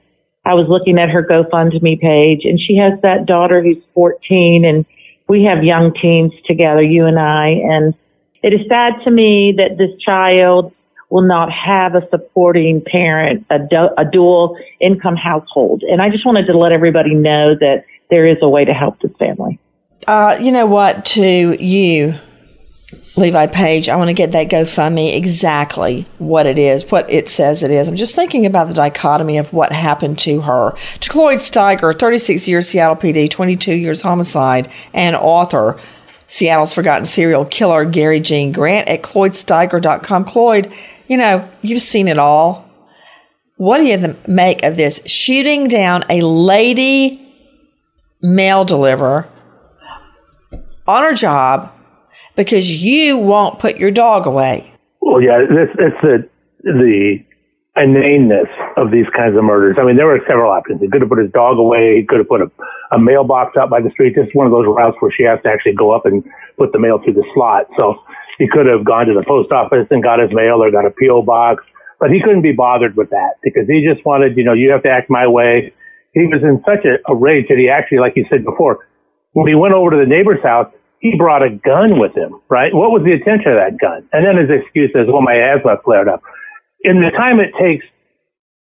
I 0.47 0.55
was 0.55 0.67
looking 0.69 0.99
at 0.99 1.11
her 1.11 1.27
GoFundMe 1.27 2.01
page, 2.01 2.41
and 2.45 2.59
she 2.59 2.77
has 2.77 2.99
that 3.03 3.27
daughter 3.27 3.63
who's 3.63 3.83
14, 3.95 4.65
and 4.65 4.87
we 5.29 5.45
have 5.45 5.65
young 5.65 5.93
teens 6.01 6.33
together, 6.47 6.83
you 6.83 7.07
and 7.07 7.19
I, 7.19 7.49
and 7.49 7.95
it 8.45 8.53
is 8.53 8.61
sad 8.69 8.93
to 9.05 9.11
me 9.11 9.55
that 9.57 9.79
this 9.79 9.91
child 10.05 10.71
will 11.09 11.27
not 11.27 11.51
have 11.51 11.95
a 11.95 12.07
supporting 12.11 12.83
parent, 12.83 13.47
a, 13.49 13.59
du- 13.59 13.95
a 13.97 14.05
dual 14.05 14.59
income 14.83 15.17
household. 15.17 15.83
And 15.83 16.03
I 16.03 16.11
just 16.11 16.27
wanted 16.27 16.47
to 16.49 16.59
let 16.59 16.71
everybody 16.71 17.15
know 17.15 17.55
that 17.55 17.85
there 18.11 18.27
is 18.27 18.37
a 18.43 18.49
way 18.49 18.67
to 18.67 18.75
help 18.75 19.01
this 19.01 19.13
family. 19.19 19.59
Uh, 20.07 20.37
you 20.43 20.53
know 20.53 20.67
what? 20.67 21.07
To 21.07 21.57
you, 21.65 22.15
Levi 23.17 23.47
Page, 23.47 23.89
I 23.89 23.97
want 23.97 24.09
to 24.09 24.15
get 24.15 24.33
that 24.33 24.49
GoFundMe 24.49 25.17
exactly 25.17 26.05
what 26.19 26.45
it 26.45 26.59
is, 26.59 26.91
what 26.91 27.09
it 27.11 27.31
says 27.31 27.63
it 27.63 27.71
is. 27.71 27.89
I'm 27.89 27.97
just 27.97 28.15
thinking 28.15 28.45
about 28.45 28.69
the 28.69 28.75
dichotomy 28.75 29.39
of 29.39 29.55
what 29.55 29.73
happened 29.73 30.19
to 30.21 30.43
her. 30.43 30.77
To 31.01 31.09
Cloyd 31.09 31.39
Steiger, 31.39 31.99
36 31.99 32.47
years 32.47 32.69
Seattle 32.69 32.97
PD, 32.97 33.31
22 33.31 33.75
years 33.75 34.03
homicide, 34.03 34.69
and 34.93 35.17
author, 35.17 35.79
Seattle's 36.27 36.75
Forgotten 36.75 37.05
Serial 37.05 37.45
Killer, 37.45 37.85
Gary 37.85 38.21
Gene 38.21 38.53
Grant 38.53 38.89
at 38.89 39.03
CloydSteiger.com. 39.03 40.25
Cloyd, 40.25 40.73
you 41.07 41.17
know, 41.17 41.49
you've 41.63 41.83
seen 41.83 42.09
it 42.09 42.19
all. 42.19 42.69
What 43.57 43.79
do 43.79 43.85
you 43.85 44.17
make 44.27 44.63
of 44.63 44.77
this? 44.77 45.01
Shooting 45.07 45.69
down 45.69 46.05
a 46.11 46.23
lady 46.23 47.21
mail 48.21 48.65
deliverer 48.65 49.29
on 50.87 51.03
her 51.05 51.15
job 51.15 51.73
because 52.37 52.85
you 52.85 53.19
won't 53.19 53.59
put 53.59 53.77
your 53.77 53.91
dog 53.91 54.27
away. 54.27 54.73
Well, 55.01 55.21
yeah, 55.21 55.41
it's, 55.41 55.73
that's 55.79 56.01
the 56.03 56.29
the 56.65 57.24
inaneness 57.77 58.47
of 58.77 58.91
these 58.91 59.07
kinds 59.17 59.37
of 59.37 59.43
murders. 59.43 59.77
I 59.81 59.85
mean, 59.85 59.97
there 59.97 60.07
were 60.07 60.23
several 60.27 60.51
options. 60.51 60.81
He 60.81 60.89
could 60.89 61.03
have 61.03 61.11
put 61.11 61.19
his 61.19 61.33
dog 61.33 61.59
away. 61.59 61.99
He 61.99 62.07
could 62.07 62.19
have 62.23 62.29
put 62.29 62.41
a, 62.41 62.51
a 62.95 62.99
mailbox 62.99 63.57
out 63.59 63.69
by 63.69 63.83
the 63.83 63.91
street. 63.91 64.15
This 64.15 64.31
is 64.31 64.35
one 64.35 64.47
of 64.47 64.55
those 64.55 64.67
routes 64.67 64.97
where 65.01 65.11
she 65.11 65.25
has 65.25 65.43
to 65.43 65.51
actually 65.51 65.75
go 65.75 65.91
up 65.91 66.07
and 66.07 66.23
put 66.57 66.71
the 66.71 66.79
mail 66.79 67.03
through 67.03 67.19
the 67.19 67.27
slot. 67.35 67.67
So 67.77 67.99
he 68.39 68.47
could 68.47 68.67
have 68.67 68.85
gone 68.87 69.07
to 69.07 69.15
the 69.15 69.27
post 69.27 69.51
office 69.51 69.91
and 69.91 70.03
got 70.03 70.23
his 70.23 70.31
mail 70.31 70.63
or 70.63 70.71
got 70.71 70.87
a 70.87 70.95
PO 70.95 71.23
box, 71.23 71.65
but 71.99 72.11
he 72.11 72.23
couldn't 72.23 72.43
be 72.43 72.53
bothered 72.53 72.95
with 72.97 73.11
that 73.11 73.43
because 73.43 73.67
he 73.67 73.83
just 73.83 74.07
wanted, 74.07 74.37
you 74.37 74.45
know, 74.45 74.55
you 74.55 74.71
have 74.71 74.83
to 74.87 74.91
act 74.91 75.11
my 75.11 75.27
way. 75.27 75.75
He 76.15 76.31
was 76.31 76.47
in 76.47 76.63
such 76.63 76.87
a, 76.87 77.03
a 77.11 77.15
rage 77.15 77.51
that 77.51 77.59
he 77.59 77.69
actually, 77.69 77.99
like 77.99 78.15
you 78.15 78.25
said 78.31 78.45
before, 78.45 78.87
when 79.35 79.51
he 79.51 79.59
went 79.59 79.75
over 79.75 79.91
to 79.91 79.99
the 79.99 80.07
neighbor's 80.07 80.43
house, 80.43 80.71
he 81.03 81.19
brought 81.19 81.43
a 81.43 81.51
gun 81.51 81.99
with 81.99 82.15
him, 82.17 82.39
right? 82.49 82.73
What 82.73 82.95
was 82.95 83.03
the 83.03 83.13
intention 83.13 83.51
of 83.53 83.59
that 83.59 83.77
gun? 83.83 84.09
And 84.15 84.25
then 84.25 84.39
his 84.39 84.49
excuse 84.49 84.95
is, 84.95 85.11
well, 85.11 85.21
my 85.21 85.35
asthma 85.37 85.77
flared 85.85 86.09
up 86.09 86.23
in 86.85 87.01
the 87.01 87.11
time 87.17 87.41
it 87.41 87.53
takes 87.59 87.85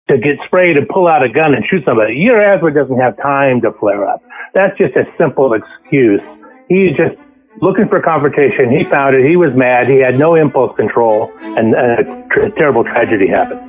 to 0.10 0.18
get 0.18 0.42
sprayed 0.48 0.76
and 0.78 0.88
pull 0.90 1.08
out 1.08 1.24
a 1.24 1.30
gun 1.30 1.54
and 1.54 1.64
shoot 1.70 1.84
somebody, 1.86 2.16
your 2.16 2.42
asthma 2.42 2.74
doesn't 2.74 3.00
have 3.00 3.16
time 3.18 3.62
to 3.62 3.72
flare 3.80 4.08
up. 4.08 4.22
That's 4.54 4.76
just 4.78 4.96
a 4.96 5.04
simple 5.18 5.54
excuse. 5.54 6.22
He's 6.68 6.98
just 6.98 7.16
looking 7.62 7.88
for 7.88 8.02
confrontation. 8.02 8.72
He 8.72 8.84
found 8.90 9.16
it. 9.16 9.28
He 9.30 9.36
was 9.36 9.52
mad. 9.56 9.88
He 9.88 10.02
had 10.02 10.18
no 10.18 10.36
impulse 10.36 10.76
control, 10.76 11.32
and 11.40 11.76
a 11.76 12.26
tr- 12.32 12.50
terrible 12.58 12.84
tragedy 12.84 13.28
happened. 13.28 13.62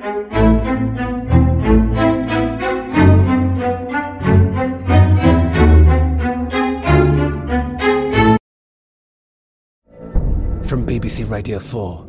From 10.67 10.85
BBC 10.85 11.29
Radio 11.29 11.57
4. 11.57 12.08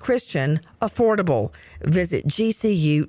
Christian, 0.00 0.58
affordable. 0.82 1.54
Visit 1.82 2.26
gcu.edu. 2.26 3.08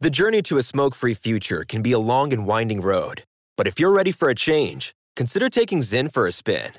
The 0.00 0.10
journey 0.10 0.42
to 0.42 0.58
a 0.58 0.62
smoke 0.62 0.94
free 0.94 1.14
future 1.14 1.64
can 1.68 1.82
be 1.82 1.92
a 1.92 1.98
long 1.98 2.32
and 2.32 2.46
winding 2.46 2.80
road, 2.80 3.24
but 3.56 3.66
if 3.66 3.80
you're 3.80 3.92
ready 3.92 4.12
for 4.12 4.28
a 4.28 4.34
change, 4.34 4.94
consider 5.16 5.48
taking 5.48 5.80
Zyn 5.80 6.12
for 6.12 6.26
a 6.26 6.32
spin. 6.32 6.72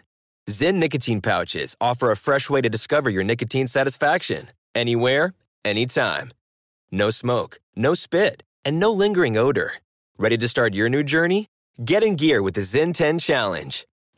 Zyn 0.49 0.75
nicotine 0.75 1.21
pouches 1.21 1.75
offer 1.81 2.11
a 2.11 2.17
fresh 2.17 2.49
way 2.49 2.61
to 2.61 2.69
discover 2.69 3.09
your 3.09 3.23
nicotine 3.23 3.67
satisfaction 3.67 4.47
anywhere, 4.73 5.33
anytime. 5.65 6.31
No 6.91 7.09
smoke, 7.09 7.59
no 7.75 7.93
spit, 7.93 8.43
and 8.63 8.79
no 8.79 8.91
lingering 8.91 9.37
odor. 9.37 9.73
Ready 10.17 10.37
to 10.37 10.47
start 10.47 10.73
your 10.73 10.89
new 10.89 11.03
journey? 11.03 11.47
Get 11.83 12.03
in 12.03 12.15
gear 12.15 12.41
with 12.41 12.55
the 12.55 12.61
Zyn 12.61 12.93
10 12.93 13.19
Challenge. 13.19 13.85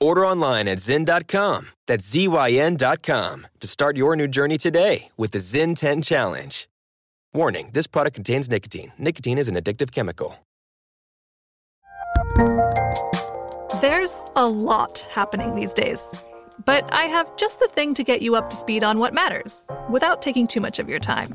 Order 0.00 0.26
online 0.26 0.68
at 0.68 0.78
Zyn.com, 0.78 1.68
that's 1.86 2.08
Z-Y-N.com, 2.08 3.46
to 3.60 3.66
start 3.66 3.96
your 3.96 4.16
new 4.16 4.28
journey 4.28 4.58
today 4.58 5.10
with 5.16 5.30
the 5.30 5.38
Zyn 5.38 5.76
10 5.76 6.02
Challenge. 6.02 6.68
Warning, 7.32 7.70
this 7.72 7.86
product 7.86 8.14
contains 8.14 8.48
nicotine. 8.48 8.92
Nicotine 8.98 9.38
is 9.38 9.48
an 9.48 9.56
addictive 9.56 9.90
chemical. 9.90 10.36
There's 13.80 14.22
a 14.36 14.46
lot 14.46 15.00
happening 15.10 15.54
these 15.54 15.74
days. 15.74 16.14
But 16.64 16.92
I 16.92 17.04
have 17.04 17.36
just 17.36 17.58
the 17.58 17.68
thing 17.68 17.94
to 17.94 18.04
get 18.04 18.22
you 18.22 18.36
up 18.36 18.48
to 18.50 18.56
speed 18.56 18.84
on 18.84 18.98
what 18.98 19.12
matters 19.12 19.66
without 19.90 20.22
taking 20.22 20.46
too 20.46 20.60
much 20.60 20.78
of 20.78 20.88
your 20.88 21.00
time. 21.00 21.34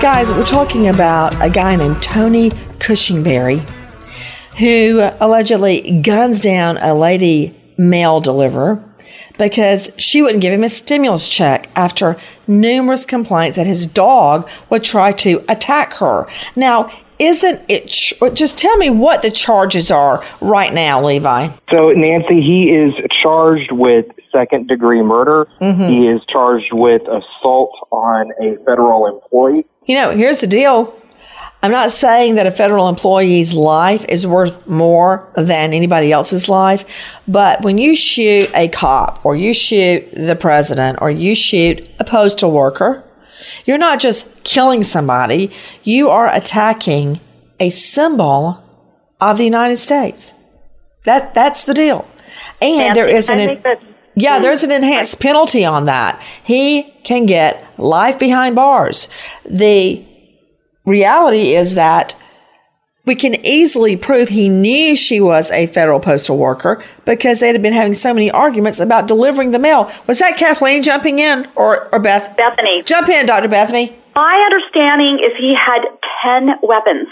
Guys, 0.00 0.30
we're 0.30 0.42
talking 0.44 0.88
about 0.88 1.34
a 1.44 1.50
guy 1.50 1.74
named 1.74 2.00
Tony 2.02 2.50
Cushingberry 2.78 3.58
who 4.58 5.00
allegedly 5.20 6.00
guns 6.02 6.40
down 6.40 6.76
a 6.78 6.94
lady 6.94 7.54
mail 7.76 8.20
deliverer 8.20 8.82
because 9.38 9.92
she 9.98 10.22
wouldn't 10.22 10.40
give 10.42 10.52
him 10.52 10.62
a 10.64 10.68
stimulus 10.68 11.28
check 11.28 11.68
after 11.76 12.16
numerous 12.46 13.04
complaints 13.04 13.56
that 13.56 13.66
his 13.66 13.86
dog 13.86 14.48
would 14.70 14.82
try 14.84 15.12
to 15.12 15.42
attack 15.48 15.92
her. 15.94 16.26
Now, 16.54 16.90
isn't 17.18 17.60
it 17.68 17.86
ch- 17.88 18.14
just 18.34 18.58
tell 18.58 18.76
me 18.76 18.90
what 18.90 19.22
the 19.22 19.30
charges 19.30 19.90
are 19.90 20.22
right 20.40 20.72
now, 20.72 21.02
Levi? 21.04 21.48
So, 21.70 21.90
Nancy, 21.90 22.40
he 22.42 22.70
is 22.70 22.92
charged 23.22 23.72
with 23.72 24.06
second 24.32 24.68
degree 24.68 25.02
murder. 25.02 25.46
Mhm. 25.60 25.88
He 25.88 26.06
is 26.06 26.20
charged 26.30 26.72
with 26.72 27.02
assault 27.02 27.70
on 27.90 28.30
a 28.42 28.56
federal 28.66 29.06
employee. 29.06 29.64
You 29.86 29.94
know, 29.96 30.10
here's 30.10 30.40
the 30.40 30.46
deal. 30.46 30.94
I'm 31.62 31.72
not 31.72 31.90
saying 31.90 32.34
that 32.34 32.46
a 32.46 32.50
federal 32.50 32.88
employee's 32.88 33.54
life 33.54 34.04
is 34.08 34.26
worth 34.26 34.66
more 34.68 35.28
than 35.36 35.72
anybody 35.72 36.12
else's 36.12 36.48
life, 36.48 36.84
but 37.26 37.62
when 37.62 37.78
you 37.78 37.96
shoot 37.96 38.50
a 38.54 38.68
cop 38.68 39.24
or 39.24 39.34
you 39.34 39.54
shoot 39.54 40.08
the 40.12 40.36
president 40.36 40.98
or 41.00 41.10
you 41.10 41.34
shoot 41.34 41.88
a 41.98 42.04
postal 42.04 42.52
worker, 42.52 43.02
you're 43.64 43.78
not 43.78 44.00
just 44.00 44.44
killing 44.44 44.82
somebody, 44.82 45.50
you 45.82 46.10
are 46.10 46.32
attacking 46.32 47.20
a 47.58 47.70
symbol 47.70 48.62
of 49.20 49.38
the 49.38 49.44
United 49.44 49.76
States. 49.76 50.32
That 51.04 51.34
that's 51.34 51.64
the 51.64 51.74
deal. 51.74 52.06
And 52.60 52.94
there 52.94 53.08
is 53.08 53.28
an 53.28 53.38
I 53.38 53.46
think 53.46 53.62
that 53.62 53.82
yeah, 54.16 54.38
there's 54.38 54.62
an 54.62 54.72
enhanced 54.72 55.20
penalty 55.20 55.64
on 55.64 55.84
that. 55.86 56.20
He 56.42 56.84
can 57.04 57.26
get 57.26 57.62
life 57.78 58.18
behind 58.18 58.56
bars. 58.56 59.08
The 59.44 60.04
reality 60.86 61.54
is 61.54 61.74
that 61.74 62.14
we 63.04 63.14
can 63.14 63.34
easily 63.46 63.96
prove 63.96 64.28
he 64.28 64.48
knew 64.48 64.96
she 64.96 65.20
was 65.20 65.50
a 65.52 65.66
federal 65.66 66.00
postal 66.00 66.38
worker 66.38 66.82
because 67.04 67.40
they 67.40 67.48
had 67.48 67.62
been 67.62 67.72
having 67.72 67.94
so 67.94 68.12
many 68.12 68.30
arguments 68.30 68.80
about 68.80 69.06
delivering 69.06 69.52
the 69.52 69.58
mail. 69.58 69.90
Was 70.06 70.18
that 70.18 70.36
Kathleen 70.36 70.82
jumping 70.82 71.18
in 71.18 71.46
or, 71.54 71.88
or 71.94 72.00
Beth? 72.00 72.36
Bethany. 72.36 72.82
Jump 72.84 73.08
in, 73.08 73.26
Dr. 73.26 73.48
Bethany. 73.48 73.94
My 74.16 74.34
understanding 74.50 75.20
is 75.24 75.36
he 75.38 75.54
had 75.54 75.82
10 76.24 76.58
weapons, 76.62 77.08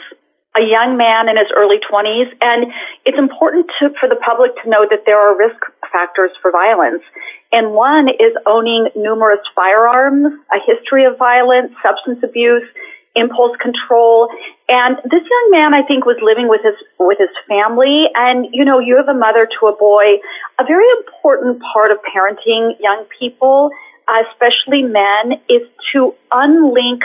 a 0.55 0.62
young 0.62 0.96
man 0.96 1.28
in 1.28 1.36
his 1.36 1.50
early 1.50 1.82
20s, 1.82 2.30
and 2.40 2.70
it's 3.05 3.18
important 3.18 3.66
to, 3.80 3.90
for 3.98 4.09
the 4.09 4.16
public 4.16 4.55
to 4.62 4.70
know 4.70 4.86
that 4.88 5.02
there 5.05 5.18
are 5.18 5.36
risk 5.36 5.59
factors 5.90 6.30
for 6.40 6.50
violence. 6.50 7.02
And 7.50 7.72
one 7.72 8.09
is 8.09 8.34
owning 8.46 8.88
numerous 8.94 9.42
firearms, 9.55 10.34
a 10.55 10.59
history 10.62 11.05
of 11.05 11.18
violence, 11.18 11.72
substance 11.82 12.22
abuse, 12.22 12.66
impulse 13.14 13.57
control. 13.59 14.28
And 14.68 14.96
this 15.05 15.22
young 15.22 15.48
man, 15.50 15.74
I 15.74 15.82
think, 15.86 16.07
was 16.07 16.18
living 16.22 16.48
with 16.48 16.62
his 16.62 16.74
with 16.98 17.18
his 17.18 17.30
family. 17.48 18.07
And 18.14 18.46
you 18.52 18.64
know, 18.64 18.78
you 18.78 18.96
have 18.96 19.09
a 19.09 19.18
mother 19.18 19.46
to 19.61 19.66
a 19.66 19.76
boy. 19.76 20.18
A 20.59 20.64
very 20.66 20.86
important 20.98 21.62
part 21.72 21.90
of 21.90 21.98
parenting 22.02 22.78
young 22.80 23.07
people, 23.18 23.70
especially 24.07 24.82
men, 24.82 25.38
is 25.48 25.62
to 25.94 26.14
unlink 26.32 27.02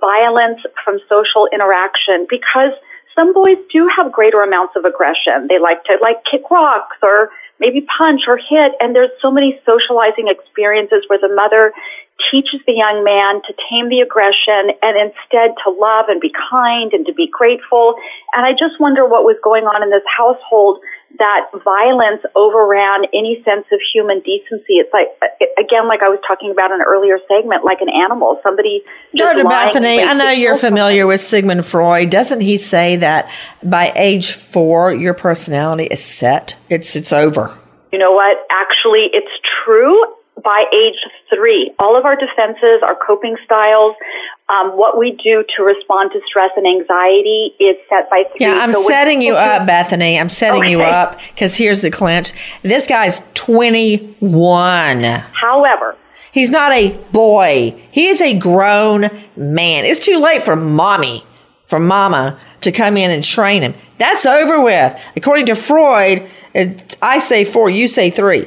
violence 0.00 0.60
from 0.84 0.98
social 1.08 1.48
interaction 1.52 2.26
because 2.30 2.72
some 3.14 3.34
boys 3.34 3.58
do 3.72 3.88
have 3.92 4.12
greater 4.12 4.42
amounts 4.42 4.74
of 4.76 4.84
aggression. 4.84 5.48
They 5.48 5.58
like 5.58 5.84
to 5.84 5.98
like 6.00 6.24
kick 6.24 6.48
rocks 6.50 6.96
or 7.02 7.30
maybe 7.60 7.84
punch 7.98 8.22
or 8.26 8.36
hit. 8.38 8.72
And 8.80 8.94
there's 8.94 9.12
so 9.20 9.30
many 9.30 9.60
socializing 9.66 10.28
experiences 10.28 11.04
where 11.08 11.20
the 11.20 11.28
mother 11.28 11.72
teaches 12.30 12.60
the 12.66 12.72
young 12.72 13.04
man 13.04 13.42
to 13.42 13.52
tame 13.68 13.90
the 13.90 14.00
aggression 14.00 14.72
and 14.80 14.94
instead 14.96 15.52
to 15.64 15.74
love 15.74 16.06
and 16.08 16.20
be 16.20 16.30
kind 16.30 16.92
and 16.92 17.04
to 17.06 17.12
be 17.12 17.28
grateful. 17.28 17.94
And 18.34 18.46
I 18.46 18.52
just 18.52 18.78
wonder 18.80 19.04
what 19.04 19.24
was 19.24 19.36
going 19.42 19.64
on 19.64 19.82
in 19.82 19.90
this 19.90 20.06
household 20.06 20.80
that 21.18 21.50
violence 21.64 22.22
overran 22.34 23.04
any 23.12 23.42
sense 23.44 23.66
of 23.72 23.80
human 23.92 24.20
decency. 24.20 24.80
It's 24.80 24.92
like, 24.92 25.08
again, 25.58 25.88
like 25.88 26.00
I 26.02 26.08
was 26.08 26.20
talking 26.26 26.50
about 26.50 26.70
in 26.70 26.80
an 26.80 26.86
earlier 26.86 27.18
segment, 27.28 27.64
like 27.64 27.80
an 27.80 27.88
animal, 27.88 28.40
somebody 28.42 28.82
Dr. 29.14 29.44
Bethany, 29.44 30.00
I 30.00 30.14
know 30.14 30.30
you're 30.30 30.56
familiar 30.56 31.06
with 31.06 31.20
Sigmund 31.20 31.66
Freud. 31.66 32.10
Doesn't 32.10 32.40
he 32.40 32.56
say 32.56 32.96
that 32.96 33.30
by 33.62 33.92
age 33.96 34.32
four, 34.32 34.92
your 34.94 35.14
personality 35.14 35.84
is 35.84 36.02
set? 36.02 36.56
It's, 36.68 36.96
it's 36.96 37.12
over. 37.12 37.56
You 37.92 37.98
know 37.98 38.12
what? 38.12 38.38
Actually, 38.50 39.08
it's 39.12 39.32
true 39.64 40.02
by 40.42 40.64
age 40.72 40.96
three. 41.28 41.72
All 41.78 41.96
of 41.96 42.04
our 42.04 42.16
defenses, 42.16 42.82
our 42.82 42.94
coping 42.94 43.36
styles, 43.44 43.94
um, 44.48 44.76
what 44.76 44.98
we 44.98 45.12
do 45.12 45.44
to 45.56 45.62
respond 45.62 46.12
to 46.12 46.20
stress 46.26 46.50
and 46.56 46.66
anxiety 46.66 47.54
is 47.58 47.76
set 47.88 48.10
by 48.10 48.24
three. 48.24 48.46
Yeah, 48.46 48.58
I'm 48.60 48.72
so 48.72 48.82
setting 48.82 49.22
you 49.22 49.34
up, 49.34 49.66
Bethany. 49.66 50.18
I'm 50.18 50.28
setting 50.28 50.62
okay. 50.62 50.70
you 50.70 50.82
up 50.82 51.18
because 51.30 51.56
here's 51.56 51.82
the 51.82 51.90
clinch. 51.90 52.32
This 52.62 52.86
guy's 52.86 53.20
21. 53.34 55.02
However, 55.02 55.96
he's 56.32 56.50
not 56.50 56.72
a 56.72 56.96
boy. 57.12 57.74
He 57.90 58.08
is 58.08 58.20
a 58.20 58.38
grown 58.38 59.02
man. 59.36 59.84
It's 59.84 60.00
too 60.00 60.18
late 60.18 60.42
for 60.42 60.56
mommy, 60.56 61.24
for 61.66 61.78
mama 61.78 62.38
to 62.62 62.72
come 62.72 62.96
in 62.96 63.10
and 63.10 63.22
train 63.22 63.62
him. 63.62 63.74
That's 63.98 64.26
over 64.26 64.60
with. 64.62 65.00
According 65.16 65.46
to 65.46 65.54
Freud, 65.54 66.28
I 67.00 67.18
say 67.18 67.44
four, 67.44 67.70
you 67.70 67.88
say 67.88 68.10
three. 68.10 68.46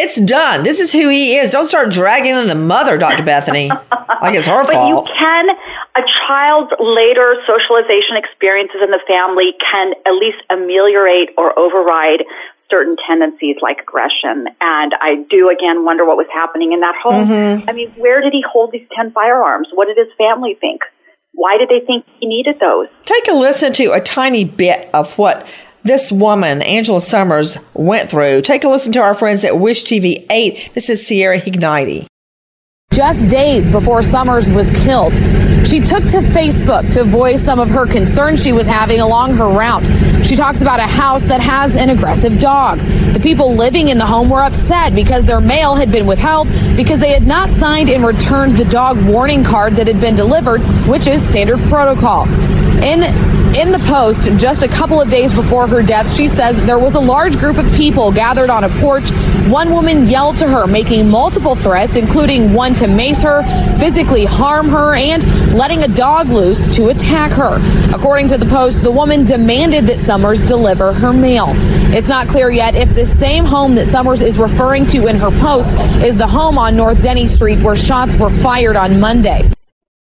It's 0.00 0.16
done. 0.16 0.64
This 0.64 0.80
is 0.80 0.92
who 0.92 1.10
he 1.10 1.36
is. 1.36 1.50
Don't 1.50 1.66
start 1.66 1.92
dragging 1.92 2.32
in 2.32 2.48
the 2.48 2.54
mother, 2.54 2.96
Dr. 2.96 3.22
Bethany. 3.22 3.68
like 4.22 4.34
it's 4.34 4.46
her 4.46 4.64
but 4.64 4.72
fault. 4.72 5.06
you 5.06 5.14
can, 5.14 5.48
a 5.94 6.02
child's 6.26 6.72
later 6.80 7.36
socialization 7.44 8.16
experiences 8.16 8.80
in 8.80 8.90
the 8.90 9.00
family 9.06 9.52
can 9.60 9.92
at 10.08 10.16
least 10.16 10.40
ameliorate 10.48 11.36
or 11.36 11.52
override 11.58 12.24
certain 12.70 12.96
tendencies 13.06 13.56
like 13.60 13.80
aggression. 13.82 14.48
And 14.60 14.94
I 14.96 15.26
do 15.28 15.50
again 15.50 15.84
wonder 15.84 16.06
what 16.06 16.16
was 16.16 16.28
happening 16.32 16.72
in 16.72 16.80
that 16.80 16.94
home. 16.96 17.28
Mm-hmm. 17.28 17.68
I 17.68 17.72
mean, 17.72 17.90
where 18.00 18.22
did 18.22 18.32
he 18.32 18.42
hold 18.46 18.72
these 18.72 18.86
10 18.96 19.12
firearms? 19.12 19.68
What 19.74 19.88
did 19.88 19.98
his 19.98 20.08
family 20.16 20.56
think? 20.58 20.80
Why 21.32 21.58
did 21.58 21.68
they 21.68 21.84
think 21.84 22.06
he 22.18 22.26
needed 22.26 22.56
those? 22.60 22.88
Take 23.04 23.28
a 23.28 23.32
listen 23.32 23.72
to 23.74 23.92
a 23.92 24.00
tiny 24.00 24.44
bit 24.44 24.88
of 24.94 25.18
what 25.18 25.46
this 25.82 26.12
woman, 26.12 26.62
Angela 26.62 27.00
Summers, 27.00 27.58
went 27.74 28.10
through. 28.10 28.42
Take 28.42 28.64
a 28.64 28.68
listen 28.68 28.92
to 28.92 29.00
our 29.00 29.14
friends 29.14 29.44
at 29.44 29.58
Wish 29.58 29.84
TV 29.84 30.26
8. 30.30 30.70
This 30.74 30.90
is 30.90 31.06
Sierra 31.06 31.38
Hignighty. 31.38 32.06
Just 32.92 33.28
days 33.30 33.68
before 33.68 34.02
Summers 34.02 34.48
was 34.48 34.70
killed, 34.72 35.12
she 35.64 35.78
took 35.78 36.02
to 36.04 36.18
Facebook 36.18 36.92
to 36.94 37.04
voice 37.04 37.40
some 37.40 37.60
of 37.60 37.70
her 37.70 37.86
concerns 37.86 38.42
she 38.42 38.50
was 38.50 38.66
having 38.66 38.98
along 38.98 39.36
her 39.36 39.46
route. 39.46 39.84
She 40.26 40.34
talks 40.34 40.60
about 40.60 40.80
a 40.80 40.86
house 40.86 41.22
that 41.24 41.40
has 41.40 41.76
an 41.76 41.90
aggressive 41.90 42.40
dog. 42.40 42.80
The 43.14 43.20
people 43.22 43.54
living 43.54 43.88
in 43.88 43.98
the 43.98 44.06
home 44.06 44.28
were 44.28 44.42
upset 44.42 44.94
because 44.94 45.24
their 45.24 45.40
mail 45.40 45.76
had 45.76 45.92
been 45.92 46.04
withheld 46.04 46.48
because 46.76 46.98
they 46.98 47.12
had 47.12 47.26
not 47.26 47.48
signed 47.50 47.88
and 47.88 48.04
returned 48.04 48.56
the 48.56 48.64
dog 48.64 49.00
warning 49.04 49.44
card 49.44 49.76
that 49.76 49.86
had 49.86 50.00
been 50.00 50.16
delivered, 50.16 50.60
which 50.88 51.06
is 51.06 51.26
standard 51.26 51.60
protocol. 51.68 52.26
In 52.82 53.02
in 53.54 53.72
the 53.72 53.80
post, 53.80 54.22
just 54.38 54.62
a 54.62 54.68
couple 54.68 55.00
of 55.00 55.10
days 55.10 55.34
before 55.34 55.66
her 55.66 55.82
death, 55.82 56.14
she 56.14 56.28
says 56.28 56.56
there 56.66 56.78
was 56.78 56.94
a 56.94 57.00
large 57.00 57.36
group 57.38 57.56
of 57.58 57.70
people 57.72 58.12
gathered 58.12 58.48
on 58.48 58.64
a 58.64 58.68
porch. 58.80 59.10
One 59.48 59.72
woman 59.72 60.06
yelled 60.06 60.38
to 60.38 60.48
her, 60.48 60.66
making 60.68 61.10
multiple 61.10 61.56
threats, 61.56 61.96
including 61.96 62.52
one 62.52 62.74
to 62.76 62.86
mace 62.86 63.22
her, 63.22 63.42
physically 63.78 64.24
harm 64.24 64.68
her, 64.68 64.94
and 64.94 65.24
letting 65.52 65.82
a 65.82 65.88
dog 65.88 66.28
loose 66.28 66.74
to 66.76 66.90
attack 66.90 67.32
her. 67.32 67.58
According 67.92 68.28
to 68.28 68.38
the 68.38 68.46
post, 68.46 68.82
the 68.82 68.90
woman 68.90 69.24
demanded 69.24 69.86
that 69.88 69.98
Summers 69.98 70.44
deliver 70.44 70.92
her 70.92 71.12
mail. 71.12 71.48
It's 71.92 72.08
not 72.08 72.28
clear 72.28 72.50
yet 72.50 72.76
if 72.76 72.94
the 72.94 73.04
same 73.04 73.44
home 73.44 73.74
that 73.74 73.86
Summers 73.86 74.22
is 74.22 74.38
referring 74.38 74.86
to 74.88 75.08
in 75.08 75.16
her 75.16 75.30
post 75.40 75.74
is 76.04 76.16
the 76.16 76.26
home 76.26 76.56
on 76.56 76.76
North 76.76 77.02
Denny 77.02 77.26
Street 77.26 77.58
where 77.60 77.76
shots 77.76 78.14
were 78.14 78.30
fired 78.30 78.76
on 78.76 79.00
Monday 79.00 79.50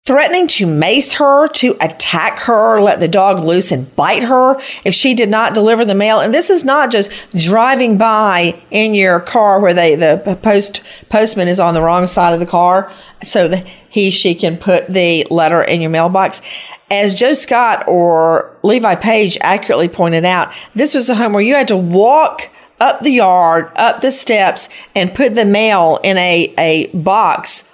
threatening 0.05 0.47
to 0.47 0.67
mace 0.67 1.15
her, 1.15 1.49
to 1.49 1.75
attack 1.81 2.39
her, 2.41 2.79
let 2.79 3.01
the 3.01 3.09
dog 3.09 3.43
loose 3.43 3.73
and 3.73 3.97
bite 3.97 4.23
her 4.23 4.55
if 4.85 4.93
she 4.93 5.15
did 5.15 5.31
not 5.31 5.55
deliver 5.55 5.83
the 5.83 5.95
mail. 5.95 6.21
And 6.21 6.35
this 6.35 6.51
is 6.51 6.63
not 6.63 6.93
just 6.93 7.11
driving 7.35 7.97
by 7.97 8.55
in 8.71 8.95
your 8.95 9.19
car 9.19 9.61
where 9.61 9.73
they 9.73 9.95
the 9.95 10.39
post 10.43 10.83
postman 11.09 11.49
is 11.49 11.59
on 11.59 11.73
the 11.73 11.81
wrong 11.81 12.05
side 12.05 12.35
of 12.35 12.41
the 12.41 12.45
car 12.45 12.93
so 13.23 13.49
that 13.49 13.67
he 13.89 14.11
she 14.11 14.35
can 14.35 14.59
put 14.59 14.87
the 14.89 15.27
letter 15.31 15.63
in 15.63 15.81
your 15.81 15.91
mailbox. 15.91 16.43
As 16.91 17.15
Joe 17.15 17.33
Scott 17.33 17.89
or 17.89 18.55
Levi 18.63 18.97
Page 18.97 19.39
accurately 19.41 19.89
pointed 19.89 20.27
out, 20.27 20.53
this 20.75 20.95
was 20.95 21.09
a 21.09 21.15
home 21.15 21.33
where 21.33 21.43
you 21.43 21.55
had 21.55 21.69
to 21.69 21.79
walk 21.79 22.51
up 22.79 23.01
the 23.01 23.11
yard, 23.11 23.71
up 23.75 24.03
the 24.03 24.13
steps, 24.13 24.69
and 24.95 25.15
put 25.15 25.35
the 25.35 25.47
mail 25.47 25.99
in 26.05 26.19
a, 26.19 26.53
a 26.59 26.89
box 26.89 27.65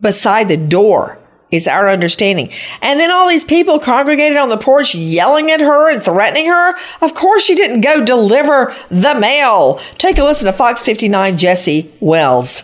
beside 0.00 0.46
the 0.46 0.56
door 0.56 1.18
is 1.50 1.66
our 1.66 1.88
understanding. 1.88 2.50
And 2.82 2.98
then 2.98 3.10
all 3.10 3.28
these 3.28 3.44
people 3.44 3.78
congregated 3.78 4.38
on 4.38 4.48
the 4.48 4.56
porch 4.56 4.94
yelling 4.94 5.50
at 5.50 5.60
her 5.60 5.90
and 5.90 6.02
threatening 6.02 6.46
her. 6.46 6.74
Of 7.00 7.14
course, 7.14 7.44
she 7.44 7.54
didn't 7.54 7.80
go 7.82 8.04
deliver 8.04 8.74
the 8.90 9.18
mail. 9.20 9.80
Take 9.98 10.18
a 10.18 10.24
listen 10.24 10.46
to 10.46 10.52
Fox 10.52 10.82
59 10.82 11.38
Jesse 11.38 11.90
Wells. 12.00 12.62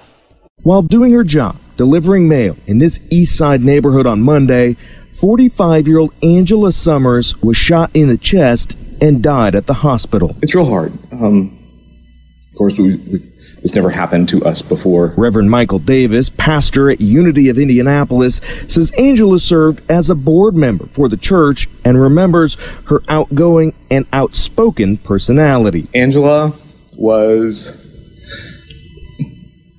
While 0.63 0.83
doing 0.83 1.13
her 1.13 1.25
job, 1.25 1.57
delivering 1.77 2.29
mail 2.29 2.57
in 2.67 2.79
this 2.79 2.99
East 3.11 3.37
Side 3.37 3.63
neighborhood 3.63 4.07
on 4.07 4.21
Monday, 4.21 4.77
45 5.21 5.87
year 5.87 5.99
old 5.99 6.13
Angela 6.23 6.73
Summers 6.73 7.41
was 7.43 7.57
shot 7.57 7.91
in 7.95 8.09
the 8.09 8.19
chest 8.19 8.77
and 9.01 9.23
died 9.23 9.55
at 9.55 9.67
the 9.67 9.75
hospital. 9.75 10.37
It's 10.43 10.55
real 10.55 10.67
hard. 10.67 10.93
Um, 11.13 11.59
of 12.51 12.59
course, 12.59 12.79
we, 12.79 12.97
we 12.97 13.19
this 13.67 13.75
never 13.75 13.91
happened 13.91 14.29
to 14.29 14.45
us 14.45 14.63
before. 14.63 15.13
Reverend 15.17 15.51
Michael 15.51 15.81
Davis, 15.81 16.29
pastor 16.29 16.89
at 16.89 17.01
Unity 17.01 17.49
of 17.49 17.59
Indianapolis, 17.59 18.41
says 18.69 18.93
Angela 18.93 19.41
served 19.41 19.83
as 19.91 20.09
a 20.09 20.15
board 20.15 20.55
member 20.55 20.87
for 20.87 21.09
the 21.09 21.17
church 21.17 21.69
and 21.85 22.01
remembers 22.01 22.55
her 22.85 23.03
outgoing 23.09 23.75
and 23.91 24.07
outspoken 24.13 24.99
personality. 24.99 25.89
Angela 25.95 26.55
was 26.97 27.73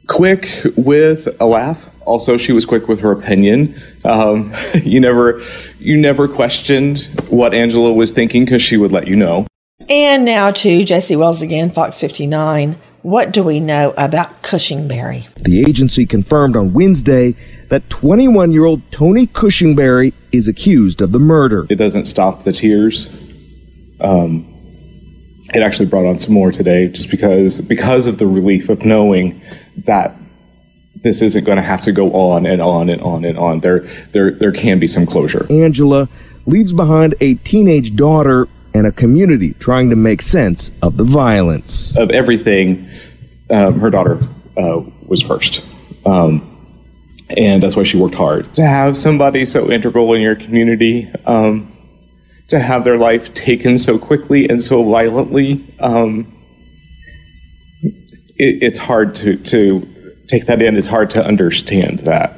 quick 0.08 0.50
with 0.76 1.34
a 1.40 1.46
laugh. 1.46 1.90
Also, 2.02 2.36
she 2.36 2.52
was 2.52 2.66
quick 2.66 2.90
with 2.90 3.00
her 3.00 3.14
opinion. 3.14 3.82
Um, 4.04 4.54
you 4.84 5.00
never, 5.00 5.42
you 5.80 5.96
never 5.96 6.28
questioned 6.28 7.10
what 7.30 7.54
Angela 7.54 7.94
was 7.94 8.12
thinking 8.12 8.44
because 8.44 8.62
she 8.62 8.76
would 8.76 8.92
let 8.92 9.08
you 9.08 9.16
know. 9.16 9.48
And 9.88 10.26
now 10.26 10.52
to 10.52 10.84
Jesse 10.84 11.16
Wells 11.16 11.42
again, 11.42 11.70
Fox 11.70 11.98
59. 12.02 12.76
What 13.08 13.32
do 13.32 13.42
we 13.42 13.62
know 13.62 13.94
about 13.96 14.44
Cushingberry? 14.44 15.34
The 15.36 15.62
agency 15.62 16.06
confirmed 16.06 16.58
on 16.58 16.74
Wednesday 16.74 17.36
that 17.70 17.90
21 17.90 18.52
year 18.52 18.66
old 18.66 18.82
Tony 18.92 19.28
Cushingberry 19.28 20.12
is 20.34 20.50
accused 20.50 21.00
of 21.00 21.14
the 21.14 21.18
murder. 21.18 21.66
It 21.70 21.76
doesn't 21.76 22.04
stop 22.04 22.44
the 22.44 22.52
tears. 22.52 23.08
Um, 24.02 24.46
it 25.54 25.64
actually 25.64 25.86
brought 25.86 26.06
on 26.06 26.20
some 26.20 26.34
more 26.34 26.52
today 26.52 26.90
just 26.90 27.10
because 27.10 27.62
because 27.62 28.08
of 28.08 28.18
the 28.18 28.28
relief 28.28 28.68
of 28.68 28.84
knowing 28.84 29.42
that 29.86 30.14
this 30.96 31.22
isn't 31.22 31.46
going 31.46 31.56
to 31.56 31.62
have 31.62 31.80
to 31.84 31.94
go 31.94 32.12
on 32.12 32.46
and 32.46 32.62
on 32.62 32.90
and 32.90 33.02
on 33.02 33.24
and 33.24 33.38
on. 33.38 33.62
There, 33.62 33.88
there, 34.12 34.32
there 34.32 34.52
can 34.52 34.80
be 34.80 34.88
some 34.90 35.06
closure. 35.06 35.48
Angela 35.50 36.10
leaves 36.46 36.74
behind 36.74 37.16
a 37.22 37.36
teenage 37.36 37.96
daughter 37.96 38.50
and 38.78 38.86
a 38.86 38.92
community 38.92 39.54
trying 39.56 39.90
to 39.90 39.96
make 39.96 40.22
sense 40.22 40.72
of 40.82 40.98
the 40.98 41.04
violence. 41.04 41.96
Of 41.98 42.12
everything, 42.12 42.88
um, 43.50 43.80
her 43.80 43.90
daughter 43.90 44.20
uh, 44.56 44.84
was 45.08 45.22
first. 45.22 45.64
Um, 46.06 46.54
and 47.36 47.62
that's 47.62 47.76
why 47.76 47.84
she 47.84 47.98
worked 47.98 48.16
hard. 48.16 48.54
To 48.56 48.64
have 48.64 48.96
somebody 48.96 49.46
so 49.46 49.72
integral 49.72 50.14
in 50.14 50.22
your 50.22 50.36
community, 50.36 51.12
um, 51.26 51.74
to 52.50 52.60
have 52.60 52.84
their 52.84 52.98
life 52.98 53.34
taken 53.34 53.78
so 53.78 53.98
quickly 53.98 54.48
and 54.48 54.62
so 54.62 54.84
violently, 54.84 55.66
um, 55.80 56.32
it, 57.84 58.62
it's 58.62 58.78
hard 58.78 59.16
to, 59.16 59.38
to 59.38 59.88
take 60.28 60.46
that 60.46 60.62
in. 60.62 60.78
It's 60.78 60.88
hard 60.88 61.10
to 61.12 61.26
understand 61.26 62.00
that. 62.00 62.37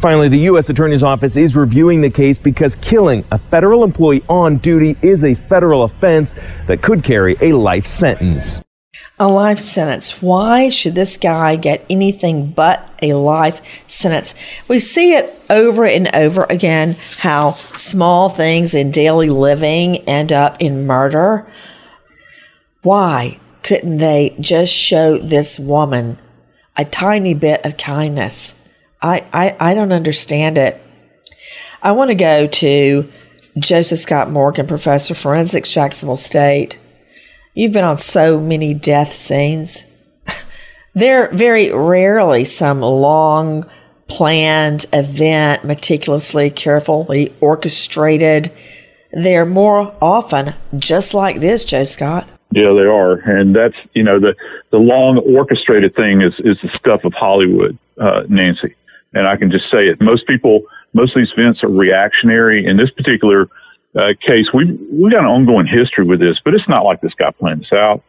Finally, 0.00 0.28
the 0.28 0.38
U.S. 0.40 0.68
Attorney's 0.68 1.02
Office 1.02 1.36
is 1.36 1.56
reviewing 1.56 2.00
the 2.00 2.10
case 2.10 2.36
because 2.36 2.76
killing 2.76 3.24
a 3.30 3.38
federal 3.38 3.84
employee 3.84 4.22
on 4.28 4.58
duty 4.58 4.96
is 5.00 5.24
a 5.24 5.34
federal 5.34 5.84
offense 5.84 6.34
that 6.66 6.82
could 6.82 7.02
carry 7.02 7.36
a 7.40 7.54
life 7.54 7.86
sentence. 7.86 8.60
A 9.18 9.28
life 9.28 9.58
sentence. 9.58 10.20
Why 10.20 10.68
should 10.68 10.94
this 10.94 11.16
guy 11.16 11.56
get 11.56 11.86
anything 11.88 12.50
but 12.50 12.88
a 13.00 13.14
life 13.14 13.60
sentence? 13.86 14.34
We 14.68 14.80
see 14.80 15.14
it 15.14 15.32
over 15.48 15.86
and 15.86 16.14
over 16.14 16.44
again 16.50 16.96
how 17.18 17.52
small 17.72 18.28
things 18.28 18.74
in 18.74 18.90
daily 18.90 19.30
living 19.30 19.98
end 20.08 20.32
up 20.32 20.56
in 20.60 20.86
murder. 20.86 21.46
Why 22.82 23.38
couldn't 23.62 23.98
they 23.98 24.36
just 24.40 24.72
show 24.72 25.16
this 25.16 25.58
woman 25.58 26.18
a 26.76 26.84
tiny 26.84 27.34
bit 27.34 27.64
of 27.64 27.76
kindness? 27.78 28.54
I, 29.04 29.22
I, 29.34 29.56
I 29.60 29.74
don't 29.74 29.92
understand 29.92 30.56
it. 30.56 30.80
I 31.82 31.92
want 31.92 32.08
to 32.08 32.14
go 32.14 32.46
to 32.46 33.12
Joseph 33.58 33.98
Scott 33.98 34.30
Morgan, 34.30 34.66
professor 34.66 35.12
of 35.12 35.18
forensics, 35.18 35.70
Jacksonville 35.70 36.16
State. 36.16 36.78
You've 37.52 37.72
been 37.72 37.84
on 37.84 37.98
so 37.98 38.40
many 38.40 38.72
death 38.72 39.12
scenes. 39.12 39.84
They're 40.94 41.30
very 41.32 41.70
rarely 41.70 42.46
some 42.46 42.80
long 42.80 43.66
planned 44.08 44.86
event, 44.94 45.64
meticulously, 45.64 46.48
carefully 46.48 47.34
orchestrated. 47.42 48.50
They're 49.12 49.44
more 49.44 49.94
often 50.00 50.54
just 50.78 51.12
like 51.12 51.40
this, 51.40 51.66
Joe 51.66 51.84
Scott. 51.84 52.26
Yeah, 52.52 52.72
they 52.72 52.86
are, 52.86 53.14
and 53.14 53.54
that's 53.54 53.74
you 53.92 54.02
know 54.02 54.18
the 54.18 54.34
the 54.70 54.78
long 54.78 55.18
orchestrated 55.18 55.94
thing 55.94 56.22
is 56.22 56.32
is 56.38 56.56
the 56.62 56.70
stuff 56.78 57.04
of 57.04 57.12
Hollywood, 57.12 57.76
uh, 58.00 58.22
Nancy. 58.28 58.74
And 59.14 59.26
I 59.26 59.36
can 59.36 59.50
just 59.50 59.64
say 59.70 59.86
it. 59.86 60.00
Most 60.00 60.26
people, 60.26 60.62
most 60.92 61.16
of 61.16 61.22
these 61.22 61.32
events 61.36 61.62
are 61.62 61.68
reactionary. 61.68 62.66
In 62.66 62.76
this 62.76 62.90
particular 62.90 63.48
uh, 63.96 64.14
case, 64.26 64.46
we 64.52 64.76
we 64.90 65.10
got 65.10 65.20
an 65.20 65.30
ongoing 65.30 65.66
history 65.66 66.04
with 66.04 66.20
this, 66.20 66.36
but 66.44 66.54
it's 66.54 66.68
not 66.68 66.84
like 66.84 67.00
this 67.00 67.14
guy 67.18 67.30
planned 67.30 67.60
this 67.62 67.72
out. 67.72 68.02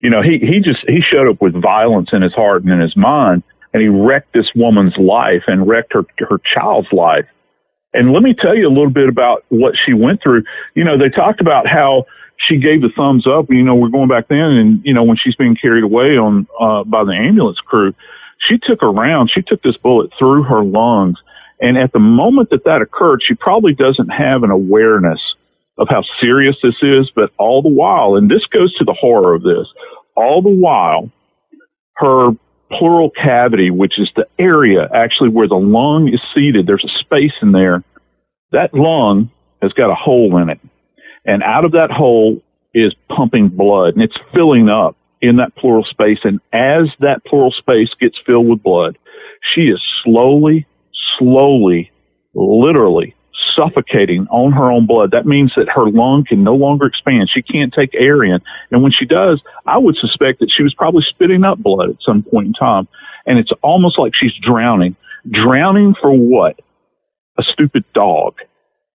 You 0.00 0.10
know, 0.10 0.20
he 0.20 0.38
he 0.38 0.58
just 0.58 0.80
he 0.86 1.00
showed 1.00 1.30
up 1.30 1.40
with 1.40 1.54
violence 1.60 2.10
in 2.12 2.22
his 2.22 2.34
heart 2.34 2.64
and 2.64 2.72
in 2.72 2.80
his 2.80 2.96
mind, 2.96 3.44
and 3.72 3.80
he 3.80 3.88
wrecked 3.88 4.34
this 4.34 4.50
woman's 4.54 4.94
life 4.98 5.44
and 5.46 5.66
wrecked 5.66 5.92
her 5.94 6.02
her 6.18 6.40
child's 6.42 6.92
life. 6.92 7.26
And 7.94 8.12
let 8.12 8.22
me 8.22 8.34
tell 8.34 8.56
you 8.56 8.66
a 8.66 8.72
little 8.72 8.90
bit 8.90 9.08
about 9.08 9.44
what 9.48 9.74
she 9.84 9.92
went 9.92 10.22
through. 10.22 10.42
You 10.74 10.82
know, 10.84 10.96
they 10.98 11.08
talked 11.08 11.40
about 11.40 11.68
how 11.68 12.06
she 12.48 12.56
gave 12.56 12.80
the 12.80 12.88
thumbs 12.96 13.26
up. 13.26 13.46
You 13.50 13.62
know, 13.62 13.74
we're 13.74 13.90
going 13.90 14.08
back 14.08 14.28
then, 14.28 14.38
and 14.38 14.80
you 14.84 14.94
know 14.94 15.04
when 15.04 15.16
she's 15.22 15.36
being 15.36 15.56
carried 15.60 15.84
away 15.84 16.18
on 16.18 16.46
uh, 16.60 16.84
by 16.84 17.04
the 17.04 17.12
ambulance 17.12 17.58
crew, 17.58 17.94
she 18.48 18.58
took 18.58 18.82
a 18.82 18.86
round. 18.86 19.30
She 19.32 19.42
took 19.42 19.62
this 19.62 19.76
bullet 19.76 20.10
through 20.18 20.44
her 20.44 20.64
lungs, 20.64 21.18
and 21.60 21.76
at 21.76 21.92
the 21.92 21.98
moment 21.98 22.50
that 22.50 22.64
that 22.64 22.82
occurred, 22.82 23.22
she 23.26 23.34
probably 23.34 23.74
doesn't 23.74 24.08
have 24.08 24.42
an 24.42 24.50
awareness 24.50 25.20
of 25.78 25.88
how 25.88 26.02
serious 26.20 26.56
this 26.62 26.74
is. 26.82 27.10
But 27.14 27.30
all 27.38 27.62
the 27.62 27.68
while, 27.68 28.16
and 28.16 28.30
this 28.30 28.44
goes 28.52 28.74
to 28.76 28.84
the 28.84 28.96
horror 28.98 29.34
of 29.34 29.42
this, 29.42 29.66
all 30.16 30.42
the 30.42 30.50
while, 30.50 31.10
her 31.96 32.30
pleural 32.78 33.10
cavity, 33.10 33.70
which 33.70 33.94
is 33.98 34.10
the 34.16 34.26
area 34.38 34.88
actually 34.94 35.28
where 35.28 35.48
the 35.48 35.54
lung 35.54 36.08
is 36.12 36.20
seated, 36.34 36.66
there's 36.66 36.84
a 36.84 37.04
space 37.04 37.32
in 37.42 37.52
there. 37.52 37.84
That 38.50 38.74
lung 38.74 39.30
has 39.60 39.72
got 39.72 39.90
a 39.90 39.94
hole 39.94 40.36
in 40.38 40.50
it. 40.50 40.60
And 41.24 41.42
out 41.42 41.64
of 41.64 41.72
that 41.72 41.90
hole 41.90 42.42
is 42.74 42.94
pumping 43.14 43.48
blood 43.48 43.94
and 43.94 44.02
it's 44.02 44.16
filling 44.34 44.68
up 44.68 44.96
in 45.22 45.36
that 45.36 45.54
pleural 45.56 45.84
space. 45.88 46.18
And 46.24 46.40
as 46.52 46.90
that 47.00 47.24
pleural 47.24 47.54
space 47.56 47.88
gets 47.98 48.18
filled 48.26 48.48
with 48.48 48.62
blood, 48.62 48.98
she 49.54 49.62
is 49.62 49.80
slowly, 50.04 50.66
slowly, 51.18 51.90
literally 52.34 53.14
suffocating 53.56 54.26
on 54.30 54.52
her 54.52 54.70
own 54.70 54.86
blood. 54.86 55.10
That 55.12 55.26
means 55.26 55.52
that 55.56 55.68
her 55.74 55.88
lung 55.90 56.24
can 56.28 56.42
no 56.42 56.54
longer 56.54 56.86
expand. 56.86 57.30
She 57.32 57.42
can't 57.42 57.72
take 57.72 57.94
air 57.94 58.24
in. 58.24 58.40
And 58.70 58.82
when 58.82 58.92
she 58.92 59.06
does, 59.06 59.40
I 59.66 59.78
would 59.78 59.96
suspect 59.96 60.40
that 60.40 60.50
she 60.54 60.62
was 60.62 60.74
probably 60.74 61.04
spitting 61.08 61.44
up 61.44 61.58
blood 61.58 61.90
at 61.90 61.96
some 62.04 62.22
point 62.22 62.48
in 62.48 62.52
time. 62.54 62.88
And 63.26 63.38
it's 63.38 63.52
almost 63.62 63.98
like 63.98 64.12
she's 64.18 64.32
drowning. 64.42 64.96
Drowning 65.30 65.94
for 66.00 66.12
what? 66.12 66.58
A 67.38 67.42
stupid 67.52 67.84
dog. 67.94 68.34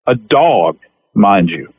A 0.08 0.16
dog, 0.16 0.78
mind 1.14 1.50
you 1.50 1.74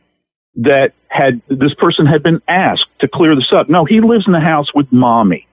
that 0.59 0.91
had 1.09 1.41
this 1.49 1.75
person 1.79 2.07
had 2.07 2.23
been 2.23 2.43
asked 2.49 2.88
to 3.01 3.09
clear 3.13 3.35
this 3.35 3.53
up. 3.55 3.69
No, 3.69 3.85
he 3.85 4.01
lives 4.01 4.25
in 4.27 4.33
the 4.33 4.41
house 4.41 4.67
with 4.75 4.87
mommy. 4.91 5.47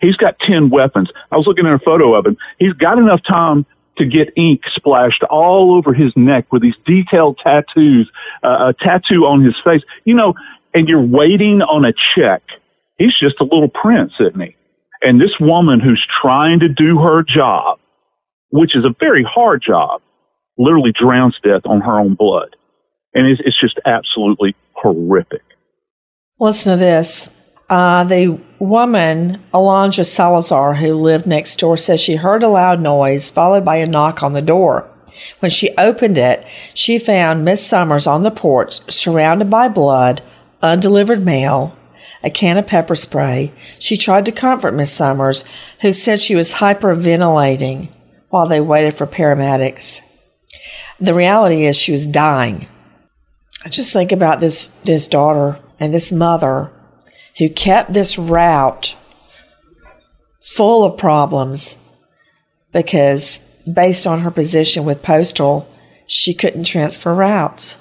He's 0.00 0.16
got 0.16 0.36
10 0.48 0.70
weapons. 0.70 1.10
I 1.30 1.36
was 1.36 1.46
looking 1.46 1.66
at 1.66 1.74
a 1.74 1.84
photo 1.84 2.14
of 2.14 2.26
him. 2.26 2.36
He's 2.58 2.72
got 2.72 2.98
enough 2.98 3.20
time 3.28 3.66
to 3.98 4.06
get 4.06 4.32
ink 4.36 4.62
splashed 4.74 5.22
all 5.30 5.76
over 5.76 5.92
his 5.92 6.12
neck 6.16 6.50
with 6.52 6.62
these 6.62 6.74
detailed 6.86 7.38
tattoos, 7.42 8.10
uh, 8.42 8.70
a 8.70 8.74
tattoo 8.78 9.28
on 9.28 9.44
his 9.44 9.54
face, 9.62 9.82
you 10.04 10.14
know, 10.14 10.32
and 10.72 10.88
you're 10.88 11.04
waiting 11.04 11.60
on 11.60 11.84
a 11.84 11.92
check. 12.16 12.42
He's 12.96 13.12
just 13.20 13.40
a 13.40 13.44
little 13.44 13.68
prince, 13.68 14.12
isn't 14.20 14.40
he? 14.40 14.56
And 15.02 15.20
this 15.20 15.36
woman 15.40 15.80
who's 15.80 16.04
trying 16.22 16.60
to 16.60 16.68
do 16.68 16.98
her 16.98 17.22
job, 17.22 17.78
which 18.50 18.74
is 18.74 18.84
a 18.84 18.94
very 18.98 19.24
hard 19.28 19.62
job, 19.66 20.00
literally 20.56 20.92
drowns 20.98 21.36
death 21.42 21.62
on 21.66 21.80
her 21.80 22.00
own 22.00 22.14
blood 22.14 22.56
and 23.14 23.26
it's, 23.26 23.40
it's 23.44 23.58
just 23.60 23.78
absolutely 23.86 24.54
horrific. 24.72 25.42
Listen 26.40 26.72
to 26.72 26.78
this. 26.78 27.28
Uh, 27.68 28.02
the 28.04 28.40
woman, 28.58 29.38
Alondra 29.52 30.06
Salazar, 30.06 30.74
who 30.74 30.94
lived 30.94 31.26
next 31.26 31.58
door, 31.58 31.76
says 31.76 32.00
she 32.00 32.16
heard 32.16 32.42
a 32.42 32.48
loud 32.48 32.80
noise 32.80 33.30
followed 33.30 33.62
by 33.64 33.76
a 33.76 33.86
knock 33.86 34.22
on 34.22 34.32
the 34.32 34.40
door. 34.40 34.90
When 35.40 35.50
she 35.50 35.76
opened 35.76 36.16
it, 36.16 36.44
she 36.72 36.98
found 36.98 37.44
Miss 37.44 37.64
Summers 37.64 38.06
on 38.06 38.22
the 38.22 38.30
porch, 38.30 38.80
surrounded 38.90 39.50
by 39.50 39.68
blood, 39.68 40.22
undelivered 40.62 41.22
mail, 41.22 41.76
a 42.22 42.30
can 42.30 42.56
of 42.56 42.66
pepper 42.66 42.96
spray. 42.96 43.52
She 43.78 43.98
tried 43.98 44.24
to 44.24 44.32
comfort 44.32 44.72
Miss 44.72 44.90
Summers, 44.90 45.44
who 45.82 45.92
said 45.92 46.22
she 46.22 46.34
was 46.34 46.54
hyperventilating 46.54 47.88
while 48.30 48.46
they 48.46 48.62
waited 48.62 48.94
for 48.94 49.06
paramedics. 49.06 50.00
The 50.98 51.14
reality 51.14 51.64
is 51.64 51.76
she 51.76 51.92
was 51.92 52.06
dying. 52.06 52.66
I 53.62 53.68
just 53.68 53.92
think 53.92 54.10
about 54.10 54.40
this 54.40 54.68
this 54.84 55.06
daughter 55.06 55.58
and 55.80 55.92
this 55.92 56.12
mother 56.12 56.70
who 57.38 57.48
kept 57.48 57.92
this 57.92 58.18
route 58.18 58.94
full 60.42 60.84
of 60.84 60.98
problems 60.98 61.76
because 62.72 63.38
based 63.74 64.06
on 64.06 64.20
her 64.20 64.30
position 64.30 64.84
with 64.84 65.02
postal 65.02 65.66
she 66.06 66.34
couldn't 66.34 66.64
transfer 66.64 67.14
routes. 67.14 67.78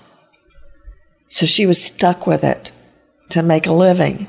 So 1.27 1.45
she 1.45 1.65
was 1.65 1.83
stuck 1.83 2.27
with 2.27 2.43
it 2.43 2.71
to 3.31 3.41
make 3.41 3.65
a 3.65 3.71
living. 3.71 4.27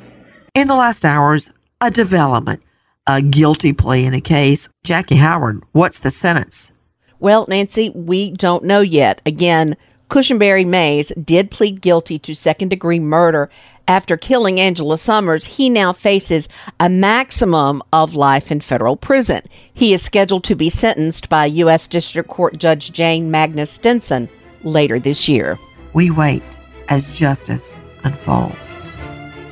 In 0.54 0.68
the 0.68 0.74
last 0.74 1.04
hours 1.04 1.50
a 1.80 1.90
development 1.90 2.62
a 3.06 3.22
guilty 3.22 3.72
plea 3.72 4.04
in 4.04 4.14
a 4.14 4.20
case. 4.20 4.68
Jackie 4.84 5.16
howard 5.16 5.62
what's 5.72 6.00
the 6.00 6.10
sentence? 6.10 6.72
Well 7.20 7.46
nancy 7.48 7.90
we 7.90 8.32
don't 8.32 8.64
know 8.64 8.80
yet. 8.80 9.22
Again 9.24 9.76
Cushingberry 10.10 10.66
Mays 10.66 11.12
did 11.22 11.52
plead 11.52 11.80
guilty 11.80 12.18
to 12.18 12.34
second 12.34 12.68
degree 12.68 12.98
murder 12.98 13.48
after 13.86 14.16
killing 14.16 14.58
Angela 14.58 14.98
Summers. 14.98 15.44
He 15.44 15.70
now 15.70 15.92
faces 15.92 16.48
a 16.80 16.88
maximum 16.88 17.80
of 17.92 18.16
life 18.16 18.50
in 18.50 18.60
federal 18.60 18.96
prison. 18.96 19.42
He 19.72 19.94
is 19.94 20.02
scheduled 20.02 20.42
to 20.44 20.56
be 20.56 20.68
sentenced 20.68 21.28
by 21.28 21.46
U.S. 21.46 21.86
District 21.86 22.28
Court 22.28 22.58
Judge 22.58 22.92
Jane 22.92 23.30
Magnus 23.30 23.70
Stinson 23.70 24.28
later 24.64 24.98
this 24.98 25.28
year. 25.28 25.56
We 25.92 26.10
wait 26.10 26.58
as 26.88 27.16
justice 27.16 27.78
unfolds. 28.02 28.74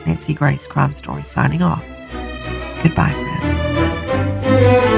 Nancy 0.06 0.34
Grace, 0.34 0.66
Crime 0.66 0.92
Story, 0.92 1.22
signing 1.22 1.62
off. 1.62 1.84
Goodbye, 2.82 3.12
friend. 3.12 4.97